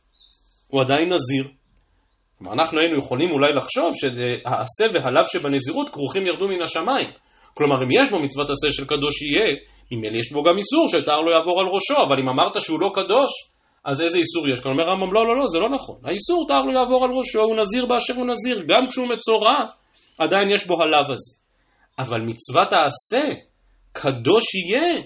הוא 0.67 0.81
עדיין 0.81 1.13
נזיר. 1.13 1.47
כלומר, 2.37 2.53
אנחנו 2.53 2.79
היינו 2.79 2.97
יכולים 2.97 3.31
אולי 3.31 3.53
לחשוב 3.53 3.91
שהעשה 3.93 4.85
והלאו 4.93 5.27
שבנזירות 5.27 5.89
כרוכים 5.89 6.25
ירדו 6.25 6.47
מן 6.47 6.61
השמיים. 6.61 7.09
כלומר, 7.53 7.83
אם 7.83 8.01
יש 8.01 8.09
בו 8.11 8.19
מצוות 8.19 8.49
עשה 8.49 8.71
של 8.71 8.85
קדוש 8.85 9.21
יהיה, 9.21 9.55
ממילא 9.91 10.17
יש 10.17 10.31
בו 10.31 10.43
גם 10.43 10.57
איסור 10.57 10.87
שיתר 10.87 11.19
לו 11.21 11.31
יעבור 11.31 11.59
על 11.59 11.67
ראשו, 11.67 11.95
אבל 12.07 12.19
אם 12.21 12.29
אמרת 12.29 12.61
שהוא 12.61 12.79
לא 12.79 12.89
קדוש, 12.93 13.31
אז 13.85 14.01
איזה 14.01 14.17
איסור 14.17 14.49
יש 14.53 14.59
כאן? 14.59 14.71
אומר 14.71 14.83
רמב"ם, 14.83 15.13
לא, 15.13 15.27
לא, 15.27 15.37
לא, 15.37 15.47
זה 15.47 15.59
לא 15.59 15.69
נכון. 15.69 15.95
האיסור 16.03 16.45
תר 16.47 16.59
לו 16.59 16.73
יעבור 16.79 17.05
על 17.05 17.11
ראשו, 17.11 17.41
הוא 17.41 17.55
נזיר 17.55 17.85
באשר 17.85 18.15
הוא 18.15 18.27
נזיר, 18.27 18.57
גם 18.67 18.87
כשהוא 18.89 19.07
מצורע, 19.07 19.65
עדיין 20.19 20.49
יש 20.51 20.67
בו 20.67 20.81
הלאו 20.83 21.11
הזה. 21.11 21.31
אבל 21.99 22.19
מצוות 22.21 22.69
העשה, 22.73 23.33
קדוש 23.91 24.55
יהיה, 24.55 25.01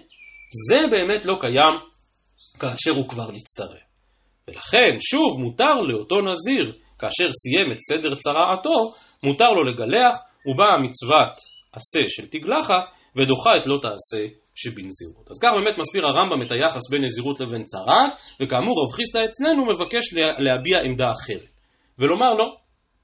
זה 0.67 0.87
באמת 0.87 1.25
לא 1.25 1.33
קיים 1.39 1.73
כאשר 2.59 2.91
הוא 2.91 3.09
כבר 3.09 3.31
נצטרף. 3.31 3.90
ולכן, 4.51 4.97
שוב, 4.99 5.39
מותר 5.39 5.73
לאותו 5.73 6.21
נזיר, 6.21 6.73
כאשר 6.99 7.31
סיים 7.31 7.71
את 7.71 7.77
סדר 7.79 8.15
צרעתו, 8.15 8.93
מותר 9.23 9.49
לו 9.49 9.71
לגלח, 9.71 10.17
ובאה 10.45 10.77
מצוות 10.77 11.33
עשה 11.73 11.99
של 12.07 12.27
תגלחת, 12.27 12.89
ודוחה 13.15 13.57
את 13.57 13.65
לא 13.65 13.79
תעשה 13.81 14.25
שבנזירות. 14.55 15.27
אז 15.29 15.39
כך 15.43 15.49
באמת 15.55 15.77
מסביר 15.77 16.05
הרמב"ם 16.05 16.41
את 16.45 16.51
היחס 16.51 16.89
בין 16.89 17.03
נזירות 17.03 17.39
לבין 17.39 17.63
צרעת, 17.63 18.11
וכאמור 18.41 18.75
רב 18.81 18.91
חיסדא 18.91 19.25
אצלנו 19.25 19.65
מבקש 19.65 20.13
להביע 20.37 20.77
עמדה 20.85 21.11
אחרת. 21.11 21.51
ולומר 21.99 22.33
לא, 22.33 22.55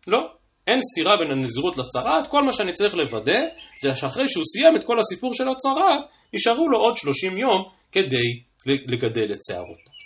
לא, 0.08 0.20
אין 0.68 0.80
סתירה 0.82 1.18
בין 1.18 1.32
הנזירות 1.32 1.78
לצרעת, 1.78 2.28
כל 2.28 2.44
מה 2.44 2.52
שאני 2.52 2.74
צריך 2.74 2.96
לוודא 2.96 3.40
זה 3.82 3.96
שאחרי 3.96 4.28
שהוא 4.28 4.44
סיים 4.46 4.76
את 4.76 4.84
כל 4.84 5.00
הסיפור 5.00 5.34
של 5.34 5.50
הצרעת, 5.50 6.06
יישארו 6.34 6.70
לו 6.70 6.80
עוד 6.80 6.98
30 6.98 7.38
יום 7.38 7.64
כדי 7.92 8.28
לגדל 8.66 9.32
את 9.34 9.40
שערותיו. 9.48 9.97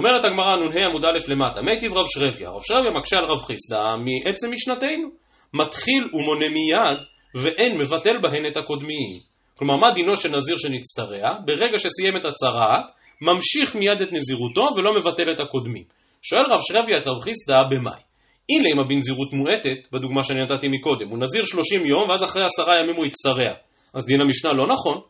אומרת 0.00 0.24
הגמרא 0.24 0.56
נ"ה 0.56 0.86
עמוד 0.86 1.04
א' 1.04 1.18
למטה, 1.28 1.62
מיטיב 1.62 1.92
רב 1.92 2.06
שרביה, 2.06 2.50
רב 2.50 2.60
שרביה 2.62 2.90
מקשה 2.90 3.16
על 3.16 3.24
רב 3.24 3.42
חיסדא 3.42 3.78
מעצם 3.78 4.52
משנתנו, 4.52 5.08
מתחיל 5.54 6.08
ומונה 6.12 6.48
מיד 6.48 6.98
ואין 7.34 7.78
מבטל 7.78 8.18
בהן 8.22 8.46
את 8.46 8.56
הקודמיים. 8.56 9.20
כלומר, 9.58 9.76
מה 9.76 9.90
דינו 9.90 10.16
של 10.16 10.36
נזיר 10.36 10.56
שנצטרע? 10.56 11.28
ברגע 11.46 11.78
שסיים 11.78 12.16
את 12.16 12.24
הצרעת, 12.24 12.90
ממשיך 13.20 13.76
מיד 13.76 14.02
את 14.02 14.12
נזירותו 14.12 14.68
ולא 14.76 14.94
מבטל 14.94 15.30
את 15.32 15.40
הקודמים. 15.40 15.84
שואל 16.22 16.42
רב 16.50 16.60
שרביה 16.62 16.98
את 16.98 17.06
רב 17.06 17.20
חיסדא 17.20 17.56
במאי. 17.70 18.00
אילמה 18.48 18.82
בנזירות 18.88 19.32
מועטת, 19.32 19.92
בדוגמה 19.92 20.22
שאני 20.22 20.40
נתתי 20.40 20.68
מקודם, 20.68 21.08
הוא 21.08 21.18
נזיר 21.18 21.44
30 21.44 21.86
יום 21.86 22.08
ואז 22.08 22.24
אחרי 22.24 22.44
עשרה 22.44 22.74
ימים 22.82 22.96
הוא 22.96 23.06
יצטרע. 23.06 23.52
אז 23.94 24.06
דין 24.06 24.20
המשנה 24.20 24.52
לא 24.52 24.66
נכון, 24.72 25.00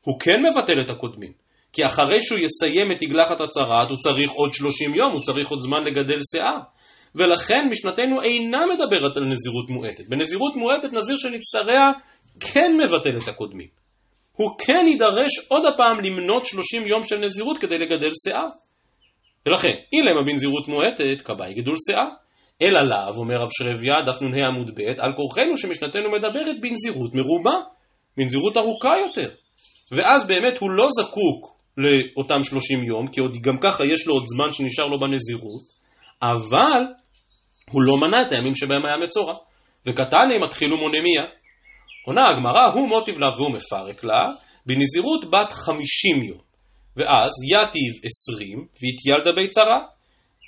הוא 0.00 0.20
כן 0.20 0.42
מבטל 0.50 0.80
את 0.80 0.90
הקודמים. 0.90 1.47
כי 1.72 1.86
אחרי 1.86 2.22
שהוא 2.22 2.38
יסיים 2.38 2.92
את 2.92 2.96
תגלחת 3.00 3.40
הצרעת, 3.40 3.90
הוא 3.90 3.98
צריך 3.98 4.30
עוד 4.30 4.54
30 4.54 4.94
יום, 4.94 5.12
הוא 5.12 5.20
צריך 5.20 5.48
עוד 5.48 5.60
זמן 5.60 5.84
לגדל 5.84 6.18
שיער. 6.32 6.58
ולכן 7.14 7.68
משנתנו 7.70 8.22
אינה 8.22 8.58
מדברת 8.72 9.16
על 9.16 9.24
נזירות 9.24 9.70
מועטת. 9.70 10.08
בנזירות 10.08 10.56
מועטת 10.56 10.92
נזיר 10.92 11.16
שנצטרע 11.16 11.92
כן 12.40 12.76
מבטל 12.84 13.18
את 13.22 13.28
הקודמים. 13.28 13.68
הוא 14.32 14.50
כן 14.58 14.86
יידרש 14.88 15.30
עוד 15.48 15.66
הפעם 15.66 16.00
למנות 16.04 16.46
30 16.46 16.86
יום 16.86 17.04
של 17.04 17.18
נזירות 17.18 17.58
כדי 17.58 17.78
לגדל 17.78 18.10
שיער. 18.24 18.48
ולכן, 19.46 19.70
אילמה 19.92 20.22
בנזירות 20.22 20.68
מועטת, 20.68 21.20
כבאי 21.24 21.54
גידול 21.54 21.76
שיער. 21.86 22.08
אלא 22.62 22.80
לאו, 22.82 23.14
אומר 23.16 23.36
רב 23.36 23.48
שרביה, 23.50 23.94
דף 24.06 24.22
נ"ה 24.22 24.46
עמוד 24.46 24.70
ב', 24.74 24.80
על 24.80 25.12
כורחנו 25.16 25.56
שמשנתנו 25.56 26.10
מדברת 26.10 26.60
בנזירות 26.60 27.14
מרובה, 27.14 27.56
בנזירות 28.16 28.56
ארוכה 28.56 28.98
יותר. 29.06 29.30
ואז 29.92 30.26
באמת 30.26 30.58
הוא 30.58 30.70
לא 30.70 30.86
זקוק 31.00 31.57
לאותם 31.78 32.42
30 32.42 32.84
יום, 32.84 33.06
כי 33.06 33.20
עוד 33.20 33.36
גם 33.42 33.58
ככה 33.58 33.84
יש 33.84 34.06
לו 34.06 34.14
עוד 34.14 34.24
זמן 34.26 34.52
שנשאר 34.52 34.86
לו 34.86 35.00
בנזירות, 35.00 35.62
אבל 36.22 36.82
הוא 37.70 37.82
לא 37.82 37.96
מנה 37.96 38.22
את 38.22 38.32
הימים 38.32 38.54
שבהם 38.54 38.86
היה 38.86 38.96
מצורע. 38.96 39.34
וקטני 39.86 40.38
מתחיל 40.42 40.72
ומונה 40.72 41.00
מיד. 41.02 41.30
עונה 42.06 42.20
הגמרא, 42.30 42.64
הוא 42.74 42.88
מוטיב 42.88 43.18
לה 43.18 43.28
והוא 43.28 43.50
מפרק 43.50 44.04
לה, 44.04 44.32
בנזירות 44.66 45.24
בת 45.24 45.52
50 45.52 46.22
יום. 46.22 46.38
ואז 46.96 47.30
יתיב 47.52 47.92
20 48.32 48.66
והתיילדה 48.80 49.32
ביצרה. 49.32 49.78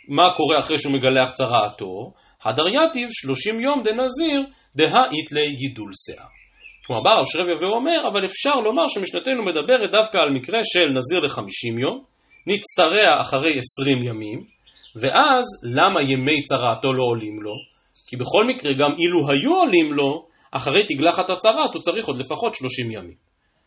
מה 0.09 0.23
קורה 0.37 0.59
אחרי 0.59 0.79
שהוא 0.79 0.93
מגלח 0.93 1.31
צרעתו? 1.31 2.13
הדר 2.45 2.69
יתיב 2.69 3.09
30 3.13 3.61
יום 3.61 3.83
דנזיר 3.83 4.41
דהאית 4.77 5.33
לי 5.33 5.55
גידול 5.55 5.91
שיער. 6.07 6.40
כלומר, 6.91 7.03
בא 7.03 7.11
רב 7.11 7.27
שרביה 7.27 7.55
ואומר, 7.61 8.09
אבל 8.13 8.25
אפשר 8.25 8.55
לומר 8.55 8.89
שמשנתנו 8.89 9.45
מדברת 9.45 9.91
דווקא 9.91 10.19
על 10.19 10.31
מקרה 10.31 10.61
של 10.65 10.89
נזיר 10.89 11.19
ל-50 11.19 11.81
יום, 11.81 12.05
נצטרע 12.47 13.21
אחרי 13.21 13.59
20 13.59 14.03
ימים, 14.03 14.45
ואז 14.97 15.45
למה 15.63 16.03
ימי 16.03 16.43
צרעתו 16.43 16.93
לא 16.93 17.05
עולים 17.05 17.43
לו? 17.43 17.53
כי 18.09 18.17
בכל 18.17 18.45
מקרה, 18.45 18.73
גם 18.73 18.93
אילו 18.99 19.31
היו 19.31 19.55
עולים 19.55 19.93
לו, 19.93 20.27
אחרי 20.51 20.87
תגלחת 20.87 21.31
הצרעת 21.31 21.75
הוא 21.75 21.83
צריך 21.83 22.07
עוד 22.07 22.19
לפחות 22.19 22.55
30 22.55 22.91
ימים. 22.91 23.15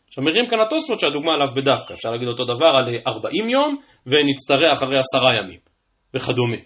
עכשיו 0.08 0.24
מראים 0.24 0.46
כאן 0.50 0.58
התוספות 0.60 1.00
שהדוגמה 1.00 1.34
עליו 1.34 1.54
בדווקא, 1.54 1.92
אפשר 1.92 2.08
להגיד 2.08 2.28
אותו 2.28 2.44
דבר 2.44 2.76
על 2.76 2.88
40 3.06 3.48
יום 3.48 3.76
ונצטרע 4.06 4.72
אחרי 4.72 4.98
עשרה 4.98 5.34
ימים, 5.34 5.58
וכדומה. 6.14 6.58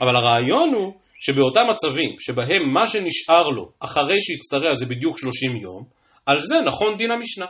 אבל 0.00 0.16
הרעיון 0.16 0.74
הוא 0.74 0.92
שבאותם 1.26 1.60
מצבים 1.70 2.10
שבהם 2.20 2.72
מה 2.72 2.86
שנשאר 2.86 3.48
לו 3.48 3.70
אחרי 3.80 4.20
שהצטרע 4.20 4.74
זה 4.74 4.86
בדיוק 4.86 5.18
30 5.18 5.56
יום, 5.56 5.84
על 6.26 6.40
זה 6.40 6.60
נכון 6.60 6.96
דין 6.96 7.10
המשנה. 7.10 7.46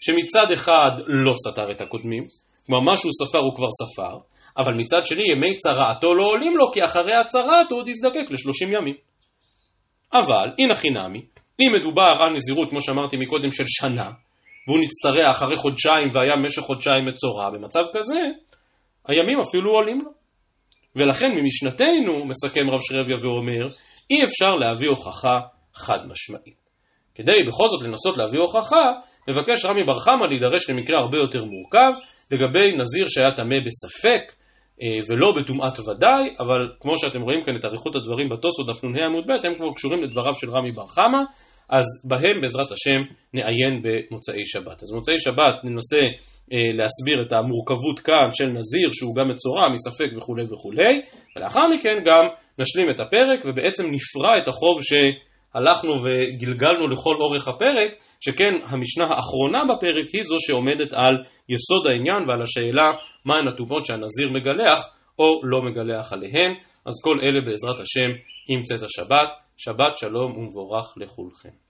שמצד 0.00 0.52
אחד 0.52 0.90
לא 1.06 1.32
סתר 1.46 1.70
את 1.70 1.80
הקודמים, 1.80 2.22
כלומר 2.66 2.90
מה 2.90 2.96
שהוא 2.96 3.12
ספר 3.12 3.38
הוא 3.38 3.56
כבר 3.56 3.68
ספר, 3.70 4.18
אבל 4.58 4.74
מצד 4.74 5.06
שני 5.06 5.32
ימי 5.32 5.56
צרעתו 5.56 6.14
לא 6.14 6.24
עולים 6.24 6.56
לו 6.56 6.72
כי 6.72 6.84
אחרי 6.84 7.14
הצרעת 7.20 7.70
הוא 7.70 7.78
עוד 7.78 7.88
יזדקק 7.88 8.30
ל-30 8.30 8.78
ימים. 8.78 8.94
אבל, 10.12 10.46
הנה 10.58 10.74
חינמי, 10.74 11.22
אם 11.60 11.72
מדובר 11.80 12.12
על 12.20 12.34
נזירות, 12.34 12.70
כמו 12.70 12.80
שאמרתי 12.80 13.16
מקודם, 13.16 13.50
של 13.50 13.64
שנה, 13.66 14.10
והוא 14.68 14.80
נצטרע 14.80 15.30
אחרי 15.30 15.56
חודשיים 15.56 16.08
והיה 16.12 16.36
במשך 16.36 16.62
חודשיים 16.62 17.04
מצורע, 17.04 17.50
במצב 17.50 17.82
כזה, 17.94 18.20
הימים 19.08 19.38
אפילו 19.40 19.70
עולים 19.70 20.00
לו. 20.04 20.05
ולכן 20.96 21.30
ממשנתנו, 21.34 22.24
מסכם 22.24 22.70
רב 22.70 22.80
שרביה 22.80 23.16
ואומר, 23.20 23.66
אי 24.10 24.24
אפשר 24.24 24.50
להביא 24.50 24.88
הוכחה 24.88 25.40
חד 25.74 25.98
משמעית. 26.08 26.66
כדי 27.14 27.42
בכל 27.42 27.68
זאת 27.68 27.82
לנסות 27.82 28.16
להביא 28.16 28.40
הוכחה, 28.40 28.92
מבקש 29.28 29.64
רמי 29.64 29.84
בר 29.84 29.98
חמא 29.98 30.26
להידרש 30.28 30.70
למקרה 30.70 30.98
הרבה 30.98 31.18
יותר 31.18 31.44
מורכב, 31.44 31.92
לגבי 32.32 32.76
נזיר 32.76 33.08
שהיה 33.08 33.32
טמא 33.32 33.56
בספק, 33.58 34.32
אה, 34.82 34.86
ולא 35.08 35.32
בטומאת 35.32 35.78
ודאי, 35.78 36.34
אבל 36.40 36.60
כמו 36.80 36.96
שאתם 36.96 37.20
רואים 37.22 37.42
כאן 37.44 37.56
את 37.60 37.64
אריכות 37.64 37.94
הדברים 37.94 38.28
בתוספות 38.28 38.66
דף 38.66 38.84
נ"ה 38.84 39.06
עמוד 39.06 39.26
ב', 39.26 39.30
הם 39.30 39.54
כבר 39.54 39.72
קשורים 39.76 40.04
לדבריו 40.04 40.34
של 40.34 40.50
רמי 40.50 40.72
בר 40.72 40.86
חמא, 40.86 41.18
אז 41.68 41.84
בהם 42.04 42.40
בעזרת 42.40 42.70
השם 42.72 43.00
נעיין 43.34 43.82
במוצאי 43.82 44.44
שבת. 44.44 44.82
אז 44.82 44.90
במוצאי 44.92 45.18
שבת 45.18 45.54
ננסה 45.64 46.06
להסביר 46.50 47.22
את 47.22 47.32
המורכבות 47.32 48.00
כאן 48.00 48.28
של 48.30 48.46
נזיר 48.46 48.88
שהוא 48.92 49.16
גם 49.16 49.28
מצורע 49.28 49.68
מספק 49.68 50.16
וכולי 50.16 50.44
וכולי, 50.52 51.00
ולאחר 51.36 51.66
מכן 51.74 51.98
גם 52.04 52.22
נשלים 52.58 52.90
את 52.90 53.00
הפרק 53.00 53.40
ובעצם 53.44 53.84
נפרע 53.90 54.38
את 54.38 54.48
החוב 54.48 54.80
שהלכנו 54.82 55.92
וגלגלנו 56.02 56.88
לכל 56.88 57.14
אורך 57.20 57.48
הפרק, 57.48 57.90
שכן 58.20 58.54
המשנה 58.64 59.04
האחרונה 59.04 59.58
בפרק 59.64 60.08
היא 60.12 60.22
זו 60.22 60.36
שעומדת 60.38 60.92
על 60.92 61.14
יסוד 61.48 61.86
העניין 61.86 62.28
ועל 62.28 62.42
השאלה 62.42 62.90
מהן 63.26 63.48
הטומאות 63.48 63.86
שהנזיר 63.86 64.30
מגלח 64.30 64.88
או 65.18 65.40
לא 65.44 65.62
מגלח 65.62 66.12
עליהן. 66.12 66.54
אז 66.86 66.94
כל 67.04 67.16
אלה 67.22 67.40
בעזרת 67.46 67.80
השם 67.80 68.10
עם 68.48 68.62
צאת 68.62 68.82
השבת. 68.82 69.28
שבת 69.56 69.98
שלום 69.98 70.36
ומבורך 70.36 70.94
לכולכם. 70.96 71.65